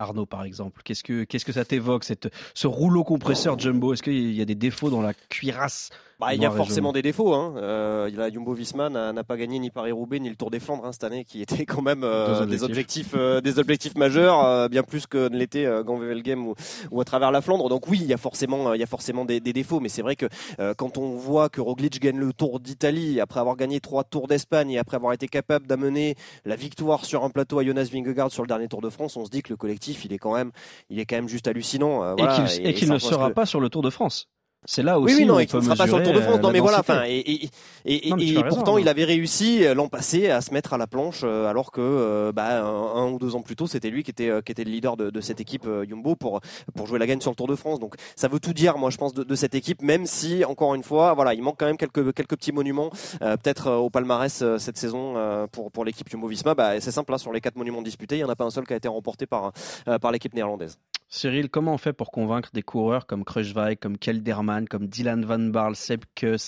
Arnaud, 0.00 0.26
par 0.26 0.44
exemple, 0.44 0.80
qu'est-ce 0.82 1.04
que 1.04 1.24
qu'est-ce 1.24 1.44
que 1.44 1.52
ça 1.52 1.64
t'évoque, 1.64 2.04
cette 2.04 2.28
ce 2.54 2.66
rouleau 2.66 3.04
compresseur 3.04 3.58
jumbo? 3.58 3.92
Est-ce 3.92 4.02
qu'il 4.02 4.32
y 4.32 4.40
a 4.40 4.44
des 4.44 4.54
défauts 4.54 4.90
dans 4.90 5.02
la 5.02 5.12
cuirasse 5.12 5.90
Bah, 6.18 6.34
il 6.34 6.42
y 6.42 6.46
a 6.46 6.50
forcément 6.50 6.92
des 6.92 7.02
défauts. 7.02 7.32
Hein. 7.32 7.54
Euh, 7.58 8.10
la 8.12 8.28
Jumbo 8.28 8.52
Visma 8.52 8.90
n'a 8.90 9.24
pas 9.24 9.36
gagné 9.36 9.60
ni 9.60 9.70
Paris-Roubaix 9.70 10.18
ni 10.18 10.28
le 10.28 10.34
Tour 10.34 10.50
des 10.50 10.58
Flandres 10.58 10.84
hein, 10.84 10.90
cette 10.90 11.04
année, 11.04 11.24
qui 11.24 11.42
était 11.42 11.64
quand 11.64 11.80
même 11.82 12.02
euh, 12.02 12.44
des 12.44 12.64
objectifs, 12.64 13.14
euh, 13.14 13.40
des 13.40 13.60
objectifs 13.60 13.96
majeurs, 13.96 14.44
euh, 14.44 14.68
bien 14.68 14.82
plus 14.82 15.06
que 15.06 15.28
ne 15.28 15.36
l'était 15.36 15.64
euh, 15.64 15.84
Game 16.20 16.48
ou, 16.48 16.54
ou, 16.90 17.00
à 17.00 17.04
travers 17.04 17.30
la 17.30 17.40
Flandre. 17.40 17.68
Donc 17.68 17.86
oui, 17.86 18.00
il 18.00 18.06
y 18.06 18.12
a 18.12 18.16
forcément, 18.16 18.74
il 18.74 18.80
y 18.80 18.82
a 18.82 18.86
forcément 18.86 19.24
des, 19.24 19.38
des 19.38 19.52
défauts. 19.52 19.78
Mais 19.78 19.88
c'est 19.88 20.02
vrai 20.02 20.16
que 20.16 20.26
quand 20.74 20.98
on 20.98 21.10
voit 21.14 21.48
que 21.48 21.60
Roglic 21.60 22.00
gagne 22.00 22.18
le 22.18 22.32
Tour 22.32 22.58
d'Italie 22.58 23.20
après 23.20 23.38
avoir 23.38 23.56
gagné 23.56 23.78
trois 23.78 24.02
Tours 24.02 24.26
d'Espagne 24.26 24.70
et 24.72 24.78
après 24.78 24.96
avoir 24.96 25.12
été 25.12 25.28
capable 25.28 25.66
d'amener 25.66 26.16
la 26.44 26.56
victoire 26.56 27.04
sur 27.04 27.22
un 27.22 27.30
plateau 27.30 27.60
à 27.60 27.64
Jonas 27.64 27.88
Vingegaard 27.92 28.32
sur 28.32 28.42
le 28.42 28.48
dernier 28.48 28.66
Tour 28.66 28.80
de 28.80 28.90
France, 28.90 29.16
on 29.16 29.24
se 29.24 29.30
dit 29.30 29.42
que 29.42 29.50
le 29.50 29.56
collectif, 29.56 30.04
il 30.04 30.12
est 30.12 30.18
quand 30.18 30.34
même, 30.34 30.50
il 30.90 30.98
est 30.98 31.06
quand 31.06 31.16
même 31.16 31.28
juste 31.28 31.46
hallucinant. 31.46 32.16
et 32.16 32.74
qu'il 32.74 32.90
ne 32.90 32.98
sera 32.98 33.30
pas 33.30 33.46
sur 33.46 33.60
le 33.60 33.68
Tour 33.68 33.82
de 33.82 33.90
France. 33.90 34.28
C'est 34.64 34.82
là 34.82 34.98
aussi 34.98 35.14
oui, 35.14 35.20
oui, 35.22 35.26
non, 35.26 35.36
où 35.36 35.40
il 35.40 35.48
ne 35.54 35.60
sera 35.60 35.76
pas 35.76 35.86
sur 35.86 35.98
le 35.98 36.04
Tour 36.04 36.12
de 36.12 36.20
France. 36.20 36.40
Non, 36.40 36.50
mais 36.50 36.58
voilà. 36.58 36.80
Enfin, 36.80 37.04
et, 37.06 37.18
et, 37.20 37.50
et, 37.86 38.08
et 38.10 38.44
pourtant, 38.44 38.76
il 38.76 38.88
avait 38.88 39.04
réussi 39.04 39.64
euh, 39.64 39.72
l'an 39.72 39.88
passé 39.88 40.28
à 40.30 40.40
se 40.40 40.52
mettre 40.52 40.74
à 40.74 40.78
la 40.78 40.86
planche, 40.86 41.20
euh, 41.22 41.46
alors 41.46 41.70
que 41.70 41.80
euh, 41.80 42.32
bah, 42.32 42.62
un, 42.62 43.10
ou 43.10 43.18
deux 43.18 43.36
ans 43.36 43.40
plus 43.40 43.56
tôt, 43.56 43.66
c'était 43.66 43.88
lui 43.88 44.02
qui 44.02 44.10
était 44.10 44.30
qui 44.44 44.52
était 44.52 44.64
le 44.64 44.70
leader 44.70 44.96
de, 44.96 45.10
de 45.10 45.20
cette 45.20 45.40
équipe 45.40 45.66
Jumbo 45.88 46.16
pour 46.16 46.40
pour 46.74 46.86
jouer 46.86 46.98
la 46.98 47.06
gagne 47.06 47.20
sur 47.20 47.30
le 47.30 47.36
Tour 47.36 47.46
de 47.46 47.54
France. 47.54 47.78
Donc, 47.78 47.94
ça 48.16 48.28
veut 48.28 48.40
tout 48.40 48.52
dire, 48.52 48.78
moi, 48.78 48.90
je 48.90 48.96
pense, 48.96 49.14
de, 49.14 49.22
de, 49.22 49.34
cette 49.36 49.54
équipe, 49.54 49.80
même 49.80 50.06
si 50.06 50.44
encore 50.44 50.74
une 50.74 50.82
fois, 50.82 51.14
voilà, 51.14 51.34
il 51.34 51.42
manque 51.42 51.56
quand 51.58 51.66
même 51.66 51.78
quelques 51.78 52.12
quelques 52.12 52.36
petits 52.36 52.52
monuments, 52.52 52.90
peut-être 53.20 53.70
au 53.70 53.90
palmarès 53.90 54.42
cette 54.58 54.76
saison 54.76 55.14
pour 55.52 55.70
pour 55.70 55.84
l'équipe 55.84 56.08
Jumbo-Visma. 56.10 56.54
Bah, 56.54 56.80
c'est 56.80 56.90
simple, 56.90 57.12
là, 57.12 57.18
sur 57.18 57.32
les 57.32 57.40
quatre 57.40 57.56
monuments 57.56 57.82
disputés, 57.82 58.16
il 58.16 58.20
y 58.20 58.24
en 58.24 58.28
a 58.28 58.36
pas 58.36 58.44
un 58.44 58.50
seul 58.50 58.66
qui 58.66 58.72
a 58.72 58.76
été 58.76 58.88
remporté 58.88 59.26
par 59.26 59.52
par 60.00 60.10
l'équipe 60.10 60.34
néerlandaise. 60.34 60.78
Cyril, 61.10 61.48
comment 61.48 61.74
on 61.74 61.78
fait 61.78 61.94
pour 61.94 62.10
convaincre 62.10 62.50
des 62.52 62.62
coureurs 62.62 63.06
comme 63.06 63.24
Kruijswijk, 63.24 63.80
comme 63.80 63.96
Kelderman, 63.96 64.68
comme 64.68 64.88
Dylan 64.88 65.24
Van 65.24 65.38
Barl, 65.38 65.74
Seb 65.74 66.04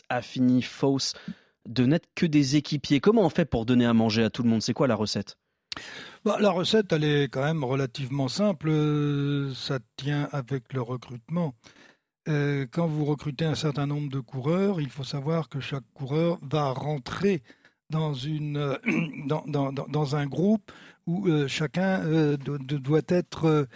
Affini, 0.09 0.63
Foss, 0.63 1.15
de 1.67 1.87
n'être 1.87 2.09
que 2.15 2.27
des 2.27 2.57
équipiers? 2.57 3.01
Comment 3.01 3.23
on 3.23 3.31
fait 3.31 3.47
pour 3.47 3.65
donner 3.65 3.87
à 3.87 3.95
manger 3.95 4.23
à 4.23 4.31
tout 4.31 4.43
le 4.43 4.51
monde? 4.51 4.61
C'est 4.63 4.75
quoi 4.75 4.87
la 4.87 4.97
recette? 4.97 5.39
Bah, 6.25 6.37
La 6.41 6.51
recette, 6.51 6.93
elle 6.93 7.05
est 7.05 7.25
quand 7.29 7.43
même 7.43 7.65
relativement 7.65 8.29
simple. 8.29 8.71
Ça 9.55 9.79
tient 9.97 10.29
avec 10.33 10.73
le 10.75 10.83
recrutement. 10.83 11.55
Euh, 12.29 12.67
quand 12.71 12.87
vous 12.87 13.07
recrutez 13.07 13.47
un 13.47 13.55
certain 13.55 13.87
nombre 13.87 14.11
de 14.11 14.21
coureurs, 14.21 14.81
il 14.81 14.91
faut 14.91 15.05
savoir 15.05 15.49
que 15.49 15.61
chaque 15.61 15.91
coureur 15.95 16.39
va 16.43 16.71
rentrer 16.71 17.43
dans, 17.89 18.13
une, 18.13 18.77
dans, 19.27 19.45
dans, 19.47 19.73
dans 19.73 20.17
un 20.17 20.27
groupe 20.27 20.71
où 21.07 21.27
euh, 21.27 21.49
chacun 21.49 22.03
euh, 22.05 22.37
doit, 22.37 23.01
être, 23.09 23.67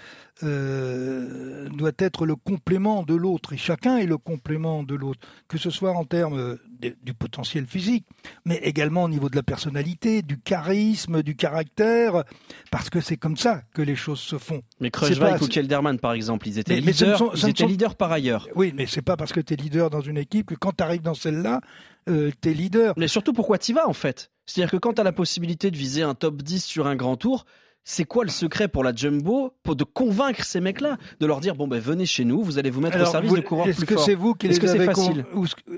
euh, 0.42 1.68
doit 1.68 1.92
être 1.98 2.26
le 2.26 2.34
complément 2.36 3.02
de 3.02 3.14
l'autre, 3.14 3.52
et 3.52 3.56
chacun 3.56 3.98
est 3.98 4.06
le 4.06 4.18
complément 4.18 4.82
de 4.82 4.94
l'autre, 4.94 5.20
que 5.48 5.58
ce 5.58 5.70
soit 5.70 5.92
en 5.92 6.04
termes 6.04 6.58
du 7.02 7.14
potentiel 7.14 7.66
physique, 7.66 8.04
mais 8.44 8.56
également 8.56 9.04
au 9.04 9.08
niveau 9.08 9.28
de 9.28 9.36
la 9.36 9.42
personnalité, 9.42 10.22
du 10.22 10.38
charisme, 10.38 11.22
du 11.22 11.36
caractère, 11.36 12.24
parce 12.70 12.90
que 12.90 13.00
c'est 13.00 13.16
comme 13.16 13.36
ça 13.36 13.62
que 13.72 13.82
les 13.82 13.96
choses 13.96 14.20
se 14.20 14.38
font. 14.38 14.62
Mais 14.80 14.90
Kruijswijk 14.90 15.40
ou 15.40 15.46
Kelderman, 15.46 15.98
par 15.98 16.12
exemple, 16.12 16.48
ils 16.48 16.58
étaient, 16.58 16.80
leaders, 16.80 17.22
ils 17.34 17.48
étaient 17.48 17.66
leaders 17.66 17.94
par 17.94 18.12
ailleurs. 18.12 18.48
Oui, 18.54 18.72
mais 18.76 18.86
c'est 18.86 19.02
pas 19.02 19.16
parce 19.16 19.32
que 19.32 19.40
tu 19.40 19.54
es 19.54 19.56
leader 19.56 19.90
dans 19.90 20.00
une 20.00 20.18
équipe 20.18 20.46
que 20.46 20.54
quand 20.54 20.72
tu 20.76 20.82
arrives 20.82 21.02
dans 21.02 21.14
celle-là, 21.14 21.60
euh, 22.08 22.30
tu 22.42 22.50
es 22.50 22.54
leader. 22.54 22.94
Mais 22.96 23.08
surtout, 23.08 23.32
pourquoi 23.32 23.58
tu 23.58 23.72
vas 23.72 23.88
en 23.88 23.92
fait? 23.92 24.30
C'est-à-dire 24.46 24.70
que 24.70 24.76
quand 24.76 24.94
tu 24.94 25.00
as 25.00 25.04
la 25.04 25.12
possibilité 25.12 25.70
de 25.70 25.76
viser 25.76 26.02
un 26.02 26.14
top 26.14 26.42
10 26.42 26.62
sur 26.62 26.86
un 26.86 26.96
grand 26.96 27.16
tour, 27.16 27.46
c'est 27.84 28.04
quoi 28.04 28.24
le 28.24 28.30
secret 28.30 28.66
pour 28.66 28.82
la 28.82 28.94
Jumbo 28.94 29.52
pour 29.62 29.76
de 29.76 29.84
convaincre 29.84 30.44
ces 30.44 30.60
mecs-là 30.60 30.96
de 31.20 31.26
leur 31.26 31.40
dire 31.40 31.54
bon 31.54 31.68
ben 31.68 31.78
venez 31.78 32.06
chez 32.06 32.24
nous 32.24 32.42
vous 32.42 32.58
allez 32.58 32.70
vous 32.70 32.80
mettre 32.80 33.00
au 33.00 33.04
service 33.04 33.32
de 33.32 33.40
coureurs 33.40 33.68
est-ce 33.68 33.84
que 33.84 33.98
c'est 33.98 34.14
vous 34.14 34.34
qui 34.34 34.46
est-ce 34.46 34.58
que 34.58 34.66
c'est 34.66 34.84
facile 34.84 35.26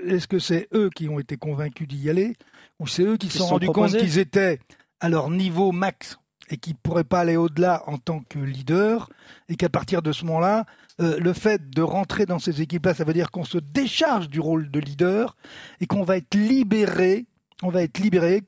est-ce 0.07 0.27
que 0.27 0.39
c'est 0.39 0.67
eux 0.73 0.89
qui 0.95 1.09
ont 1.09 1.19
été 1.19 1.35
convaincus 1.35 1.87
d'y 1.87 2.09
aller 2.09 2.33
ou 2.79 2.87
c'est 2.87 3.03
eux 3.03 3.17
qui 3.17 3.27
se 3.27 3.39
sont 3.39 3.47
rendus 3.47 3.67
compte 3.67 3.95
qu'ils 3.97 4.17
étaient 4.17 4.59
à 4.99 5.09
leur 5.09 5.29
niveau 5.29 5.71
max 5.71 6.17
et 6.49 6.55
qu'ils 6.55 6.73
ne 6.73 6.79
pourraient 6.81 7.03
pas 7.03 7.19
aller 7.19 7.35
au-delà 7.35 7.83
en 7.87 7.97
tant 7.97 8.21
que 8.21 8.39
leader 8.39 9.09
et 9.49 9.57
qu'à 9.57 9.67
partir 9.67 10.01
de 10.01 10.13
ce 10.13 10.23
moment-là 10.25 10.65
euh, 10.99 11.19
le 11.19 11.33
fait 11.33 11.69
de 11.69 11.81
rentrer 11.81 12.25
dans 12.25 12.39
ces 12.39 12.61
équipes-là 12.61 12.93
ça 12.93 13.03
veut 13.03 13.13
dire 13.13 13.31
qu'on 13.31 13.43
se 13.43 13.57
décharge 13.57 14.29
du 14.29 14.39
rôle 14.39 14.71
de 14.71 14.79
leader 14.79 15.35
et 15.81 15.87
qu'on 15.87 16.03
va 16.03 16.15
être 16.17 16.35
libéré 16.35 17.25
on 17.63 17.69
va 17.69 17.83
être 17.83 17.99
libéré 17.99 18.43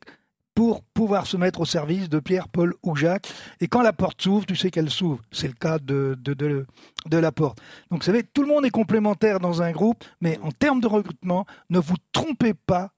pour 0.60 0.84
pouvoir 0.84 1.26
se 1.26 1.38
mettre 1.38 1.62
au 1.62 1.65
service 1.65 2.10
de 2.10 2.19
Pierre, 2.19 2.50
Paul 2.50 2.74
ou 2.84 2.93
Jacques. 2.93 3.30
Et 3.62 3.69
quand 3.69 3.82
la 3.82 3.93
porte 3.93 4.22
s'ouvre, 4.22 4.45
tu 4.45 4.58
sais 4.58 4.72
qu'elle 4.72 4.89
s'ouvre. 4.89 5.22
C'est 5.32 5.48
le 5.48 5.54
cas 5.54 5.80
de, 5.80 6.17
de, 6.19 6.34
de, 6.34 7.17
la 7.17 7.32
porte. 7.32 7.60
Donc, 7.89 8.02
vous 8.02 8.06
savez, 8.06 8.24
tout 8.24 8.41
le 8.41 8.50
monde 8.50 8.65
est 8.65 8.69
complémentaire 8.69 9.39
dans 9.39 9.62
un 9.62 9.72
groupe, 9.72 10.04
mais 10.19 10.38
en 10.43 10.52
termes 10.52 10.82
de 10.82 10.88
recrutement, 10.88 11.45
ne 11.69 11.80
vous 11.80 11.95
trompez 12.12 12.54
pas 12.54 12.91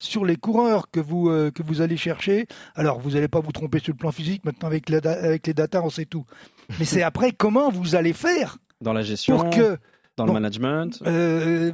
sur 0.00 0.24
les 0.24 0.34
coureurs 0.34 0.90
que 0.90 0.98
vous, 0.98 1.28
euh, 1.28 1.52
que 1.52 1.62
vous 1.62 1.82
allez 1.82 1.96
chercher. 1.96 2.48
Alors, 2.74 2.98
vous 2.98 3.10
n'allez 3.10 3.28
pas 3.28 3.38
vous 3.38 3.52
tromper 3.52 3.78
sur 3.78 3.92
le 3.92 3.98
plan 3.98 4.10
physique. 4.10 4.44
Maintenant, 4.44 4.66
avec, 4.66 4.90
avec 4.90 5.46
les 5.46 5.54
data, 5.54 5.84
on 5.84 5.90
sait 5.90 6.06
tout. 6.06 6.24
Mais 6.80 6.84
c'est 6.84 7.04
après 7.04 7.30
comment 7.30 7.70
vous 7.70 7.94
allez 7.94 8.12
faire. 8.12 8.58
Dans 8.80 8.92
la 8.92 9.02
gestion, 9.02 9.38
pour 9.38 9.50
que, 9.50 9.78
dans 10.16 10.26
le 10.26 10.32
management. 10.32 11.00
Euh, 11.06 11.70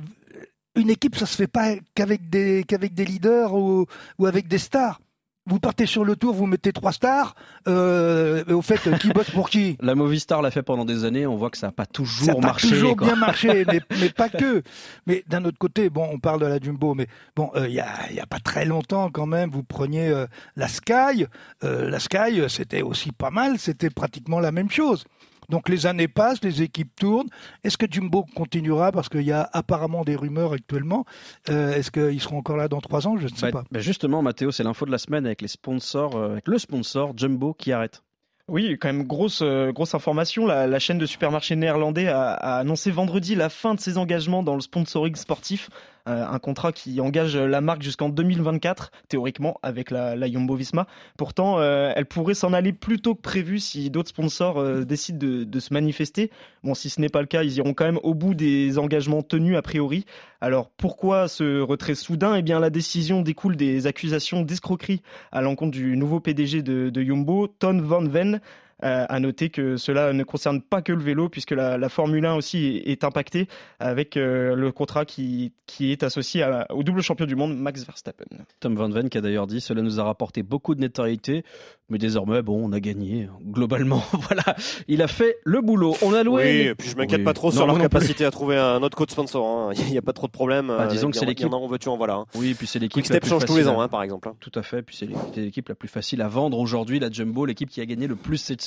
une 0.78 0.90
équipe, 0.90 1.16
ça 1.16 1.26
se 1.26 1.36
fait 1.36 1.46
pas 1.46 1.74
qu'avec 1.94 2.30
des, 2.30 2.64
qu'avec 2.66 2.94
des 2.94 3.04
leaders 3.04 3.54
ou, 3.54 3.86
ou 4.18 4.26
avec 4.26 4.48
des 4.48 4.58
stars 4.58 5.00
vous 5.48 5.58
partez 5.58 5.86
sur 5.86 6.04
le 6.04 6.14
tour, 6.14 6.34
vous 6.34 6.46
mettez 6.46 6.72
trois 6.72 6.92
stars. 6.92 7.34
Euh, 7.66 8.44
au 8.48 8.60
fait, 8.60 8.78
qui 8.98 9.08
bosse 9.08 9.30
pour 9.30 9.48
qui? 9.48 9.78
La 9.80 9.94
Movistar 9.94 10.42
l'a 10.42 10.50
fait 10.50 10.62
pendant 10.62 10.84
des 10.84 11.04
années. 11.04 11.26
On 11.26 11.36
voit 11.36 11.48
que 11.48 11.56
ça 11.56 11.68
n'a 11.68 11.72
pas 11.72 11.86
toujours 11.86 12.26
ça 12.26 12.34
marché. 12.34 12.68
Ça 12.68 12.74
toujours 12.74 12.96
bien 12.96 13.16
marché, 13.16 13.64
mais, 13.66 13.80
mais, 13.98 14.10
pas 14.10 14.28
que. 14.28 14.62
Mais 15.06 15.24
d'un 15.26 15.44
autre 15.46 15.58
côté, 15.58 15.88
bon, 15.88 16.06
on 16.12 16.18
parle 16.18 16.40
de 16.40 16.46
la 16.46 16.60
Jumbo, 16.60 16.94
mais 16.94 17.06
bon, 17.34 17.50
euh, 17.56 17.66
il 17.66 17.74
y, 17.74 17.80
a, 17.80 18.12
y, 18.12 18.20
a, 18.20 18.26
pas 18.26 18.40
très 18.40 18.66
longtemps 18.66 19.10
quand 19.10 19.26
même, 19.26 19.50
vous 19.50 19.62
preniez 19.62 20.08
euh, 20.08 20.26
la 20.56 20.68
Sky. 20.68 21.26
Euh, 21.64 21.88
la 21.88 21.98
Sky, 21.98 22.42
c'était 22.48 22.82
aussi 22.82 23.10
pas 23.12 23.30
mal. 23.30 23.58
C'était 23.58 23.90
pratiquement 23.90 24.40
la 24.40 24.52
même 24.52 24.70
chose. 24.70 25.04
Donc 25.48 25.68
les 25.68 25.86
années 25.86 26.08
passent, 26.08 26.42
les 26.42 26.62
équipes 26.62 26.94
tournent. 26.96 27.28
Est-ce 27.64 27.78
que 27.78 27.86
Jumbo 27.90 28.26
continuera? 28.34 28.92
Parce 28.92 29.08
qu'il 29.08 29.22
y 29.22 29.32
a 29.32 29.48
apparemment 29.52 30.04
des 30.04 30.16
rumeurs 30.16 30.52
actuellement. 30.52 31.04
Euh, 31.48 31.72
est-ce 31.72 31.90
qu'ils 31.90 32.20
seront 32.20 32.38
encore 32.38 32.56
là 32.56 32.68
dans 32.68 32.80
trois 32.80 33.06
ans? 33.06 33.16
Je 33.16 33.24
ne 33.24 33.28
sais 33.28 33.50
bah, 33.50 33.62
pas. 33.62 33.64
Bah 33.70 33.80
justement, 33.80 34.22
Mathéo, 34.22 34.50
c'est 34.50 34.62
l'info 34.62 34.84
de 34.84 34.90
la 34.90 34.98
semaine 34.98 35.24
avec 35.26 35.40
les 35.40 35.48
sponsors, 35.48 36.16
euh, 36.16 36.32
avec 36.32 36.48
le 36.48 36.58
sponsor 36.58 37.12
Jumbo 37.16 37.54
qui 37.54 37.72
arrête. 37.72 38.02
Oui, 38.48 38.78
quand 38.80 38.88
même 38.88 39.06
grosse 39.06 39.42
euh, 39.42 39.72
grosse 39.72 39.94
information. 39.94 40.46
La, 40.46 40.78
chaîne 40.78 40.96
de 40.96 41.04
supermarchés 41.04 41.54
néerlandais 41.54 42.08
a, 42.08 42.32
annoncé 42.32 42.90
vendredi 42.90 43.34
la 43.34 43.50
fin 43.50 43.74
de 43.74 43.80
ses 43.80 43.98
engagements 43.98 44.42
dans 44.42 44.54
le 44.54 44.62
sponsoring 44.62 45.14
sportif 45.16 45.68
un 46.08 46.38
contrat 46.38 46.72
qui 46.72 47.00
engage 47.00 47.36
la 47.36 47.60
marque 47.60 47.82
jusqu'en 47.82 48.08
2024, 48.08 48.90
théoriquement, 49.08 49.58
avec 49.62 49.90
la, 49.90 50.16
la 50.16 50.26
Visma. 50.26 50.86
Pourtant, 51.16 51.58
euh, 51.58 51.92
elle 51.94 52.06
pourrait 52.06 52.34
s'en 52.34 52.52
aller 52.52 52.72
plus 52.72 53.00
tôt 53.00 53.14
que 53.14 53.20
prévu 53.20 53.58
si 53.58 53.90
d'autres 53.90 54.08
sponsors 54.08 54.58
euh, 54.58 54.84
décident 54.84 55.18
de, 55.18 55.44
de, 55.44 55.60
se 55.60 55.72
manifester. 55.72 56.30
Bon, 56.62 56.74
si 56.74 56.90
ce 56.90 57.00
n'est 57.00 57.08
pas 57.08 57.20
le 57.20 57.26
cas, 57.26 57.42
ils 57.42 57.56
iront 57.56 57.74
quand 57.74 57.84
même 57.84 58.00
au 58.02 58.14
bout 58.14 58.34
des 58.34 58.78
engagements 58.78 59.22
tenus 59.22 59.56
a 59.56 59.62
priori. 59.62 60.04
Alors, 60.40 60.70
pourquoi 60.70 61.28
ce 61.28 61.60
retrait 61.60 61.94
soudain? 61.94 62.36
Eh 62.36 62.42
bien, 62.42 62.60
la 62.60 62.70
décision 62.70 63.22
découle 63.22 63.56
des 63.56 63.86
accusations 63.86 64.42
d'escroquerie 64.42 65.02
à 65.32 65.42
l'encontre 65.42 65.72
du 65.72 65.96
nouveau 65.96 66.20
PDG 66.20 66.62
de, 66.62 66.90
de 66.90 67.02
Jumbo, 67.02 67.48
Ton 67.48 67.80
Van 67.80 68.04
Ven. 68.04 68.40
Euh, 68.84 69.06
à 69.08 69.18
noter 69.18 69.50
que 69.50 69.76
cela 69.76 70.12
ne 70.12 70.22
concerne 70.22 70.62
pas 70.62 70.82
que 70.82 70.92
le 70.92 71.02
vélo, 71.02 71.28
puisque 71.28 71.50
la, 71.50 71.78
la 71.78 71.88
Formule 71.88 72.24
1 72.24 72.34
aussi 72.34 72.80
est, 72.86 73.02
impactée 73.02 73.48
avec 73.80 74.16
euh, 74.16 74.54
le 74.54 74.70
contrat 74.70 75.04
qui, 75.04 75.52
qui 75.66 75.90
est 75.90 76.04
associé 76.04 76.44
au 76.70 76.84
double 76.84 77.02
champion 77.02 77.26
du 77.26 77.34
monde, 77.34 77.58
Max 77.58 77.84
Verstappen. 77.84 78.26
Tom 78.60 78.76
Van 78.76 78.88
Ven 78.88 79.08
qui 79.08 79.18
a 79.18 79.20
d'ailleurs 79.20 79.48
dit 79.48 79.60
cela 79.60 79.82
nous 79.82 79.98
a 79.98 80.04
rapporté 80.04 80.44
beaucoup 80.44 80.76
de 80.76 80.80
notoriété, 80.80 81.42
mais 81.88 81.98
désormais, 81.98 82.40
bon, 82.42 82.68
on 82.68 82.72
a 82.72 82.78
gagné. 82.78 83.28
Globalement, 83.44 84.02
voilà, 84.12 84.54
il 84.86 85.02
a 85.02 85.08
fait 85.08 85.38
le 85.42 85.60
boulot. 85.60 85.96
On 86.02 86.14
a 86.14 86.22
loué. 86.22 86.42
Oui, 86.42 86.68
et 86.68 86.74
puis 86.76 86.88
je 86.88 86.96
m'inquiète 86.96 87.24
pas 87.24 87.34
trop 87.34 87.50
sur 87.50 87.66
leur 87.66 87.78
capacité 87.78 88.24
à 88.24 88.30
trouver 88.30 88.58
un 88.58 88.82
autre 88.82 88.96
code 88.96 89.10
sponsor. 89.10 89.44
Hein. 89.44 89.72
Il 89.88 89.90
n'y 89.90 89.98
a 89.98 90.02
pas 90.02 90.12
trop 90.12 90.28
de 90.28 90.32
problème. 90.32 90.68
Bah, 90.68 90.86
disons 90.86 91.10
que 91.10 91.16
c'est 91.16 91.26
l'équipe. 91.26 91.52
en 91.52 91.96
voilà. 91.96 92.14
Hein. 92.14 92.26
Oui, 92.36 92.54
puis 92.54 92.68
c'est 92.68 92.78
l'équipe. 92.78 93.04
Step 93.04 93.26
change 93.26 93.44
tous 93.44 93.56
les 93.56 93.66
ans, 93.66 93.80
hein, 93.80 93.88
par 93.88 94.04
exemple. 94.04 94.30
Tout 94.38 94.52
à 94.54 94.62
fait. 94.62 94.82
Puis 94.82 94.96
c'est 94.96 95.40
l'équipe 95.40 95.68
la 95.68 95.74
plus 95.74 95.88
facile 95.88 96.22
à 96.22 96.28
vendre 96.28 96.58
aujourd'hui, 96.58 97.00
la 97.00 97.10
Jumbo, 97.10 97.44
l'équipe 97.44 97.70
qui 97.70 97.80
a 97.80 97.86
gagné 97.86 98.06
le 98.06 98.14
plus 98.14 98.36
cette 98.36 98.62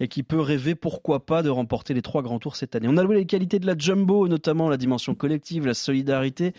et 0.00 0.08
qui 0.08 0.22
peut 0.22 0.40
rêver, 0.40 0.74
pourquoi 0.74 1.24
pas, 1.24 1.42
de 1.42 1.50
remporter 1.50 1.94
les 1.94 2.02
trois 2.02 2.22
grands 2.22 2.38
tours 2.38 2.56
cette 2.56 2.74
année. 2.74 2.88
On 2.88 2.96
a 2.96 3.02
loué 3.02 3.16
les 3.16 3.26
qualités 3.26 3.58
de 3.58 3.66
la 3.66 3.76
Jumbo, 3.76 4.28
notamment 4.28 4.68
la 4.68 4.76
dimension 4.76 5.14
collective, 5.14 5.66
la 5.66 5.74
solidarité. 5.74 6.52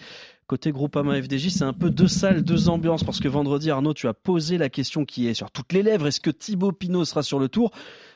Côté 0.48 0.72
Groupama 0.72 1.22
FDJ, 1.22 1.50
c'est 1.50 1.65
un 1.65 1.74
peu 1.74 1.89
deux 1.89 2.08
salles, 2.08 2.41
deux 2.41 2.70
ambiances, 2.70 3.04
parce 3.04 3.20
que 3.20 3.28
vendredi, 3.28 3.70
Arnaud, 3.70 3.93
tu 3.93 4.08
as 4.08 4.13
posé 4.13 4.58
la 4.58 4.70
question 4.70 5.04
qui 5.04 5.28
est 5.28 5.34
sur 5.34 5.52
toutes 5.52 5.74
les 5.74 5.84
lèvres. 5.84 6.08
Est-ce 6.08 6.22
que 6.22 6.30
Thibaut 6.30 6.72
Pinot 6.72 7.04
sera 7.04 7.22
sur 7.22 7.38
le 7.38 7.50
tour? 7.50 7.72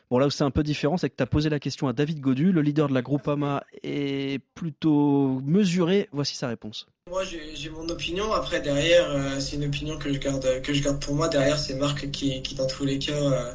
Bon, 0.10 0.18
là 0.18 0.28
où 0.28 0.30
c'est 0.30 0.44
un 0.44 0.52
peu 0.52 0.64
différent, 0.64 0.98
c'est 0.98 1.10
que 1.10 1.16
tu 1.16 1.24
as 1.24 1.28
posé 1.28 1.50
la 1.50 1.60
question 1.60 1.88
à 1.88 1.94
David 1.94 2.20
Godu, 2.20 2.52
le 2.52 2.62
leader 2.62 2.88
de 2.88 2.94
la 2.94 3.02
Groupama 3.02 3.64
est 3.84 4.42
plutôt 4.56 5.42
mesuré. 5.46 6.08
Voici 6.12 6.36
sa 6.36 6.48
réponse. 6.48 6.86
Moi, 7.10 7.24
j'ai 7.26 7.70
mon 7.70 7.88
opinion. 7.90 8.32
Après, 8.32 8.62
derrière, 8.62 9.10
euh, 9.10 9.40
c'est 9.40 9.56
une 9.56 9.66
opinion 9.66 9.98
que 9.98 10.14
je 10.14 10.18
garde, 10.18 10.62
que 10.62 10.74
je 10.74 10.84
garde 10.84 11.02
pour 11.02 11.16
moi. 11.16 11.28
Derrière, 11.28 11.58
c'est 11.58 11.76
Marc 11.76 12.12
qui, 12.12 12.42
qui 12.42 12.56
dans 12.56 12.68
tous 12.68 12.86
les 12.86 13.00
cas, 13.00 13.12
euh, 13.14 13.54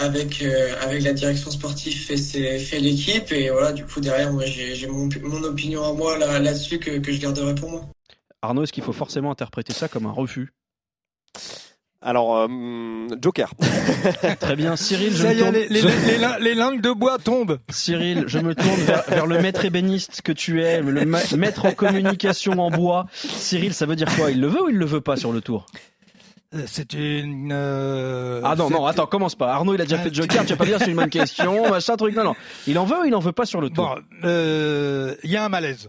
avec 0.00 0.42
avec 0.82 1.02
la 1.02 1.12
direction 1.12 1.50
sportive 1.50 1.96
fait 1.96 2.16
fait 2.58 2.80
l'équipe 2.80 3.30
et 3.32 3.50
voilà 3.50 3.72
du 3.72 3.84
coup 3.84 4.00
derrière 4.00 4.32
moi 4.32 4.44
j'ai 4.46 4.86
mon, 4.86 5.08
mon 5.22 5.42
opinion 5.44 5.84
à 5.84 5.92
moi 5.92 6.18
là 6.18 6.38
là-dessus 6.38 6.78
que, 6.78 6.98
que 6.98 7.12
je 7.12 7.20
garderai 7.20 7.54
pour 7.54 7.70
moi. 7.70 7.82
Arnaud, 8.42 8.62
est-ce 8.62 8.72
qu'il 8.72 8.82
faut 8.82 8.92
forcément 8.92 9.30
interpréter 9.30 9.72
ça 9.72 9.88
comme 9.88 10.06
un 10.06 10.12
refus? 10.12 10.52
Alors, 12.02 12.38
euh, 12.38 13.08
Joker. 13.20 13.52
Très 14.40 14.56
bien, 14.56 14.74
Cyril. 14.76 15.14
Je 15.14 15.26
me 15.26 15.38
tourne... 15.38 16.38
les, 16.40 16.54
langues 16.54 16.80
de 16.80 16.92
bois 16.92 17.18
tombent. 17.18 17.58
Cyril, 17.68 18.24
je 18.26 18.38
me 18.38 18.54
tourne 18.54 18.80
vers, 18.80 19.26
le 19.26 19.42
maître 19.42 19.66
ébéniste 19.66 20.22
que 20.22 20.32
tu 20.32 20.62
es, 20.62 20.80
le 20.80 21.04
maître 21.04 21.66
en 21.66 21.72
communication 21.72 22.58
en 22.58 22.70
bois. 22.70 23.06
Cyril, 23.12 23.74
ça 23.74 23.84
veut 23.84 23.96
dire 23.96 24.08
quoi? 24.16 24.30
Il 24.30 24.40
le 24.40 24.46
veut 24.46 24.62
ou 24.62 24.68
il 24.70 24.76
le 24.76 24.86
veut 24.86 25.02
pas 25.02 25.16
sur 25.16 25.30
le 25.30 25.42
tour? 25.42 25.66
euh, 25.72 25.99
c'est 26.66 26.94
une. 26.94 27.50
Euh, 27.52 28.40
ah 28.44 28.56
non, 28.56 28.70
non, 28.70 28.86
attends, 28.86 29.06
commence 29.06 29.34
pas. 29.34 29.52
Arnaud, 29.52 29.74
il 29.74 29.80
a 29.80 29.84
déjà 29.84 29.98
fait 29.98 30.12
Joker, 30.12 30.44
tu 30.44 30.50
vas 30.50 30.56
pas 30.56 30.64
dire 30.64 30.78
c'est 30.78 30.90
une 30.90 30.96
bonne 30.96 31.10
question, 31.10 31.70
machin, 31.70 31.96
truc. 31.96 32.14
Non, 32.14 32.24
non. 32.24 32.34
Il 32.66 32.78
en 32.78 32.84
veut 32.84 33.00
ou 33.00 33.04
il 33.04 33.14
en 33.14 33.20
veut 33.20 33.32
pas 33.32 33.46
sur 33.46 33.60
le 33.60 33.70
tour 33.70 33.98
Bon, 34.22 35.16
il 35.22 35.30
y 35.30 35.36
a 35.36 35.44
un 35.44 35.48
malaise. 35.48 35.88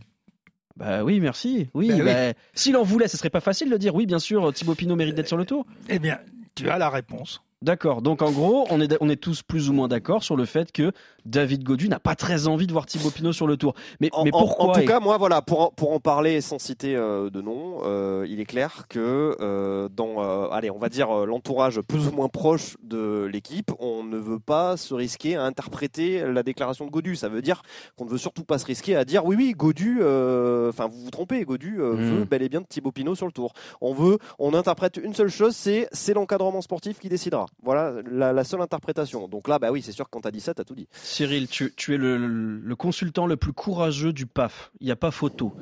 Bah 0.77 1.03
oui, 1.03 1.19
merci. 1.19 1.69
Oui, 1.73 1.89
bah 1.89 2.03
bah, 2.03 2.33
s'il 2.53 2.75
en 2.77 2.83
voulait, 2.83 3.07
ce 3.07 3.17
serait 3.17 3.29
pas 3.29 3.41
facile 3.41 3.69
de 3.69 3.77
dire 3.77 3.93
oui, 3.93 4.05
bien 4.05 4.19
sûr, 4.19 4.51
Thibaut 4.53 4.75
Pinot 4.75 4.95
mérite 4.95 5.15
d'être 5.15 5.27
sur 5.27 5.37
le 5.37 5.45
tour. 5.45 5.65
Eh 5.89 5.99
bien, 5.99 6.19
tu 6.55 6.69
as 6.69 6.77
la 6.77 6.89
réponse. 6.89 7.41
D'accord. 7.61 8.01
Donc 8.01 8.23
en 8.23 8.31
gros, 8.31 8.65
on 8.71 8.81
est, 8.81 8.97
on 9.01 9.09
est 9.09 9.21
tous 9.21 9.43
plus 9.43 9.69
ou 9.69 9.73
moins 9.73 9.87
d'accord 9.87 10.23
sur 10.23 10.35
le 10.35 10.45
fait 10.45 10.71
que 10.71 10.91
David 11.25 11.63
Godu 11.63 11.89
n'a 11.89 11.99
pas 11.99 12.15
très 12.15 12.47
envie 12.47 12.65
de 12.65 12.71
voir 12.71 12.87
Thibaut 12.87 13.11
Pinot 13.11 13.33
sur 13.33 13.45
le 13.45 13.55
tour. 13.55 13.75
Mais, 13.99 14.09
mais 14.23 14.31
pourquoi 14.31 14.65
en, 14.65 14.71
tout 14.71 14.85
cas, 14.85 14.99
moi, 14.99 15.17
voilà, 15.17 15.43
pour 15.43 15.61
en, 15.61 15.69
pour 15.69 15.91
en 15.91 15.99
parler 15.99 16.41
sans 16.41 16.57
citer 16.57 16.95
euh, 16.95 17.29
de 17.29 17.39
nom, 17.39 17.81
euh, 17.83 18.25
il 18.27 18.39
est 18.39 18.45
clair 18.45 18.85
que 18.89 19.37
euh, 19.39 19.89
dans, 19.89 20.21
allez, 20.49 20.71
on 20.71 20.79
va 20.79 20.89
dire 20.89 21.13
l'entourage 21.27 21.81
plus 21.81 22.07
ou 22.07 22.11
moins 22.11 22.29
proche 22.29 22.77
de 22.81 23.29
l'équipe, 23.31 23.71
on 23.77 24.03
ne 24.03 24.17
veut 24.17 24.39
pas 24.39 24.75
se 24.75 24.95
risquer 24.95 25.35
à 25.35 25.43
interpréter 25.43 26.25
la 26.25 26.41
déclaration 26.41 26.85
de 26.87 26.89
Godu. 26.89 27.15
Ça 27.15 27.29
veut 27.29 27.43
dire 27.43 27.61
qu'on 27.95 28.05
ne 28.05 28.09
veut 28.09 28.17
surtout 28.17 28.43
pas 28.43 28.57
se 28.57 28.65
risquer 28.65 28.95
à 28.95 29.05
dire 29.05 29.23
oui, 29.23 29.35
oui, 29.35 29.53
Godu, 29.55 29.97
enfin 29.99 30.87
vous 30.87 31.03
vous 31.03 31.11
trompez, 31.11 31.43
Godu 31.43 31.77
hmm. 31.77 31.95
veut 31.95 32.25
bel 32.25 32.41
et 32.41 32.49
bien 32.49 32.61
de 32.61 32.65
Thibaut 32.65 32.91
Pinot 32.91 33.13
sur 33.13 33.27
le 33.27 33.31
tour. 33.31 33.53
On 33.81 33.93
veut, 33.93 34.17
on 34.39 34.55
interprète 34.55 34.97
une 34.97 35.13
seule 35.13 35.29
chose, 35.29 35.55
c'est 35.55 35.87
c'est 35.91 36.15
l'encadrement 36.15 36.61
sportif 36.61 36.97
qui 36.99 37.07
décidera. 37.07 37.45
Voilà 37.63 38.01
la, 38.09 38.43
seule 38.43 38.61
interprétation. 38.61 39.27
Donc 39.27 39.47
là, 39.47 39.59
bah 39.59 39.71
oui, 39.71 39.81
c'est 39.81 39.91
sûr 39.91 40.05
que 40.05 40.11
quand 40.11 40.25
as 40.25 40.31
dit 40.31 40.41
ça, 40.41 40.53
as 40.57 40.63
tout 40.63 40.75
dit. 40.75 40.87
Cyril, 40.91 41.47
tu, 41.47 41.71
es 41.93 41.97
le, 41.97 42.75
consultant 42.75 43.27
le 43.27 43.37
plus 43.37 43.53
courageux 43.53 44.13
du 44.13 44.25
PAF. 44.25 44.71
Il 44.79 44.85
n'y 44.85 44.91
a 44.91 44.95
pas 44.95 45.11
photo. 45.11 45.53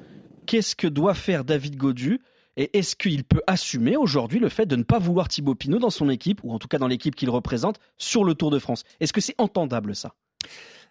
Qu'est-ce 0.45 0.75
que 0.75 0.87
doit 0.87 1.13
faire 1.13 1.43
David 1.43 1.75
Godu 1.75 2.21
et 2.57 2.77
est-ce 2.77 2.97
qu'il 2.97 3.23
peut 3.23 3.41
assumer 3.47 3.95
aujourd'hui 3.95 4.39
le 4.39 4.49
fait 4.49 4.65
de 4.65 4.75
ne 4.75 4.83
pas 4.83 4.99
vouloir 4.99 5.29
Thibaut 5.29 5.55
Pinot 5.55 5.79
dans 5.79 5.89
son 5.89 6.09
équipe, 6.09 6.41
ou 6.43 6.51
en 6.51 6.59
tout 6.59 6.67
cas 6.67 6.77
dans 6.77 6.87
l'équipe 6.87 7.15
qu'il 7.15 7.29
représente, 7.29 7.79
sur 7.97 8.25
le 8.25 8.33
Tour 8.33 8.51
de 8.51 8.59
France? 8.59 8.83
Est-ce 8.99 9.13
que 9.13 9.21
c'est 9.21 9.35
entendable 9.37 9.95
ça? 9.95 10.13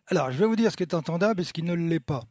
Alors, 0.07 0.31
je 0.31 0.39
vais 0.39 0.47
vous 0.47 0.57
dire 0.57 0.73
ce 0.73 0.79
qui 0.79 0.85
est 0.85 0.95
entendable 0.95 1.43
et 1.43 1.45
ce 1.45 1.53
qui 1.53 1.63
ne 1.63 1.75
l'est 1.75 2.01
pas. 2.01 2.23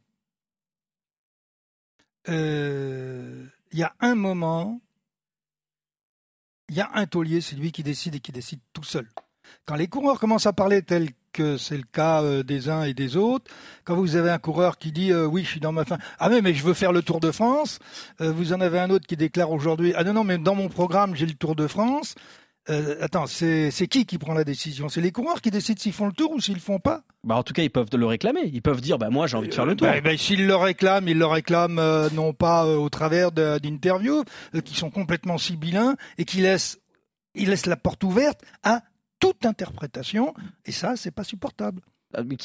Euh, 2.29 3.45
il 3.71 3.77
y 3.77 3.83
a 3.83 3.93
un 3.99 4.15
moment 4.15 4.81
il 6.69 6.75
y 6.75 6.81
a 6.81 6.89
un 6.93 7.05
taulier, 7.05 7.41
c'est 7.41 7.55
lui 7.55 7.71
qui 7.71 7.83
décide 7.83 8.15
et 8.15 8.19
qui 8.19 8.31
décide 8.31 8.59
tout 8.73 8.83
seul. 8.83 9.07
Quand 9.65 9.75
les 9.75 9.87
coureurs 9.87 10.19
commencent 10.19 10.45
à 10.45 10.53
parler 10.53 10.81
tel 10.81 11.09
que 11.31 11.57
c'est 11.57 11.77
le 11.77 11.83
cas 11.83 12.21
euh, 12.23 12.43
des 12.43 12.67
uns 12.67 12.83
et 12.83 12.93
des 12.93 13.15
autres, 13.15 13.49
quand 13.85 13.95
vous 13.95 14.15
avez 14.15 14.29
un 14.29 14.39
coureur 14.39 14.77
qui 14.77 14.91
dit 14.91 15.11
euh, 15.11 15.25
oui, 15.25 15.43
je 15.43 15.49
suis 15.49 15.59
dans 15.59 15.71
ma 15.71 15.85
fin, 15.85 15.97
ah 16.19 16.29
mais 16.29 16.41
mais 16.41 16.53
je 16.53 16.63
veux 16.63 16.73
faire 16.73 16.91
le 16.91 17.01
Tour 17.01 17.19
de 17.19 17.31
France, 17.31 17.79
euh, 18.21 18.31
vous 18.31 18.53
en 18.53 18.59
avez 18.59 18.79
un 18.79 18.89
autre 18.89 19.05
qui 19.07 19.15
déclare 19.15 19.51
aujourd'hui 19.51 19.93
ah 19.95 20.03
non 20.03 20.13
non 20.13 20.23
mais 20.23 20.37
dans 20.37 20.55
mon 20.55 20.67
programme 20.67 21.15
j'ai 21.15 21.25
le 21.25 21.33
Tour 21.33 21.55
de 21.55 21.67
France. 21.67 22.15
Attends, 22.67 23.27
c'est 23.27 23.87
qui 23.89 24.05
qui 24.05 24.17
prend 24.17 24.33
la 24.33 24.43
décision? 24.43 24.89
C'est 24.89 25.01
les 25.01 25.11
coureurs 25.11 25.41
qui 25.41 25.51
décident 25.51 25.79
s'ils 25.79 25.93
font 25.93 26.07
le 26.07 26.13
tour 26.13 26.31
ou 26.31 26.39
s'ils 26.39 26.55
le 26.55 26.59
font 26.59 26.79
pas? 26.79 27.03
Bah 27.23 27.35
en 27.35 27.43
tout 27.43 27.53
cas, 27.53 27.63
ils 27.63 27.69
peuvent 27.69 27.89
le 27.93 28.05
réclamer. 28.05 28.49
Ils 28.51 28.61
peuvent 28.61 28.81
dire, 28.81 28.97
bah 28.97 29.09
moi 29.09 29.27
j'ai 29.27 29.37
envie 29.37 29.49
de 29.49 29.53
faire 29.53 29.65
le 29.65 29.75
tour. 29.75 29.87
Bah, 29.87 29.99
bah, 30.01 30.17
s'ils 30.17 30.45
le 30.45 30.55
réclament, 30.55 31.07
ils 31.07 31.17
le 31.17 31.25
réclament 31.25 32.09
non 32.13 32.33
pas 32.33 32.65
au 32.65 32.89
travers 32.89 33.31
d'interviews 33.31 34.23
qui 34.63 34.75
sont 34.75 34.89
complètement 34.89 35.37
sibyllins 35.37 35.95
et 36.17 36.25
qui 36.25 36.41
laissent, 36.41 36.79
ils 37.35 37.49
laissent 37.49 37.65
la 37.65 37.77
porte 37.77 38.03
ouverte 38.03 38.41
à 38.63 38.83
toute 39.19 39.47
interprétation, 39.47 40.35
et 40.65 40.71
ça, 40.71 40.95
c'est 40.95 41.09
pas 41.09 41.23
supportable. 41.23 41.81
Ah, 42.13 42.21
mais 42.23 42.37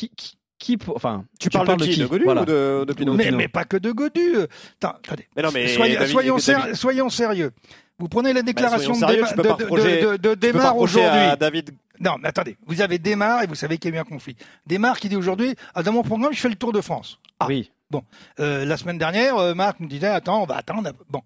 qui, 0.62 0.78
enfin, 0.94 1.24
tu, 1.40 1.50
parles, 1.50 1.76
de 1.76 1.84
qui, 1.84 1.98
de 1.98 2.06
Godu 2.06 2.24
ou 2.24 2.44
de, 2.44 2.84
de 2.84 2.92
Pinot 2.92 3.14
mais, 3.14 3.32
mais, 3.32 3.48
pas 3.48 3.64
que 3.64 3.76
de 3.76 3.90
Godu. 3.90 4.36
attendez. 4.80 5.26
Mais 5.36 5.42
non, 5.42 5.50
mais 5.52 5.66
soyons, 5.66 6.38
soyons, 6.74 7.08
sérieux. 7.08 7.50
Vous 7.98 8.08
prenez 8.08 8.32
la 8.32 8.42
déclaration 8.42 8.92
de, 8.92 10.16
de, 10.16 10.16
de, 10.16 10.34
Démarre 10.34 10.76
aujourd'hui. 10.76 11.36
David. 11.38 11.70
Non, 12.00 12.12
mais 12.22 12.28
attendez. 12.28 12.56
Vous 12.66 12.80
avez 12.80 12.98
Démarre 12.98 13.42
et 13.42 13.46
vous 13.48 13.56
savez 13.56 13.78
qu'il 13.78 13.90
y 13.90 13.94
a 13.94 13.96
eu 13.96 14.00
un 14.00 14.04
conflit. 14.04 14.36
Démarre 14.66 15.00
qui 15.00 15.08
dit 15.08 15.16
aujourd'hui, 15.16 15.54
ah, 15.74 15.82
dans 15.82 15.92
mon 15.92 16.02
programme, 16.02 16.32
je 16.32 16.40
fais 16.40 16.48
le 16.48 16.54
Tour 16.54 16.72
de 16.72 16.80
France. 16.80 17.18
Ah, 17.40 17.46
oui. 17.48 17.72
Bon, 17.90 18.04
euh, 18.40 18.64
la 18.64 18.76
semaine 18.76 18.98
dernière, 18.98 19.36
euh, 19.36 19.54
Marc 19.54 19.80
me 19.80 19.88
disait 19.88 20.06
attends, 20.06 20.42
on 20.42 20.46
va 20.46 20.56
attendre. 20.56 20.90
Bon, 21.10 21.22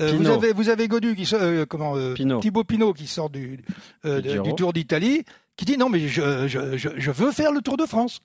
euh, 0.00 0.12
vous 0.12 0.28
avez 0.28 0.52
vous 0.52 0.68
avez 0.68 0.88
Godu 0.88 1.16
qui 1.16 1.26
sort, 1.26 1.40
comment 1.68 1.96
Thibaut 2.40 2.64
Pinot 2.64 2.92
qui 2.92 3.06
sort 3.06 3.30
du 3.30 3.64
du 4.04 4.54
Tour 4.54 4.72
d'Italie, 4.72 5.24
qui 5.56 5.64
dit 5.64 5.76
non 5.76 5.88
mais 5.88 6.06
je, 6.06 6.46
je, 6.46 6.76
je, 6.76 7.10
veux 7.10 7.32
faire 7.32 7.50
le 7.50 7.62
Tour 7.62 7.76
de 7.76 7.86
France. 7.86 8.20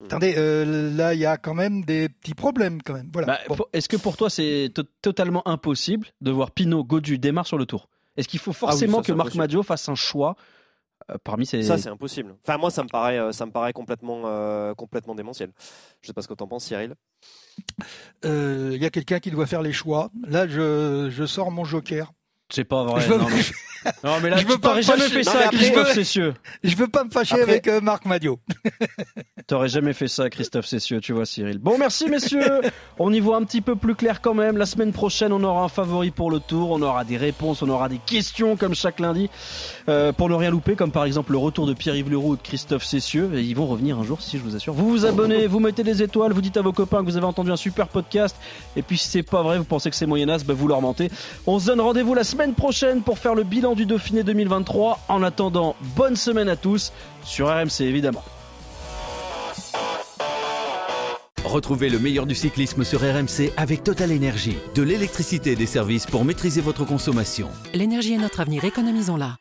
Hmm. 0.00 0.04
Attendez, 0.06 0.34
là 0.34 1.14
il 1.14 1.20
y 1.20 1.26
a 1.26 1.36
quand 1.36 1.54
même 1.54 1.84
des 1.84 2.08
petits 2.08 2.34
problèmes 2.34 2.82
quand 2.82 2.94
même. 2.94 3.10
Voilà. 3.12 3.40
Bah, 3.48 3.56
est-ce 3.72 3.88
que 3.88 3.96
pour 3.96 4.16
toi 4.16 4.30
c'est 4.30 4.72
totalement 5.00 5.46
impossible 5.48 6.08
de 6.20 6.30
voir 6.30 6.50
Pinot 6.50 6.84
Godu 6.84 7.18
démarre 7.18 7.46
sur 7.46 7.58
le 7.58 7.66
Tour? 7.66 7.88
Est-ce 8.16 8.28
qu'il 8.28 8.40
faut 8.40 8.52
ah 8.52 8.54
forcément 8.54 9.02
que 9.02 9.12
Marc 9.12 9.34
Maggio 9.34 9.62
fasse 9.62 9.88
un 9.88 9.94
choix 9.94 10.36
euh, 11.10 11.16
parmi 11.22 11.46
ces... 11.46 11.62
Ça, 11.62 11.78
c'est 11.78 11.88
impossible. 11.88 12.34
Enfin, 12.42 12.58
moi, 12.58 12.70
ça 12.70 12.82
me 12.82 12.88
paraît, 12.88 13.18
euh, 13.18 13.32
ça 13.32 13.46
me 13.46 13.52
paraît 13.52 13.72
complètement, 13.72 14.22
euh, 14.24 14.74
complètement 14.74 15.14
démentiel. 15.14 15.52
Je 16.00 16.08
sais 16.08 16.12
pas 16.12 16.22
ce 16.22 16.28
que 16.28 16.34
tu 16.34 16.42
en 16.42 16.48
penses, 16.48 16.64
Cyril. 16.64 16.94
Il 18.24 18.76
y 18.76 18.84
a 18.84 18.90
quelqu'un 18.90 19.20
qui 19.20 19.30
doit 19.30 19.46
faire 19.46 19.62
les 19.62 19.72
choix. 19.72 20.10
Là, 20.26 20.48
je, 20.48 21.08
je 21.10 21.26
sors 21.26 21.50
mon 21.50 21.64
joker. 21.64 22.12
C'est 22.48 22.64
pas 22.64 22.84
vrai. 22.84 23.00
Je 23.00 23.12
veux... 23.12 23.18
non, 23.18 23.26
non, 24.04 24.20
mais 24.22 24.30
là, 24.30 24.36
je 24.38 24.46
veux 24.46 24.58
pas 24.58 24.80
jamais 24.80 25.08
fait 25.08 25.24
ça, 25.24 25.48
Christophe 25.50 25.92
Cessieux. 25.92 26.34
Je 26.62 26.76
veux 26.76 26.88
pas 26.88 27.04
me 27.04 27.10
fâcher 27.10 27.40
avec 27.40 27.68
euh, 27.68 27.80
Marc 27.80 28.04
Madio. 28.04 28.38
T'aurais 29.46 29.68
jamais 29.68 29.92
fait 29.92 30.08
ça, 30.08 30.28
Christophe 30.30 30.66
Cessieux, 30.66 31.00
tu 31.00 31.12
vois, 31.12 31.26
Cyril. 31.26 31.58
Bon, 31.58 31.78
merci, 31.78 32.08
messieurs. 32.08 32.60
on 32.98 33.12
y 33.12 33.20
voit 33.20 33.36
un 33.36 33.44
petit 33.44 33.60
peu 33.60 33.76
plus 33.76 33.94
clair 33.94 34.20
quand 34.20 34.34
même. 34.34 34.56
La 34.56 34.66
semaine 34.66 34.92
prochaine, 34.92 35.32
on 35.32 35.42
aura 35.44 35.62
un 35.62 35.68
favori 35.68 36.10
pour 36.10 36.30
le 36.30 36.40
tour. 36.40 36.70
On 36.70 36.82
aura 36.82 37.04
des 37.04 37.16
réponses, 37.16 37.62
on 37.62 37.68
aura 37.68 37.88
des 37.88 37.98
questions 37.98 38.56
comme 38.56 38.74
chaque 38.74 38.98
lundi 38.98 39.30
euh, 39.88 40.12
pour 40.12 40.28
ne 40.28 40.34
rien 40.34 40.50
louper, 40.50 40.74
comme 40.74 40.90
par 40.90 41.04
exemple 41.04 41.32
le 41.32 41.38
retour 41.38 41.66
de 41.66 41.74
Pierre-Yves 41.74 42.10
Leroux 42.10 42.32
ou 42.32 42.36
de 42.36 42.42
Christophe 42.42 42.84
Cessieux. 42.84 43.30
Et 43.34 43.42
ils 43.42 43.54
vont 43.54 43.66
revenir 43.66 43.98
un 43.98 44.04
jour, 44.04 44.20
si 44.20 44.38
je 44.38 44.42
vous 44.42 44.56
assure. 44.56 44.74
Vous 44.74 44.90
vous 44.90 45.06
abonnez, 45.06 45.46
vous 45.46 45.60
mettez 45.60 45.84
des 45.84 46.02
étoiles, 46.02 46.32
vous 46.32 46.40
dites 46.40 46.56
à 46.56 46.62
vos 46.62 46.72
copains 46.72 47.00
que 47.00 47.10
vous 47.10 47.16
avez 47.16 47.26
entendu 47.26 47.52
un 47.52 47.56
super 47.56 47.88
podcast. 47.88 48.36
Et 48.74 48.82
puis, 48.82 48.98
si 48.98 49.08
c'est 49.08 49.22
pas 49.22 49.42
vrai, 49.42 49.58
vous 49.58 49.64
pensez 49.64 49.90
que 49.90 49.96
c'est 49.96 50.06
moyenasse, 50.06 50.44
ben, 50.44 50.54
vous 50.54 50.66
leur 50.66 50.80
mentez. 50.80 51.10
On 51.46 51.60
se 51.60 51.66
donne 51.66 51.80
rendez-vous 51.80 52.14
la 52.14 52.24
semaine 52.24 52.54
prochaine 52.54 53.02
pour 53.02 53.18
faire 53.18 53.34
le 53.34 53.44
bilan 53.44 53.75
du 53.76 53.86
Dauphiné 53.86 54.24
2023. 54.24 54.98
En 55.08 55.22
attendant, 55.22 55.76
bonne 55.94 56.16
semaine 56.16 56.48
à 56.48 56.56
tous 56.56 56.92
sur 57.22 57.46
RMC 57.46 57.82
évidemment. 57.82 58.24
Retrouvez 61.44 61.88
le 61.88 62.00
meilleur 62.00 62.26
du 62.26 62.34
cyclisme 62.34 62.82
sur 62.82 63.00
RMC 63.00 63.52
avec 63.56 63.84
Total 63.84 64.10
Énergie. 64.10 64.58
De 64.74 64.82
l'électricité 64.82 65.52
et 65.52 65.56
des 65.56 65.66
services 65.66 66.06
pour 66.06 66.24
maîtriser 66.24 66.60
votre 66.60 66.84
consommation. 66.84 67.48
L'énergie 67.72 68.14
est 68.14 68.18
notre 68.18 68.40
avenir, 68.40 68.64
économisons-la. 68.64 69.36